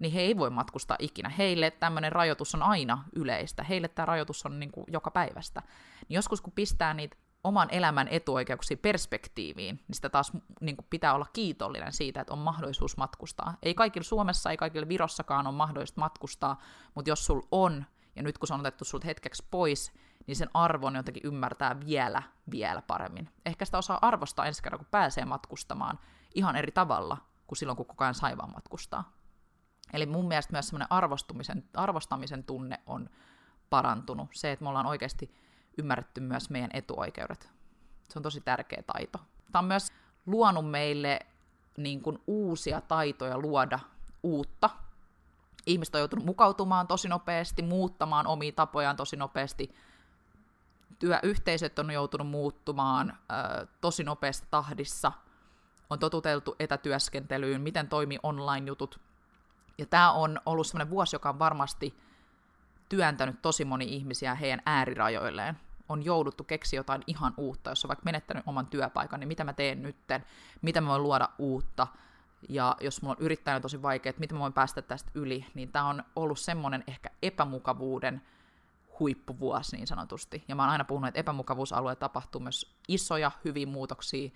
niin 0.00 0.12
he 0.12 0.20
ei 0.20 0.36
voi 0.36 0.50
matkustaa 0.50 0.96
ikinä. 1.00 1.28
Heille 1.28 1.70
tämmöinen 1.70 2.12
rajoitus 2.12 2.54
on 2.54 2.62
aina 2.62 3.04
yleistä. 3.16 3.62
Heille 3.62 3.88
tämä 3.88 4.06
rajoitus 4.06 4.46
on 4.46 4.60
niin 4.60 4.72
kuin 4.72 4.84
joka 4.88 5.10
päivästä. 5.10 5.62
Niin 6.08 6.14
joskus 6.14 6.40
kun 6.40 6.52
pistää 6.52 6.94
niitä 6.94 7.16
oman 7.44 7.68
elämän 7.70 8.08
etuoikeuksia 8.08 8.76
perspektiiviin, 8.76 9.76
niin 9.76 9.94
sitä 9.94 10.08
taas 10.08 10.32
niin 10.60 10.76
kuin 10.76 10.86
pitää 10.90 11.14
olla 11.14 11.26
kiitollinen 11.32 11.92
siitä, 11.92 12.20
että 12.20 12.32
on 12.32 12.38
mahdollisuus 12.38 12.96
matkustaa. 12.96 13.54
Ei 13.62 13.74
kaikilla 13.74 14.04
Suomessa, 14.04 14.50
ei 14.50 14.56
kaikilla 14.56 14.88
Virossakaan 14.88 15.46
ole 15.46 15.54
mahdollista 15.54 16.00
matkustaa, 16.00 16.60
mutta 16.94 17.10
jos 17.10 17.26
sul 17.26 17.40
on, 17.50 17.84
ja 18.16 18.22
nyt 18.22 18.38
kun 18.38 18.46
se 18.46 18.54
on 18.54 18.60
otettu 18.60 18.84
sulta 18.84 19.06
hetkeksi 19.06 19.46
pois, 19.50 19.92
niin 20.26 20.36
sen 20.36 20.50
arvon 20.54 20.96
jotenkin 20.96 21.26
ymmärtää 21.26 21.80
vielä, 21.80 22.22
vielä 22.50 22.82
paremmin. 22.82 23.28
Ehkä 23.46 23.64
sitä 23.64 23.78
osaa 23.78 23.98
arvostaa 24.02 24.46
ensi 24.46 24.62
kerran, 24.62 24.78
kun 24.78 24.88
pääsee 24.90 25.24
matkustamaan 25.24 25.98
ihan 26.34 26.56
eri 26.56 26.72
tavalla 26.72 27.16
kuin 27.46 27.56
silloin, 27.56 27.76
kun 27.76 27.86
koko 27.86 28.04
ajan 28.04 28.14
sai 28.14 28.36
vaan 28.36 28.52
matkustaa. 28.52 29.19
Eli 29.92 30.06
mun 30.06 30.28
mielestä 30.28 30.52
myös 30.52 30.68
semmoinen 30.68 30.88
arvostamisen 31.74 32.44
tunne 32.44 32.80
on 32.86 33.10
parantunut. 33.70 34.28
Se, 34.32 34.52
että 34.52 34.62
me 34.62 34.68
ollaan 34.68 34.86
oikeasti 34.86 35.34
ymmärretty 35.78 36.20
myös 36.20 36.50
meidän 36.50 36.70
etuoikeudet. 36.72 37.50
Se 38.08 38.18
on 38.18 38.22
tosi 38.22 38.40
tärkeä 38.40 38.82
taito. 38.82 39.18
Tämä 39.52 39.60
on 39.60 39.68
myös 39.68 39.92
luonut 40.26 40.70
meille 40.70 41.20
niin 41.76 42.02
kuin 42.02 42.18
uusia 42.26 42.80
taitoja 42.80 43.38
luoda 43.38 43.78
uutta. 44.22 44.70
Ihmiset 45.66 45.94
on 45.94 46.00
joutunut 46.00 46.24
mukautumaan 46.24 46.86
tosi 46.86 47.08
nopeasti, 47.08 47.62
muuttamaan 47.62 48.26
omia 48.26 48.52
tapojaan 48.52 48.96
tosi 48.96 49.16
nopeasti. 49.16 49.74
Työyhteisöt 50.98 51.78
on 51.78 51.90
joutunut 51.90 52.28
muuttumaan 52.28 53.10
ö, 53.10 53.66
tosi 53.80 54.04
nopeasti 54.04 54.46
tahdissa. 54.50 55.12
On 55.90 55.98
totuteltu 55.98 56.56
etätyöskentelyyn, 56.58 57.60
miten 57.60 57.88
toimii 57.88 58.18
online-jutut. 58.22 59.00
Ja 59.78 59.86
tämä 59.86 60.12
on 60.12 60.40
ollut 60.46 60.66
sellainen 60.66 60.90
vuosi, 60.90 61.16
joka 61.16 61.28
on 61.28 61.38
varmasti 61.38 61.94
työntänyt 62.88 63.42
tosi 63.42 63.64
moni 63.64 63.84
ihmisiä 63.84 64.34
heidän 64.34 64.62
äärirajoilleen. 64.66 65.58
On 65.88 66.04
jouduttu 66.04 66.44
keksiä 66.44 66.78
jotain 66.78 67.02
ihan 67.06 67.34
uutta, 67.36 67.70
jos 67.70 67.84
on 67.84 67.88
vaikka 67.88 68.04
menettänyt 68.04 68.44
oman 68.46 68.66
työpaikan, 68.66 69.20
niin 69.20 69.28
mitä 69.28 69.44
mä 69.44 69.52
teen 69.52 69.82
nytten, 69.82 70.24
mitä 70.62 70.80
mä 70.80 70.88
voin 70.88 71.02
luoda 71.02 71.28
uutta, 71.38 71.86
ja 72.48 72.76
jos 72.80 73.02
mulla 73.02 73.16
on 73.18 73.24
yrittänyt 73.24 73.62
tosi 73.62 73.82
vaikea, 73.82 74.10
että 74.10 74.20
miten 74.20 74.36
mä 74.36 74.40
voin 74.40 74.52
päästä 74.52 74.82
tästä 74.82 75.10
yli, 75.14 75.46
niin 75.54 75.72
tämä 75.72 75.84
on 75.84 76.04
ollut 76.16 76.38
semmoinen 76.38 76.84
ehkä 76.86 77.10
epämukavuuden 77.22 78.22
huippuvuosi 79.00 79.76
niin 79.76 79.86
sanotusti. 79.86 80.44
Ja 80.48 80.56
mä 80.56 80.62
oon 80.62 80.72
aina 80.72 80.84
puhunut, 80.84 81.08
että 81.08 81.20
epämukavuusalueella 81.20 81.96
tapahtuu 81.96 82.40
myös 82.40 82.74
isoja 82.88 83.30
hyviä 83.44 83.66
muutoksia. 83.66 84.30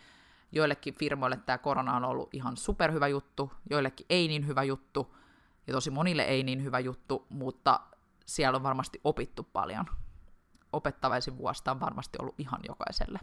Joillekin 0.53 0.95
firmoille 0.95 1.37
tämä 1.37 1.59
korona 1.59 1.97
on 1.97 2.05
ollut 2.05 2.35
ihan 2.35 2.57
superhyvä 2.57 3.09
juttu, 3.09 3.53
joillekin 3.71 4.07
ei 4.11 4.29
niin 4.29 4.47
hyvä 4.47 4.63
juttu, 4.63 5.17
ja 5.67 5.73
tosi 5.73 5.91
monille 5.91 6.23
ei 6.23 6.43
niin 6.43 6.65
hyvä 6.65 6.79
juttu, 6.79 7.27
mutta 7.29 7.81
siellä 8.27 8.57
on 8.57 8.63
varmasti 8.63 9.01
opittu 9.05 9.43
paljon. 9.53 9.87
Opettavaisin 10.73 11.39
vuosta 11.39 11.71
on 11.71 11.81
varmasti 11.81 12.19
ollut 12.21 12.35
ihan 12.39 12.61
jokaiselle. 12.69 13.19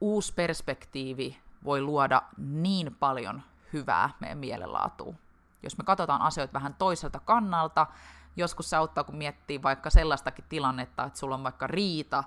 Uusi 0.00 0.32
perspektiivi 0.34 1.38
voi 1.64 1.80
luoda 1.80 2.22
niin 2.38 2.94
paljon 2.94 3.42
hyvää 3.72 4.10
meidän 4.20 4.38
mielenlaatuun. 4.38 5.16
Jos 5.62 5.78
me 5.78 5.84
katsotaan 5.84 6.22
asioita 6.22 6.52
vähän 6.52 6.74
toiselta 6.74 7.20
kannalta, 7.20 7.86
joskus 8.36 8.70
se 8.70 8.76
auttaa, 8.76 9.04
kun 9.04 9.16
miettii 9.16 9.62
vaikka 9.62 9.90
sellaistakin 9.90 10.44
tilannetta, 10.48 11.04
että 11.04 11.18
sulla 11.18 11.34
on 11.34 11.42
vaikka 11.42 11.66
riita, 11.66 12.24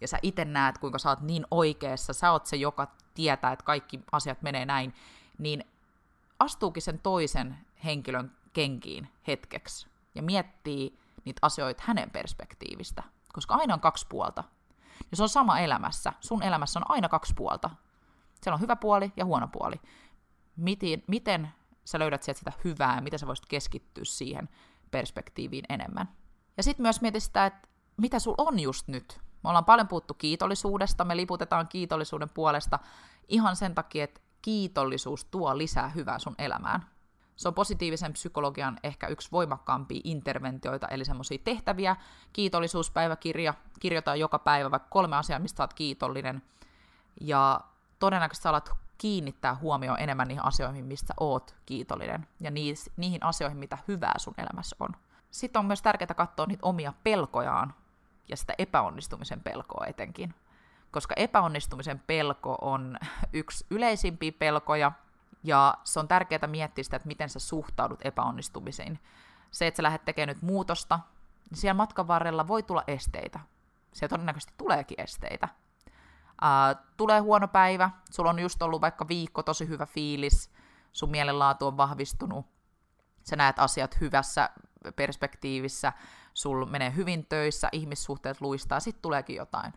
ja 0.00 0.08
sä 0.08 0.18
itse 0.22 0.44
näet, 0.44 0.78
kuinka 0.78 0.98
sä 0.98 1.08
oot 1.08 1.20
niin 1.20 1.46
oikeassa, 1.50 2.12
sä 2.12 2.32
oot 2.32 2.46
se, 2.46 2.56
joka 2.56 2.86
tietää, 3.14 3.52
että 3.52 3.64
kaikki 3.64 4.00
asiat 4.12 4.42
menee 4.42 4.66
näin, 4.66 4.94
niin 5.38 5.64
astuukin 6.38 6.82
sen 6.82 6.98
toisen 6.98 7.58
henkilön 7.84 8.32
kenkiin 8.58 9.08
hetkeksi 9.26 9.86
ja 10.14 10.22
miettii 10.22 10.98
niitä 11.24 11.38
asioita 11.42 11.82
hänen 11.86 12.10
perspektiivistä, 12.10 13.02
koska 13.32 13.54
aina 13.54 13.74
on 13.74 13.80
kaksi 13.80 14.06
puolta. 14.08 14.44
Ja 15.10 15.16
se 15.16 15.22
on 15.22 15.28
sama 15.28 15.58
elämässä. 15.58 16.12
Sun 16.20 16.42
elämässä 16.42 16.78
on 16.78 16.90
aina 16.90 17.08
kaksi 17.08 17.34
puolta. 17.34 17.70
Siellä 18.42 18.54
on 18.54 18.60
hyvä 18.60 18.76
puoli 18.76 19.12
ja 19.16 19.24
huono 19.24 19.48
puoli. 19.48 19.80
Miten, 20.56 21.02
miten 21.06 21.48
sä 21.84 21.98
löydät 21.98 22.22
sieltä 22.22 22.38
sitä 22.38 22.52
hyvää 22.64 22.94
ja 22.94 23.00
miten 23.00 23.18
sä 23.18 23.26
voisit 23.26 23.46
keskittyä 23.46 24.04
siihen 24.04 24.48
perspektiiviin 24.90 25.64
enemmän. 25.68 26.08
Ja 26.56 26.62
sitten 26.62 26.82
myös 26.82 27.00
mieti 27.00 27.20
sitä, 27.20 27.46
että 27.46 27.68
mitä 27.96 28.18
sul 28.18 28.34
on 28.38 28.60
just 28.60 28.88
nyt. 28.88 29.20
Me 29.44 29.48
ollaan 29.48 29.64
paljon 29.64 29.88
puhuttu 29.88 30.14
kiitollisuudesta, 30.14 31.04
me 31.04 31.16
liputetaan 31.16 31.68
kiitollisuuden 31.68 32.30
puolesta 32.30 32.78
ihan 33.28 33.56
sen 33.56 33.74
takia, 33.74 34.04
että 34.04 34.20
kiitollisuus 34.42 35.24
tuo 35.24 35.58
lisää 35.58 35.88
hyvää 35.88 36.18
sun 36.18 36.34
elämään. 36.38 36.97
Se 37.38 37.48
on 37.48 37.54
positiivisen 37.54 38.12
psykologian 38.12 38.78
ehkä 38.82 39.06
yksi 39.06 39.28
voimakkaampia 39.32 40.00
interventioita, 40.04 40.88
eli 40.88 41.04
semmoisia 41.04 41.38
tehtäviä. 41.44 41.96
Kiitollisuuspäiväkirja, 42.32 43.54
kirjoita 43.80 44.16
joka 44.16 44.38
päivä 44.38 44.70
vaikka 44.70 44.88
kolme 44.90 45.16
asiaa, 45.16 45.38
mistä 45.38 45.62
olet 45.62 45.74
kiitollinen. 45.74 46.42
Ja 47.20 47.60
todennäköisesti 47.98 48.48
alat 48.48 48.70
kiinnittää 48.98 49.54
huomioon 49.54 50.00
enemmän 50.00 50.28
niihin 50.28 50.44
asioihin, 50.44 50.84
mistä 50.84 51.14
oot 51.20 51.54
kiitollinen, 51.66 52.26
ja 52.40 52.50
niihin 52.96 53.24
asioihin, 53.24 53.58
mitä 53.58 53.78
hyvää 53.88 54.14
sun 54.18 54.34
elämässä 54.38 54.76
on. 54.80 54.90
Sitten 55.30 55.60
on 55.60 55.66
myös 55.66 55.82
tärkeää 55.82 56.14
katsoa 56.14 56.46
niitä 56.46 56.66
omia 56.66 56.92
pelkojaan, 57.04 57.74
ja 58.28 58.36
sitä 58.36 58.54
epäonnistumisen 58.58 59.40
pelkoa 59.40 59.86
etenkin. 59.86 60.34
Koska 60.90 61.14
epäonnistumisen 61.16 62.02
pelko 62.06 62.58
on 62.60 62.98
yksi 63.32 63.66
yleisimpiä 63.70 64.32
pelkoja, 64.38 64.92
ja 65.48 65.74
se 65.84 66.00
on 66.00 66.08
tärkeää 66.08 66.46
miettiä 66.46 66.84
sitä, 66.84 66.96
että 66.96 67.08
miten 67.08 67.28
sä 67.28 67.38
suhtaudut 67.38 68.00
epäonnistumisiin. 68.04 68.98
Se, 69.50 69.66
että 69.66 69.76
sä 69.76 69.82
lähdet 69.82 70.04
tekemään 70.04 70.34
nyt 70.34 70.42
muutosta, 70.42 71.00
niin 71.50 71.58
siellä 71.58 71.74
matkan 71.74 72.08
varrella 72.08 72.48
voi 72.48 72.62
tulla 72.62 72.84
esteitä. 72.86 73.40
Siellä 73.92 74.10
todennäköisesti 74.10 74.54
tuleekin 74.56 75.00
esteitä. 75.00 75.48
Uh, 76.42 76.84
tulee 76.96 77.20
huono 77.20 77.48
päivä, 77.48 77.90
sulla 78.10 78.30
on 78.30 78.38
just 78.38 78.62
ollut 78.62 78.80
vaikka 78.80 79.08
viikko 79.08 79.42
tosi 79.42 79.68
hyvä 79.68 79.86
fiilis, 79.86 80.50
sun 80.92 81.10
mielenlaatu 81.10 81.66
on 81.66 81.76
vahvistunut, 81.76 82.46
sä 83.22 83.36
näet 83.36 83.58
asiat 83.58 84.00
hyvässä 84.00 84.50
perspektiivissä, 84.96 85.92
sul 86.34 86.64
menee 86.64 86.94
hyvin 86.96 87.26
töissä, 87.26 87.68
ihmissuhteet 87.72 88.40
luistaa, 88.40 88.80
sitten 88.80 89.02
tuleekin 89.02 89.36
jotain. 89.36 89.72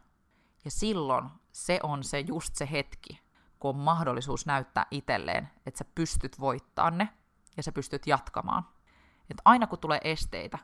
Ja 0.66 0.72
silloin 0.72 1.30
se 1.52 1.80
on 1.84 2.04
se 2.04 2.20
just 2.20 2.56
se 2.56 2.68
hetki, 2.72 3.22
kun 3.62 3.70
on 3.70 3.82
mahdollisuus 3.82 4.46
näyttää 4.46 4.86
itselleen, 4.92 5.50
että 5.66 5.78
sä 5.78 5.86
pystyt 5.96 6.40
voittamaan 6.40 6.98
ne 6.98 7.10
ja 7.58 7.64
sä 7.64 7.72
pystyt 7.72 8.08
jatkamaan. 8.08 8.64
Et 9.30 9.42
aina 9.46 9.68
kun 9.68 9.80
tulee 9.80 10.00
esteitä, 10.04 10.58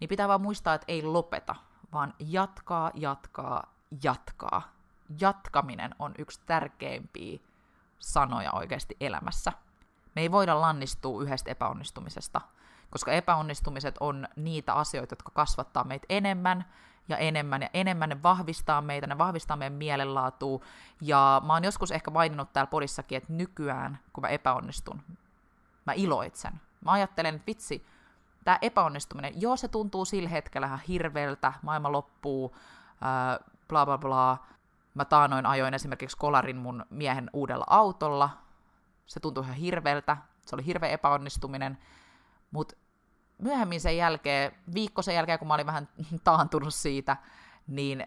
niin 0.00 0.08
pitää 0.08 0.28
vaan 0.28 0.40
muistaa, 0.40 0.74
että 0.74 0.84
ei 0.88 1.02
lopeta, 1.02 1.54
vaan 1.92 2.14
jatkaa, 2.18 2.90
jatkaa, 2.94 3.74
jatkaa 4.02 4.74
jatkaminen 5.20 5.94
on 5.98 6.14
yksi 6.18 6.40
tärkeimpiä 6.46 7.38
sanoja 7.98 8.52
oikeasti 8.52 8.96
elämässä. 9.00 9.52
Me 10.14 10.22
ei 10.22 10.30
voida 10.30 10.60
lannistua 10.60 11.22
yhdestä 11.22 11.50
epäonnistumisesta, 11.50 12.40
koska 12.90 13.12
epäonnistumiset 13.12 13.94
on 14.00 14.28
niitä 14.36 14.74
asioita, 14.74 15.12
jotka 15.12 15.30
kasvattaa 15.34 15.84
meitä 15.84 16.06
enemmän 16.08 16.64
ja 17.08 17.16
enemmän 17.16 17.62
ja 17.62 17.68
enemmän. 17.74 18.08
Ne 18.08 18.22
vahvistaa 18.22 18.80
meitä, 18.80 19.06
ne 19.06 19.18
vahvistaa 19.18 19.56
meidän 19.56 19.72
mielenlaatua. 19.72 20.60
Ja 21.00 21.42
mä 21.46 21.52
oon 21.52 21.64
joskus 21.64 21.90
ehkä 21.90 22.10
maininnut 22.10 22.52
täällä 22.52 22.70
podissakin, 22.70 23.18
että 23.18 23.32
nykyään, 23.32 23.98
kun 24.12 24.22
mä 24.22 24.28
epäonnistun, 24.28 25.02
mä 25.86 25.92
iloitsen. 25.92 26.60
Mä 26.84 26.92
ajattelen, 26.92 27.34
että 27.34 27.46
vitsi, 27.46 27.86
tämä 28.44 28.58
epäonnistuminen, 28.62 29.40
joo 29.40 29.56
se 29.56 29.68
tuntuu 29.68 30.04
sillä 30.04 30.28
hetkellä 30.28 30.66
ihan 30.66 30.80
hirveältä, 30.88 31.52
maailma 31.62 31.92
loppuu, 31.92 32.56
ää, 33.00 33.38
bla 33.68 33.86
bla 33.86 33.98
bla, 33.98 34.38
Mä 34.94 35.04
taanoin 35.04 35.46
ajoin 35.46 35.74
esimerkiksi 35.74 36.16
kolarin 36.16 36.56
mun 36.56 36.86
miehen 36.90 37.30
uudella 37.32 37.64
autolla. 37.68 38.30
Se 39.06 39.20
tuntui 39.20 39.44
ihan 39.44 39.56
hirveältä, 39.56 40.16
se 40.46 40.56
oli 40.56 40.66
hirveä 40.66 40.90
epäonnistuminen, 40.90 41.78
mutta 42.50 42.76
myöhemmin 43.38 43.80
sen 43.80 43.96
jälkeen, 43.96 44.52
viikko 44.74 45.02
sen 45.02 45.14
jälkeen, 45.14 45.38
kun 45.38 45.48
mä 45.48 45.54
olin 45.54 45.66
vähän 45.66 45.88
taantunut 46.24 46.74
siitä, 46.74 47.16
niin 47.66 48.06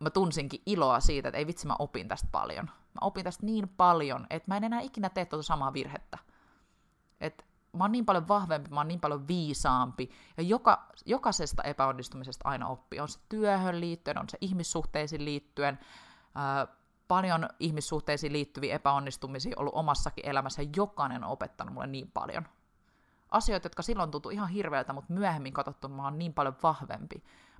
mä 0.00 0.10
tunsinkin 0.10 0.62
iloa 0.66 1.00
siitä, 1.00 1.28
että 1.28 1.38
ei 1.38 1.46
vitsi, 1.46 1.66
mä 1.66 1.76
opin 1.78 2.08
tästä 2.08 2.28
paljon. 2.32 2.64
Mä 2.66 2.98
opin 3.00 3.24
tästä 3.24 3.46
niin 3.46 3.68
paljon, 3.68 4.26
että 4.30 4.50
mä 4.50 4.56
en 4.56 4.64
enää 4.64 4.80
ikinä 4.80 5.08
tee 5.08 5.24
tuota 5.24 5.42
samaa 5.42 5.72
virhettä. 5.72 6.18
Että 7.20 7.44
mä 7.72 7.84
oon 7.84 7.92
niin 7.92 8.06
paljon 8.06 8.28
vahvempi, 8.28 8.70
mä 8.70 8.80
oon 8.80 8.88
niin 8.88 9.00
paljon 9.00 9.28
viisaampi, 9.28 10.10
ja 10.36 10.42
joka, 10.42 10.88
jokaisesta 11.06 11.62
epäonnistumisesta 11.62 12.48
aina 12.48 12.68
oppii. 12.68 13.00
On 13.00 13.08
se 13.08 13.20
työhön 13.28 13.80
liittyen, 13.80 14.18
on 14.18 14.28
se 14.28 14.38
ihmissuhteisiin 14.40 15.24
liittyen, 15.24 15.78
ää, 16.34 16.66
paljon 17.08 17.48
ihmissuhteisiin 17.60 18.32
liittyviä 18.32 18.74
epäonnistumisia 18.74 19.56
ollut 19.56 19.74
omassakin 19.74 20.28
elämässä, 20.28 20.62
jokainen 20.76 21.24
on 21.24 21.30
opettanut 21.30 21.74
mulle 21.74 21.86
niin 21.86 22.10
paljon. 22.10 22.48
Asioita, 23.36 23.66
jotka 23.66 23.82
silloin 23.82 24.10
tuntuu 24.10 24.30
ihan 24.30 24.48
hirveältä, 24.48 24.92
mutta 24.92 25.12
myöhemmin 25.12 25.52
katsottu, 25.52 25.88
mä 25.88 26.04
oon 26.04 26.18
niin 26.18 26.34
paljon 26.34 26.56
vahvempi, 26.62 27.16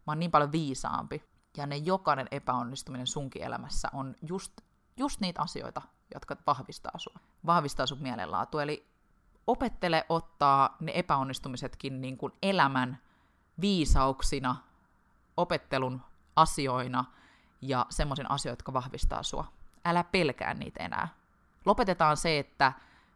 mä 0.07 0.11
oon 0.11 0.19
niin 0.19 0.31
paljon 0.31 0.53
viisaampi, 0.53 1.25
ja 1.57 1.67
ne 1.67 1.77
jokainen 1.77 2.29
epäonnistuminen 2.31 3.07
sunkin 3.07 3.43
elämässä 3.43 3.89
on 3.93 4.15
just, 4.29 4.53
just 4.97 5.21
niitä 5.21 5.43
asioita, 5.43 5.83
jotka 6.15 6.37
vahvistaa 6.47 6.99
sua, 6.99 7.19
vahvistaa 7.47 7.87
sun 7.87 8.03
mielenlaatua. 8.03 8.63
Eli 8.63 8.87
opettele 9.47 10.07
ottaa 10.09 10.77
ne 10.81 10.93
epäonnistumisetkin 10.95 12.01
niin 12.01 12.17
kuin 12.17 12.33
elämän 12.43 12.99
viisauksina, 13.61 14.57
opettelun 15.37 16.03
asioina 16.37 17.05
ja 17.63 17.87
semmoisen 17.91 18.31
asioita, 18.31 18.59
jotka 18.59 18.73
vahvistaa 18.73 19.23
sua. 19.23 19.53
Älä 19.85 20.05
pelkää 20.05 20.55
niitä 20.55 20.85
enää. 20.85 21.09
Lopetetaan 21.65 22.17
se, 22.17 22.39
että 22.39 22.73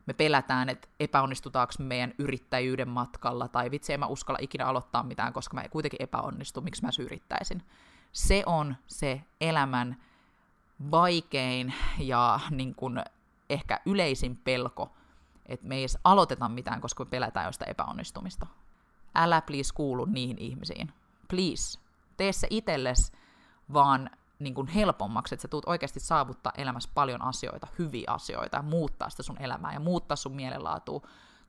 me 0.07 0.13
pelätään, 0.13 0.69
että 0.69 0.89
epäonnistutaanko 1.01 1.73
meidän 1.79 2.15
yrittäjyyden 2.19 2.89
matkalla, 2.89 3.49
tai 3.49 3.71
vitsi, 3.71 3.93
en 3.93 4.01
mä 4.01 4.07
uskalla 4.07 4.39
ikinä 4.43 4.67
aloittaa 4.67 5.03
mitään, 5.03 5.33
koska 5.33 5.55
mä 5.55 5.69
kuitenkin 5.69 6.03
epäonnistu, 6.03 6.61
miksi 6.61 6.83
mä 6.83 6.89
yrittäisin. 7.01 7.63
Se 8.13 8.43
on 8.47 8.77
se 8.87 9.21
elämän 9.41 9.97
vaikein 10.91 11.75
ja 11.99 12.41
niin 12.51 12.75
kuin 12.75 13.03
ehkä 13.51 13.81
yleisin 13.87 14.37
pelko, 14.37 14.93
että 15.47 15.67
me 15.67 15.75
ei 15.75 15.83
edes 15.83 15.99
aloiteta 16.05 16.49
mitään, 16.49 16.81
koska 16.81 17.05
me 17.05 17.11
pelätään 17.11 17.47
jostain 17.47 17.71
epäonnistumista. 17.71 18.47
Älä 19.15 19.41
please 19.41 19.75
kuulu 19.75 20.05
niihin 20.05 20.39
ihmisiin. 20.39 20.93
Please. 21.29 21.79
Tee 22.17 22.33
se 22.33 22.47
itsellesi 22.51 23.13
vaan 23.73 24.11
niin 24.41 24.55
kuin 24.55 24.67
helpommaksi, 24.67 25.35
että 25.35 25.43
sä 25.43 25.49
tulet 25.49 25.65
oikeasti 25.67 26.01
saavuttaa 26.01 26.53
elämässä 26.57 26.91
paljon 26.95 27.23
asioita, 27.23 27.67
hyviä 27.79 28.11
asioita, 28.11 28.57
ja 28.57 28.63
muuttaa 28.63 29.11
sitä 29.11 29.23
sun 29.23 29.43
elämää 29.43 29.73
ja 29.73 29.81
muuttaa 29.81 30.17
sun 30.17 30.37
mielenlaatua, 30.37 31.01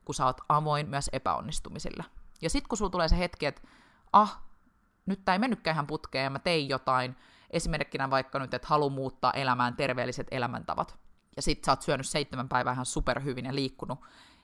kun 0.04 0.14
sä 0.14 0.26
oot 0.26 0.40
avoin 0.48 0.88
myös 0.88 1.10
epäonnistumisille. 1.12 2.04
Ja 2.42 2.50
sitten 2.50 2.68
kun 2.68 2.78
sulla 2.78 2.90
tulee 2.90 3.08
se 3.08 3.18
hetki, 3.18 3.46
että 3.46 3.62
ah, 4.12 4.42
nyt 5.06 5.24
tämä 5.24 5.34
ei 5.34 5.38
mennytkään 5.38 5.74
ihan 5.74 5.86
putkeen 5.86 6.24
ja 6.24 6.30
mä 6.30 6.38
tein 6.38 6.68
jotain, 6.68 7.16
esimerkkinä 7.50 8.10
vaikka 8.10 8.38
nyt, 8.38 8.54
että 8.54 8.68
halu 8.68 8.90
muuttaa 8.90 9.32
elämään 9.32 9.76
terveelliset 9.76 10.26
elämäntavat, 10.30 10.98
ja 11.36 11.42
sit 11.42 11.64
sä 11.64 11.72
oot 11.72 11.82
syönyt 11.82 12.08
seitsemän 12.08 12.48
päivää 12.48 12.72
ihan 12.72 12.86
superhyvin 12.86 13.44
ja 13.44 13.54
liikkunut, 13.54 13.98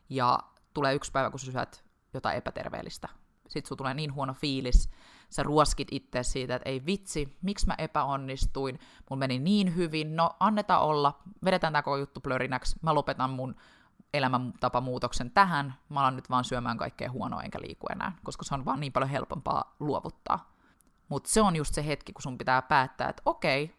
ja 0.09 0.39
tulee 0.75 0.95
yksi 0.95 1.13
päivä, 1.13 1.31
kun 1.31 1.41
sä 1.41 1.53
syöt 1.53 1.85
jotain 2.15 2.37
epäterveellistä. 2.37 3.09
sit 3.49 3.67
sulla 3.67 3.79
tulee 3.79 3.95
niin 3.95 4.15
huono 4.15 4.35
fiilis, 4.35 4.91
sä 5.31 5.43
ruoskit 5.43 5.89
itse 5.91 6.23
siitä, 6.23 6.55
että 6.55 6.69
ei 6.69 6.87
vitsi, 6.87 7.37
miksi 7.43 7.67
mä 7.67 7.75
epäonnistuin, 7.79 8.81
mun 9.11 9.19
meni 9.19 9.39
niin 9.39 9.77
hyvin, 9.77 10.17
no 10.17 10.31
annetaan 10.41 10.83
olla, 10.83 11.19
vedetään 11.45 11.73
tämä 11.73 11.83
koko 11.83 11.97
juttu 11.97 12.21
plörinäksi, 12.21 12.77
mä 12.83 12.95
lopetan 12.95 13.31
mun 13.31 13.57
elämäntapamuutoksen 14.15 15.31
tähän, 15.31 15.75
mä 15.89 16.01
alan 16.01 16.17
nyt 16.17 16.31
vaan 16.31 16.45
syömään 16.45 16.79
kaikkea 16.79 17.11
huonoa 17.11 17.43
enkä 17.43 17.61
liiku 17.61 17.87
enää, 17.93 18.13
koska 18.25 18.45
se 18.45 18.55
on 18.55 18.65
vaan 18.65 18.81
niin 18.81 18.93
paljon 18.93 19.11
helpompaa 19.11 19.77
luovuttaa. 19.81 20.53
Mutta 21.09 21.31
se 21.31 21.41
on 21.41 21.57
just 21.57 21.75
se 21.75 21.87
hetki, 21.87 22.13
kun 22.13 22.23
sun 22.23 22.39
pitää 22.39 22.63
päättää, 22.63 23.09
että 23.09 23.23
okei, 23.25 23.75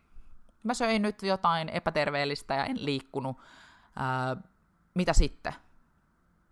mä 0.64 0.74
söin 0.74 1.02
nyt 1.02 1.24
jotain 1.24 1.70
epäterveellistä 1.70 2.54
ja 2.54 2.66
en 2.66 2.86
liikkunut, 2.86 3.38
ää, 3.96 4.38
mitä 4.94 5.14
sitten? 5.14 5.54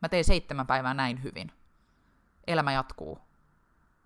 Mä 0.02 0.10
tein 0.10 0.26
seitsemän 0.26 0.68
päivää 0.68 0.93
näin 0.93 1.24
hyvin. 1.24 1.52
Elämä 2.48 2.72
jatkuu. 2.72 3.26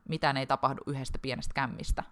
Mitään 0.10 0.38
ei 0.38 0.48
tapahdu 0.48 0.82
yhdestä 0.88 1.20
pienestä 1.20 1.54
kämmistä. 1.54 2.04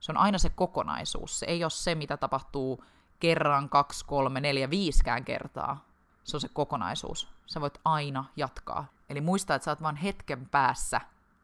Se 0.00 0.12
on 0.12 0.16
aina 0.16 0.38
se 0.38 0.50
kokonaisuus. 0.50 1.38
Se 1.38 1.46
ei 1.46 1.64
ole 1.64 1.70
se, 1.70 1.94
mitä 1.94 2.16
tapahtuu 2.16 2.84
kerran, 3.20 3.68
kaksi, 3.68 4.04
kolme, 4.04 4.40
neljä, 4.40 4.70
viiskään 4.70 5.24
kertaa. 5.24 5.84
Se 6.24 6.36
on 6.36 6.40
se 6.40 6.48
kokonaisuus. 6.52 7.28
Sä 7.46 7.60
voit 7.60 7.78
aina 7.84 8.24
jatkaa. 8.36 8.86
Eli 9.08 9.20
muista, 9.20 9.54
että 9.54 9.64
sä 9.64 9.70
oot 9.70 9.82
vain 9.82 9.96
hetken 9.96 10.48
päässä 10.48 11.00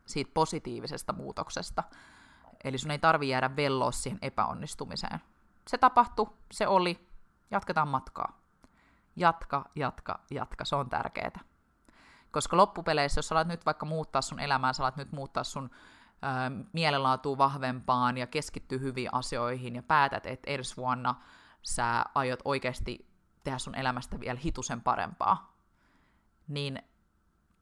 siitä 0.07 0.31
positiivisesta 0.35 1.13
muutoksesta. 1.13 1.85
Eli 2.65 2.79
sun 2.79 2.91
ei 2.91 2.99
tarvi 2.99 3.29
jäädä 3.29 3.57
velloa 3.57 3.93
siihen 3.93 4.19
epäonnistumiseen. 4.23 5.21
Se 5.69 5.79
tapahtui, 5.79 6.31
se 6.53 6.67
oli, 6.67 7.09
jatketaan 7.51 7.89
matkaa. 7.89 8.39
Jatka, 9.17 9.65
jatka, 9.75 10.19
jatka, 10.31 10.65
se 10.65 10.77
on 10.77 10.91
tärkeää. 10.91 11.41
Koska 12.31 12.57
loppupeleissä, 12.57 13.19
jos 13.19 13.29
sä 13.29 13.35
alat 13.35 13.49
nyt 13.49 13.67
vaikka 13.67 13.87
muuttaa 13.87 14.23
sun 14.23 14.41
elämää, 14.41 14.73
sä 14.73 14.83
alat 14.83 14.97
nyt 14.97 15.13
muuttaa 15.13 15.45
sun 15.45 15.71
ö, 17.25 17.39
vahvempaan 17.39 18.19
ja 18.19 18.27
keskittyy 18.27 18.81
hyviin 18.81 19.15
asioihin 19.15 19.77
ja 19.77 19.83
päätät, 19.83 20.27
että 20.27 20.51
edes 20.51 20.77
vuonna 20.77 21.15
sä 21.63 22.05
aiot 22.15 22.41
oikeasti 22.45 23.09
tehdä 23.45 23.59
sun 23.59 23.75
elämästä 23.75 24.21
vielä 24.21 24.41
hitusen 24.45 24.81
parempaa, 24.81 25.57
niin 26.49 26.83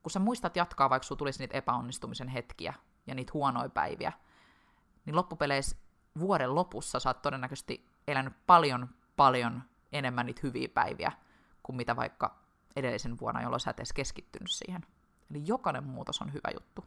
kun 0.03 0.11
sä 0.11 0.19
muistat 0.19 0.57
jatkaa, 0.57 0.91
vaikka 0.91 1.07
sulla 1.07 1.19
tulisi 1.19 1.39
niitä 1.39 1.59
epäonnistumisen 1.59 2.29
hetkiä 2.29 2.75
ja 3.07 3.15
niitä 3.15 3.31
huonoja 3.35 3.69
päiviä, 3.69 4.13
niin 5.05 5.17
loppupeleissä 5.17 5.77
vuoden 6.19 6.55
lopussa 6.55 7.01
sä 7.01 7.09
oot 7.09 7.23
todennäköisesti 7.23 7.89
elänyt 8.09 8.33
paljon, 8.47 8.89
paljon 9.17 9.63
enemmän 9.93 10.27
niitä 10.27 10.41
hyviä 10.43 10.69
päiviä 10.69 11.13
kuin 11.63 11.77
mitä 11.77 11.97
vaikka 11.97 12.46
edellisen 12.77 13.21
vuonna, 13.21 13.43
jolloin 13.43 13.61
sä 13.61 13.71
et 13.71 13.79
edes 13.79 13.93
keskittynyt 13.93 14.51
siihen. 14.51 14.87
Eli 15.31 15.43
jokainen 15.47 15.85
muutos 15.85 16.23
on 16.23 16.33
hyvä 16.33 16.51
juttu. 16.55 16.85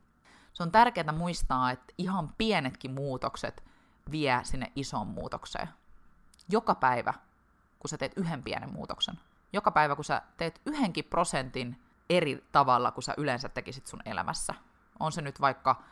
Se 0.54 0.64
on 0.64 0.72
tärkeää 0.72 1.12
muistaa, 1.12 1.72
että 1.72 1.94
ihan 1.98 2.34
pienetkin 2.38 2.92
muutokset 2.92 3.64
vie 4.12 4.40
sinne 4.44 4.72
isoon 4.76 5.08
muutokseen. 5.08 5.70
Joka 6.50 6.76
päivä, 6.76 7.14
kun 7.80 7.90
sä 7.90 7.98
teet 7.98 8.14
yhden 8.16 8.44
pienen 8.44 8.74
muutoksen. 8.74 9.20
Joka 9.54 9.72
päivä, 9.72 9.96
kun 9.96 10.06
sä 10.06 10.22
teet 10.38 10.62
yhdenkin 10.66 11.06
prosentin 11.06 11.82
eri 12.10 12.48
tavalla, 12.52 12.92
kuin 12.92 13.04
sä 13.04 13.14
yleensä 13.18 13.50
tekisit 13.50 13.88
sun 13.88 14.02
elämässä. 14.06 14.54
On 15.00 15.12
se 15.12 15.22
nyt 15.22 15.42
vaikka 15.42 15.84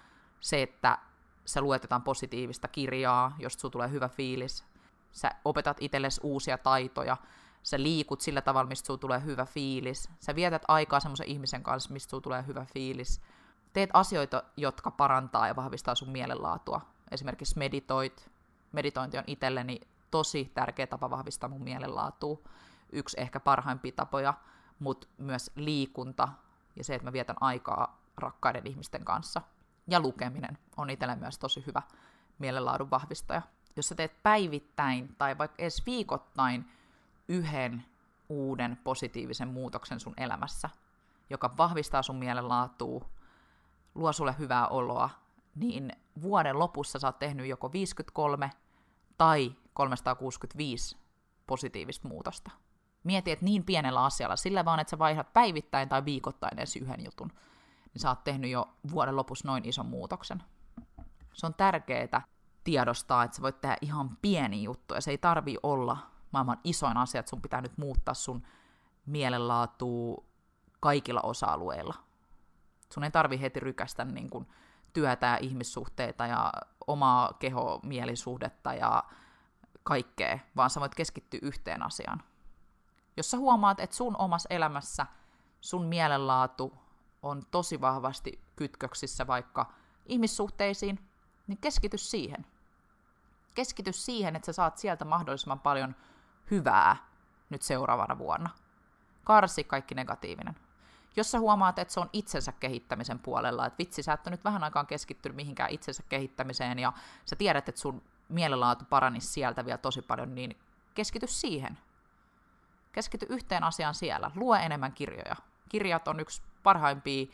se, 0.41 0.61
että 0.61 0.97
sä 1.45 1.61
luet 1.61 1.83
jotain 1.83 2.01
positiivista 2.01 2.67
kirjaa, 2.67 3.35
josta 3.39 3.61
sulla 3.61 3.71
tulee 3.71 3.89
hyvä 3.89 4.09
fiilis. 4.09 4.65
Sä 5.11 5.31
opetat 5.45 5.77
itsellesi 5.79 6.21
uusia 6.23 6.57
taitoja. 6.57 7.17
Sä 7.67 7.83
liikut 7.83 8.21
sillä 8.21 8.41
tavalla, 8.41 8.69
mistä 8.69 8.87
sulla 8.87 8.97
tulee 8.97 9.23
hyvä 9.23 9.45
fiilis. 9.45 10.09
Sä 10.19 10.35
vietät 10.35 10.61
aikaa 10.67 10.99
semmoisen 10.99 11.27
ihmisen 11.27 11.63
kanssa, 11.63 11.93
mistä 11.93 12.09
sulla 12.09 12.21
tulee 12.21 12.43
hyvä 12.47 12.65
fiilis. 12.73 13.21
Teet 13.73 13.89
asioita, 13.93 14.43
jotka 14.57 14.91
parantaa 14.91 15.47
ja 15.47 15.55
vahvistaa 15.55 15.95
sun 15.95 16.09
mielenlaatua. 16.09 16.81
Esimerkiksi 17.11 17.57
meditoit. 17.57 18.31
Meditointi 18.71 19.17
on 19.17 19.23
itselleni 19.27 19.81
tosi 20.11 20.51
tärkeä 20.53 20.87
tapa 20.87 21.09
vahvistaa 21.09 21.49
mun 21.49 21.63
mielenlaatua. 21.63 22.37
Yksi 22.91 23.21
ehkä 23.21 23.39
parhaimpia 23.39 23.91
tapoja, 23.95 24.33
mutta 24.79 25.07
myös 25.17 25.51
liikunta 25.55 26.27
ja 26.75 26.83
se, 26.83 26.95
että 26.95 27.07
mä 27.07 27.13
vietän 27.13 27.37
aikaa 27.39 28.01
rakkaiden 28.17 28.67
ihmisten 28.67 29.05
kanssa– 29.05 29.41
ja 29.87 29.99
lukeminen 29.99 30.57
on 30.77 30.89
itselle 30.89 31.15
myös 31.15 31.39
tosi 31.39 31.63
hyvä 31.67 31.81
mielenlaadun 32.39 32.89
vahvistaja. 32.89 33.41
Jos 33.75 33.89
sä 33.89 33.95
teet 33.95 34.23
päivittäin 34.23 35.15
tai 35.17 35.37
vaikka 35.37 35.55
edes 35.57 35.85
viikoittain 35.85 36.71
yhden 37.27 37.85
uuden 38.29 38.77
positiivisen 38.83 39.47
muutoksen 39.47 39.99
sun 39.99 40.13
elämässä, 40.17 40.69
joka 41.29 41.57
vahvistaa 41.57 42.03
sun 42.03 42.15
mielenlaatua, 42.15 43.05
luo 43.95 44.13
sulle 44.13 44.35
hyvää 44.39 44.67
oloa, 44.67 45.09
niin 45.55 45.91
vuoden 46.21 46.59
lopussa 46.59 46.99
sä 46.99 47.07
oot 47.07 47.19
tehnyt 47.19 47.47
joko 47.47 47.71
53 47.71 48.51
tai 49.17 49.55
365 49.73 50.97
positiivista 51.47 52.07
muutosta. 52.07 52.51
Mieti, 53.03 53.31
että 53.31 53.45
niin 53.45 53.63
pienellä 53.63 54.03
asialla, 54.03 54.35
sillä 54.35 54.65
vaan, 54.65 54.79
että 54.79 54.91
sä 54.91 54.99
vaihdat 54.99 55.33
päivittäin 55.33 55.89
tai 55.89 56.05
viikoittain 56.05 56.59
edes 56.59 56.75
yhden 56.75 57.05
jutun, 57.05 57.31
niin 57.93 58.01
sä 58.01 58.09
oot 58.09 58.23
tehnyt 58.23 58.51
jo 58.51 58.69
vuoden 58.91 59.15
lopussa 59.15 59.47
noin 59.47 59.65
ison 59.65 59.85
muutoksen. 59.85 60.43
Se 61.33 61.45
on 61.45 61.53
tärkeää 61.53 62.21
tiedostaa, 62.63 63.23
että 63.23 63.37
sä 63.37 63.41
voit 63.41 63.61
tehdä 63.61 63.77
ihan 63.81 64.17
pieni 64.21 64.63
juttu, 64.63 64.93
ja 64.93 65.01
se 65.01 65.11
ei 65.11 65.17
tarvi 65.17 65.57
olla 65.63 65.97
maailman 66.31 66.59
isoin 66.63 66.97
asia, 66.97 67.19
että 67.19 67.29
sun 67.29 67.41
pitää 67.41 67.61
nyt 67.61 67.77
muuttaa 67.77 68.13
sun 68.13 68.43
mielenlaatua 69.05 70.23
kaikilla 70.79 71.21
osa-alueilla. 71.21 71.93
Sun 72.93 73.03
ei 73.03 73.11
tarvi 73.11 73.41
heti 73.41 73.59
rykästä 73.59 74.05
niin 74.05 74.29
kun, 74.29 74.47
työtä 74.93 75.25
ja 75.27 75.37
ihmissuhteita 75.37 76.27
ja 76.27 76.53
omaa 76.87 77.33
keho-mielisuhdetta 77.39 78.73
ja 78.73 79.03
kaikkea, 79.83 80.39
vaan 80.55 80.69
sä 80.69 80.79
voit 80.79 80.95
keskittyä 80.95 81.39
yhteen 81.43 81.83
asiaan. 81.83 82.23
Jos 83.17 83.31
sä 83.31 83.37
huomaat, 83.37 83.79
että 83.79 83.95
sun 83.95 84.17
omassa 84.17 84.47
elämässä 84.49 85.05
sun 85.61 85.85
mielenlaatu 85.85 86.73
on 87.23 87.43
tosi 87.51 87.81
vahvasti 87.81 88.41
kytköksissä 88.55 89.27
vaikka 89.27 89.73
ihmissuhteisiin, 90.05 91.09
niin 91.47 91.57
keskity 91.57 91.97
siihen. 91.97 92.45
Keskity 93.55 93.93
siihen, 93.93 94.35
että 94.35 94.45
sä 94.45 94.53
saat 94.53 94.77
sieltä 94.77 95.05
mahdollisimman 95.05 95.59
paljon 95.59 95.95
hyvää 96.51 96.95
nyt 97.49 97.61
seuraavana 97.61 98.17
vuonna. 98.17 98.49
Karsi 99.23 99.63
kaikki 99.63 99.95
negatiivinen. 99.95 100.55
Jos 101.15 101.31
sä 101.31 101.39
huomaat, 101.39 101.79
että 101.79 101.93
se 101.93 101.99
on 101.99 102.09
itsensä 102.13 102.51
kehittämisen 102.51 103.19
puolella, 103.19 103.65
että 103.65 103.77
vitsi, 103.77 104.03
sä 104.03 104.13
et 104.13 104.27
ole 104.27 104.31
nyt 104.31 104.43
vähän 104.43 104.63
aikaan 104.63 104.87
keskittynyt 104.87 105.35
mihinkään 105.35 105.69
itsensä 105.69 106.03
kehittämiseen 106.09 106.79
ja 106.79 106.93
sä 107.25 107.35
tiedät, 107.35 107.69
että 107.69 107.81
sun 107.81 108.01
mielenlaatu 108.29 108.85
paranisi 108.89 109.27
sieltä 109.27 109.65
vielä 109.65 109.77
tosi 109.77 110.01
paljon, 110.01 110.35
niin 110.35 110.57
keskity 110.95 111.27
siihen. 111.27 111.77
Keskity 112.91 113.25
yhteen 113.29 113.63
asiaan 113.63 113.95
siellä. 113.95 114.31
Lue 114.35 114.59
enemmän 114.59 114.93
kirjoja. 114.93 115.35
Kirjat 115.69 116.07
on 116.07 116.19
yksi 116.19 116.41
parhaimpia 116.63 117.25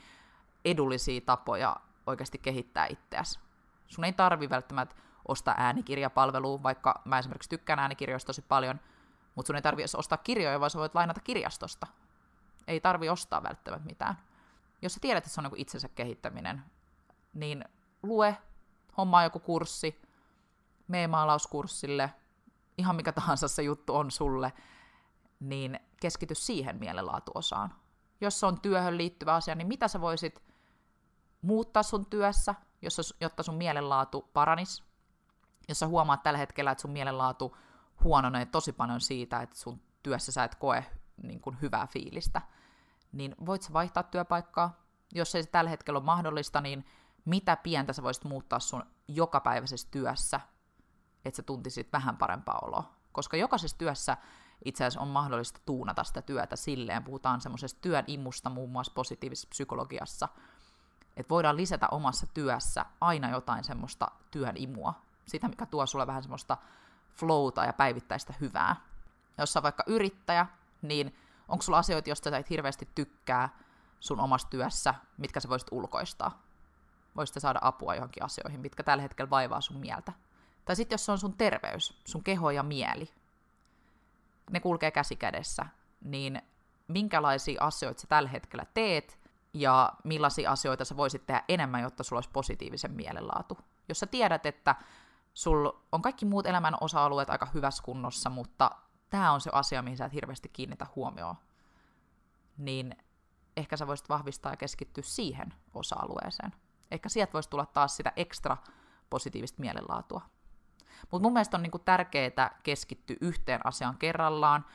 edullisia 0.65 1.21
tapoja 1.21 1.75
oikeasti 2.07 2.37
kehittää 2.37 2.87
itseäsi. 2.89 3.39
Sun 3.87 4.05
ei 4.05 4.13
tarvi 4.13 4.49
välttämättä 4.49 4.95
ostaa 5.27 5.55
äänikirjapalvelua, 5.57 6.63
vaikka 6.63 7.01
mä 7.05 7.19
esimerkiksi 7.19 7.49
tykkään 7.49 7.79
äänikirjoista 7.79 8.27
tosi 8.27 8.41
paljon, 8.41 8.79
mutta 9.35 9.47
sun 9.47 9.55
ei 9.55 9.61
tarvi 9.61 9.83
ostaa 9.97 10.17
kirjoja, 10.17 10.59
vaan 10.59 10.69
sä 10.69 10.79
voit 10.79 10.95
lainata 10.95 11.19
kirjastosta. 11.19 11.87
Ei 12.67 12.79
tarvi 12.79 13.09
ostaa 13.09 13.43
välttämättä 13.43 13.87
mitään. 13.87 14.17
Jos 14.81 14.93
sä 14.93 14.99
tiedät, 14.99 15.23
että 15.23 15.33
se 15.33 15.41
on 15.41 15.43
niin 15.43 15.61
itsensä 15.61 15.89
kehittäminen, 15.89 16.63
niin 17.33 17.65
lue, 18.03 18.37
hommaa 18.97 19.23
joku 19.23 19.39
kurssi, 19.39 20.01
mee 20.87 21.07
maalauskurssille, 21.07 22.13
ihan 22.77 22.95
mikä 22.95 23.11
tahansa 23.11 23.47
se 23.47 23.63
juttu 23.63 23.95
on 23.95 24.11
sulle, 24.11 24.53
niin 25.39 25.79
keskity 26.01 26.35
siihen 26.35 26.75
mielenlaatuosaan 26.79 27.75
jos 28.23 28.39
se 28.39 28.45
on 28.45 28.61
työhön 28.61 28.97
liittyvä 28.97 29.35
asia, 29.35 29.55
niin 29.55 29.67
mitä 29.67 29.87
sä 29.87 30.01
voisit 30.01 30.43
muuttaa 31.41 31.83
sun 31.83 32.05
työssä, 32.05 32.55
jotta 33.21 33.43
sun 33.43 33.55
mielenlaatu 33.55 34.29
paranis? 34.33 34.83
Jos 35.69 35.79
sä 35.79 35.87
huomaat 35.87 36.23
tällä 36.23 36.37
hetkellä, 36.37 36.71
että 36.71 36.81
sun 36.81 36.91
mielenlaatu 36.91 37.57
huononee 38.03 38.45
tosi 38.45 38.71
paljon 38.71 39.01
siitä, 39.01 39.41
että 39.41 39.55
sun 39.57 39.81
työssä 40.03 40.31
sä 40.31 40.43
et 40.43 40.55
koe 40.55 40.85
niin 41.23 41.39
kuin 41.39 41.57
hyvää 41.61 41.87
fiilistä, 41.87 42.41
niin 43.11 43.35
voit 43.45 43.61
sä 43.61 43.73
vaihtaa 43.73 44.03
työpaikkaa? 44.03 44.83
Jos 45.13 45.35
ei 45.35 45.43
se 45.43 45.49
tällä 45.49 45.69
hetkellä 45.69 45.97
ole 45.97 46.05
mahdollista, 46.05 46.61
niin 46.61 46.85
mitä 47.25 47.55
pientä 47.55 47.93
sä 47.93 48.03
voisit 48.03 48.23
muuttaa 48.23 48.59
sun 48.59 48.83
jokapäiväisessä 49.07 49.87
työssä, 49.91 50.39
että 51.25 51.37
sä 51.37 51.43
tuntisit 51.43 51.93
vähän 51.93 52.17
parempaa 52.17 52.59
oloa? 52.61 52.93
Koska 53.11 53.37
jokaisessa 53.37 53.77
työssä 53.77 54.17
itse 54.65 54.85
asiassa 54.85 55.01
on 55.01 55.07
mahdollista 55.07 55.59
tuunata 55.65 56.03
sitä 56.03 56.21
työtä 56.21 56.55
silleen. 56.55 57.03
Puhutaan 57.03 57.41
semmoisesta 57.41 57.81
työn 57.81 58.03
imusta 58.07 58.49
muun 58.49 58.69
muassa 58.69 58.93
positiivisessa 58.95 59.49
psykologiassa, 59.49 60.29
että 61.17 61.29
voidaan 61.29 61.57
lisätä 61.57 61.87
omassa 61.91 62.27
työssä 62.33 62.85
aina 63.01 63.29
jotain 63.29 63.63
semmoista 63.63 64.07
työn 64.31 64.57
imua, 64.57 64.93
sitä 65.27 65.47
mikä 65.47 65.65
tuo 65.65 65.85
sulle 65.85 66.07
vähän 66.07 66.23
semmoista 66.23 66.57
flowta 67.15 67.65
ja 67.65 67.73
päivittäistä 67.73 68.33
hyvää. 68.41 68.75
Jos 69.37 69.53
sä 69.53 69.63
vaikka 69.63 69.83
yrittäjä, 69.87 70.45
niin 70.81 71.15
onko 71.47 71.61
sulla 71.61 71.77
asioita, 71.77 72.09
joista 72.09 72.29
sä 72.29 72.37
et 72.37 72.49
hirveästi 72.49 72.89
tykkää 72.95 73.49
sun 73.99 74.19
omassa 74.19 74.47
työssä, 74.49 74.93
mitkä 75.17 75.39
sä 75.39 75.49
voisit 75.49 75.67
ulkoistaa? 75.71 76.43
voisitte 77.15 77.39
saada 77.39 77.59
apua 77.61 77.95
johonkin 77.95 78.23
asioihin, 78.23 78.59
mitkä 78.59 78.83
tällä 78.83 79.01
hetkellä 79.01 79.29
vaivaa 79.29 79.61
sun 79.61 79.77
mieltä. 79.77 80.13
Tai 80.65 80.75
sitten 80.75 80.93
jos 80.93 81.05
se 81.05 81.11
on 81.11 81.17
sun 81.17 81.37
terveys, 81.37 82.01
sun 82.05 82.23
keho 82.23 82.51
ja 82.51 82.63
mieli, 82.63 83.09
ne 84.51 84.59
kulkee 84.59 84.91
käsi 84.91 85.15
kädessä, 85.15 85.65
niin 86.01 86.41
minkälaisia 86.87 87.63
asioita 87.63 88.01
sä 88.01 88.07
tällä 88.07 88.29
hetkellä 88.29 88.65
teet 88.73 89.19
ja 89.53 89.93
millaisia 90.03 90.51
asioita 90.51 90.85
sä 90.85 90.97
voisit 90.97 91.25
tehdä 91.25 91.43
enemmän, 91.47 91.81
jotta 91.81 92.03
sulla 92.03 92.17
olisi 92.17 92.29
positiivisen 92.33 92.91
mielenlaatu. 92.91 93.57
Jos 93.89 93.99
sä 93.99 94.05
tiedät, 94.05 94.45
että 94.45 94.75
sul 95.33 95.71
on 95.91 96.01
kaikki 96.01 96.25
muut 96.25 96.45
elämän 96.45 96.77
osa-alueet 96.81 97.29
aika 97.29 97.47
hyvässä 97.53 97.83
kunnossa, 97.83 98.29
mutta 98.29 98.71
tämä 99.09 99.31
on 99.31 99.41
se 99.41 99.49
asia, 99.53 99.81
mihin 99.81 99.97
sä 99.97 100.05
et 100.05 100.13
hirveästi 100.13 100.49
kiinnitä 100.49 100.87
huomioon, 100.95 101.35
niin 102.57 102.95
ehkä 103.57 103.77
sä 103.77 103.87
voisit 103.87 104.09
vahvistaa 104.09 104.51
ja 104.51 104.57
keskittyä 104.57 105.03
siihen 105.07 105.53
osa-alueeseen. 105.73 106.53
Ehkä 106.91 107.09
sieltä 107.09 107.33
voisi 107.33 107.49
tulla 107.49 107.65
taas 107.65 107.95
sitä 107.95 108.11
ekstra 108.15 108.57
positiivista 109.09 109.61
mielenlaatua. 109.61 110.21
Mutta 111.11 111.23
mun 111.25 111.33
mielestä 111.33 111.57
on 111.57 111.63
niinku 111.63 111.79
tärkeää 111.79 112.59
keskittyä 112.63 113.15
yhteen 113.21 113.65
asiaan 113.65 113.97
kerrallaan. 113.97 114.65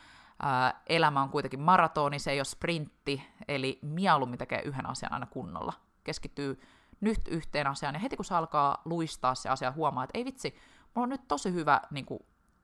Ää, 0.42 0.82
elämä 0.86 1.22
on 1.22 1.30
kuitenkin 1.30 1.60
maratoni, 1.60 2.18
se 2.18 2.30
ei 2.30 2.38
ole 2.38 2.44
sprintti, 2.44 3.28
eli 3.48 3.78
mieluummin 3.82 4.38
tekee 4.38 4.62
yhden 4.62 4.86
asian 4.86 5.12
aina 5.12 5.26
kunnolla. 5.26 5.72
Keskittyy 6.04 6.60
nyt 7.00 7.28
yhteen 7.28 7.66
asiaan, 7.66 7.94
ja 7.94 7.98
heti 7.98 8.16
kun 8.16 8.24
se 8.24 8.34
alkaa 8.34 8.82
luistaa 8.84 9.34
se 9.34 9.48
asia, 9.48 9.72
huomaa, 9.72 10.04
että 10.04 10.18
ei 10.18 10.24
vitsi, 10.24 10.54
mulla 10.94 11.04
on 11.04 11.08
nyt 11.08 11.28
tosi 11.28 11.52
hyvä, 11.52 11.80
niin 11.90 12.06
kuin, 12.06 12.20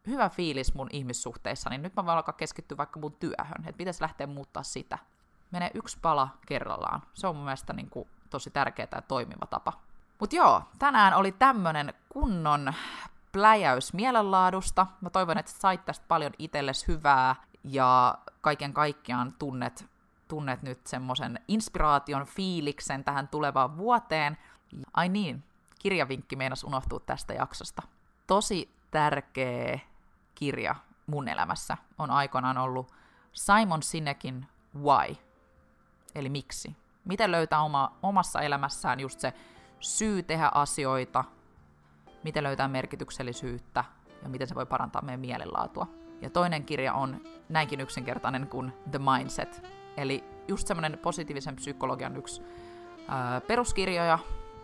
hyvä 0.07 0.28
fiilis 0.28 0.74
mun 0.74 0.89
ihmissuhteissa, 0.93 1.70
niin 1.70 1.82
nyt 1.82 1.97
mä 1.97 2.07
voin 2.07 2.16
alkaa 2.16 2.35
keskittyä 2.35 2.76
vaikka 2.76 3.01
mun 3.01 3.12
työhön, 3.12 3.61
että 3.61 3.78
pitäisi 3.78 4.03
lähteä 4.03 4.26
muuttaa 4.26 4.62
sitä. 4.62 4.99
Menee 5.51 5.70
yksi 5.74 5.99
pala 6.03 6.28
kerrallaan. 6.47 7.03
Se 7.14 7.26
on 7.26 7.37
mun 7.37 7.45
mielestä 7.45 7.72
niin 7.72 7.91
kuin, 7.91 8.09
tosi 8.30 8.51
tärkeä 8.51 8.89
ja 8.93 9.03
toimiva 9.03 9.47
tapa. 9.51 9.72
Mutta 10.20 10.37
joo, 10.37 10.62
tänään 10.78 11.14
oli 11.14 11.32
tämmönen 11.32 11.95
kunnon 12.09 12.74
pläjäys 13.32 13.93
mielenlaadusta. 13.93 14.87
Mä 15.01 15.11
toivon, 15.11 15.39
että 15.39 15.53
sait 15.53 15.85
tästä 15.85 16.05
paljon 16.09 16.32
itsellesi 16.39 16.89
hyvää 16.89 17.37
ja 17.64 18.18
kaiken 18.41 18.72
kaikkiaan 18.72 19.32
tunnet, 19.39 19.87
tunnet 20.35 20.62
nyt 20.62 20.87
semmoisen 20.87 21.41
inspiraation 21.49 22.26
fiiliksen 22.26 23.05
tähän 23.05 23.28
tulevaan 23.28 23.76
vuoteen. 23.76 24.39
Ai 24.95 25.09
niin, 25.09 25.45
kirjavinkki 25.78 26.37
meinas 26.37 26.64
unohtuu 26.64 27.01
tästä 27.01 27.35
jaksosta. 27.35 27.82
Tosi 28.26 28.74
tärkeä 28.91 29.78
kirja 30.35 30.74
mun 31.07 31.28
elämässä 31.28 31.76
on 31.99 32.11
aikoinaan 32.11 32.59
ollut 32.59 32.95
Simon 33.32 33.82
Sinekin 33.82 34.47
Why, 34.76 35.16
eli 36.14 36.28
miksi. 36.28 36.76
Miten 37.05 37.32
löytää 37.32 37.62
oma, 37.62 37.93
omassa 38.03 38.41
elämässään 38.41 39.01
just 39.01 39.20
se 39.20 39.32
syy 39.80 40.22
tehdä 40.22 40.51
asioita, 40.55 41.24
miten 42.24 42.45
löytää 42.45 42.68
merkityksellisyyttä 42.68 43.85
ja 44.22 44.28
miten 44.28 44.49
se 44.49 44.55
voi 44.55 44.66
parantaa 44.66 45.03
meidän 45.03 45.20
mielenlaatua. 45.20 45.87
Ja 46.20 46.30
toinen 46.30 46.64
kirja 46.64 46.95
on 46.95 47.20
näinkin 47.49 47.80
yksinkertainen 47.80 48.47
kuin 48.47 48.72
The 48.91 48.99
Mindset, 48.99 49.84
eli 49.97 50.24
just 50.49 50.66
semmoinen 50.66 50.99
positiivisen 50.99 51.57
psykologian 51.57 52.16
yksi 52.16 52.42
ää, 53.09 53.40
peruskirjoja, 53.40 54.18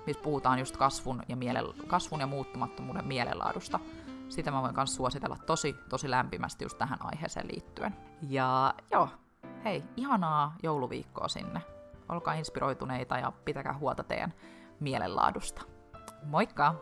missä 0.06 0.22
puhutaan 0.22 0.58
just 0.58 0.76
kasvun 0.76 1.22
ja, 1.28 1.36
mielen, 1.36 1.64
kasvun 1.86 2.20
ja 2.20 2.26
muuttumattomuuden 2.26 3.06
mielenlaadusta. 3.06 3.80
Sitä 4.28 4.50
mä 4.50 4.62
voin 4.62 4.74
myös 4.74 4.94
suositella 4.94 5.36
tosi, 5.46 5.76
tosi 5.88 6.10
lämpimästi 6.10 6.64
just 6.64 6.78
tähän 6.78 6.98
aiheeseen 7.00 7.48
liittyen. 7.48 7.96
Ja 8.28 8.74
joo, 8.90 9.08
hei, 9.64 9.84
ihanaa 9.96 10.56
jouluviikkoa 10.62 11.28
sinne. 11.28 11.60
Olkaa 12.08 12.34
inspiroituneita 12.34 13.18
ja 13.18 13.32
pitäkää 13.44 13.78
huolta 13.78 14.04
teidän 14.04 14.34
mielenlaadusta. 14.80 15.62
Moikka! 16.22 16.74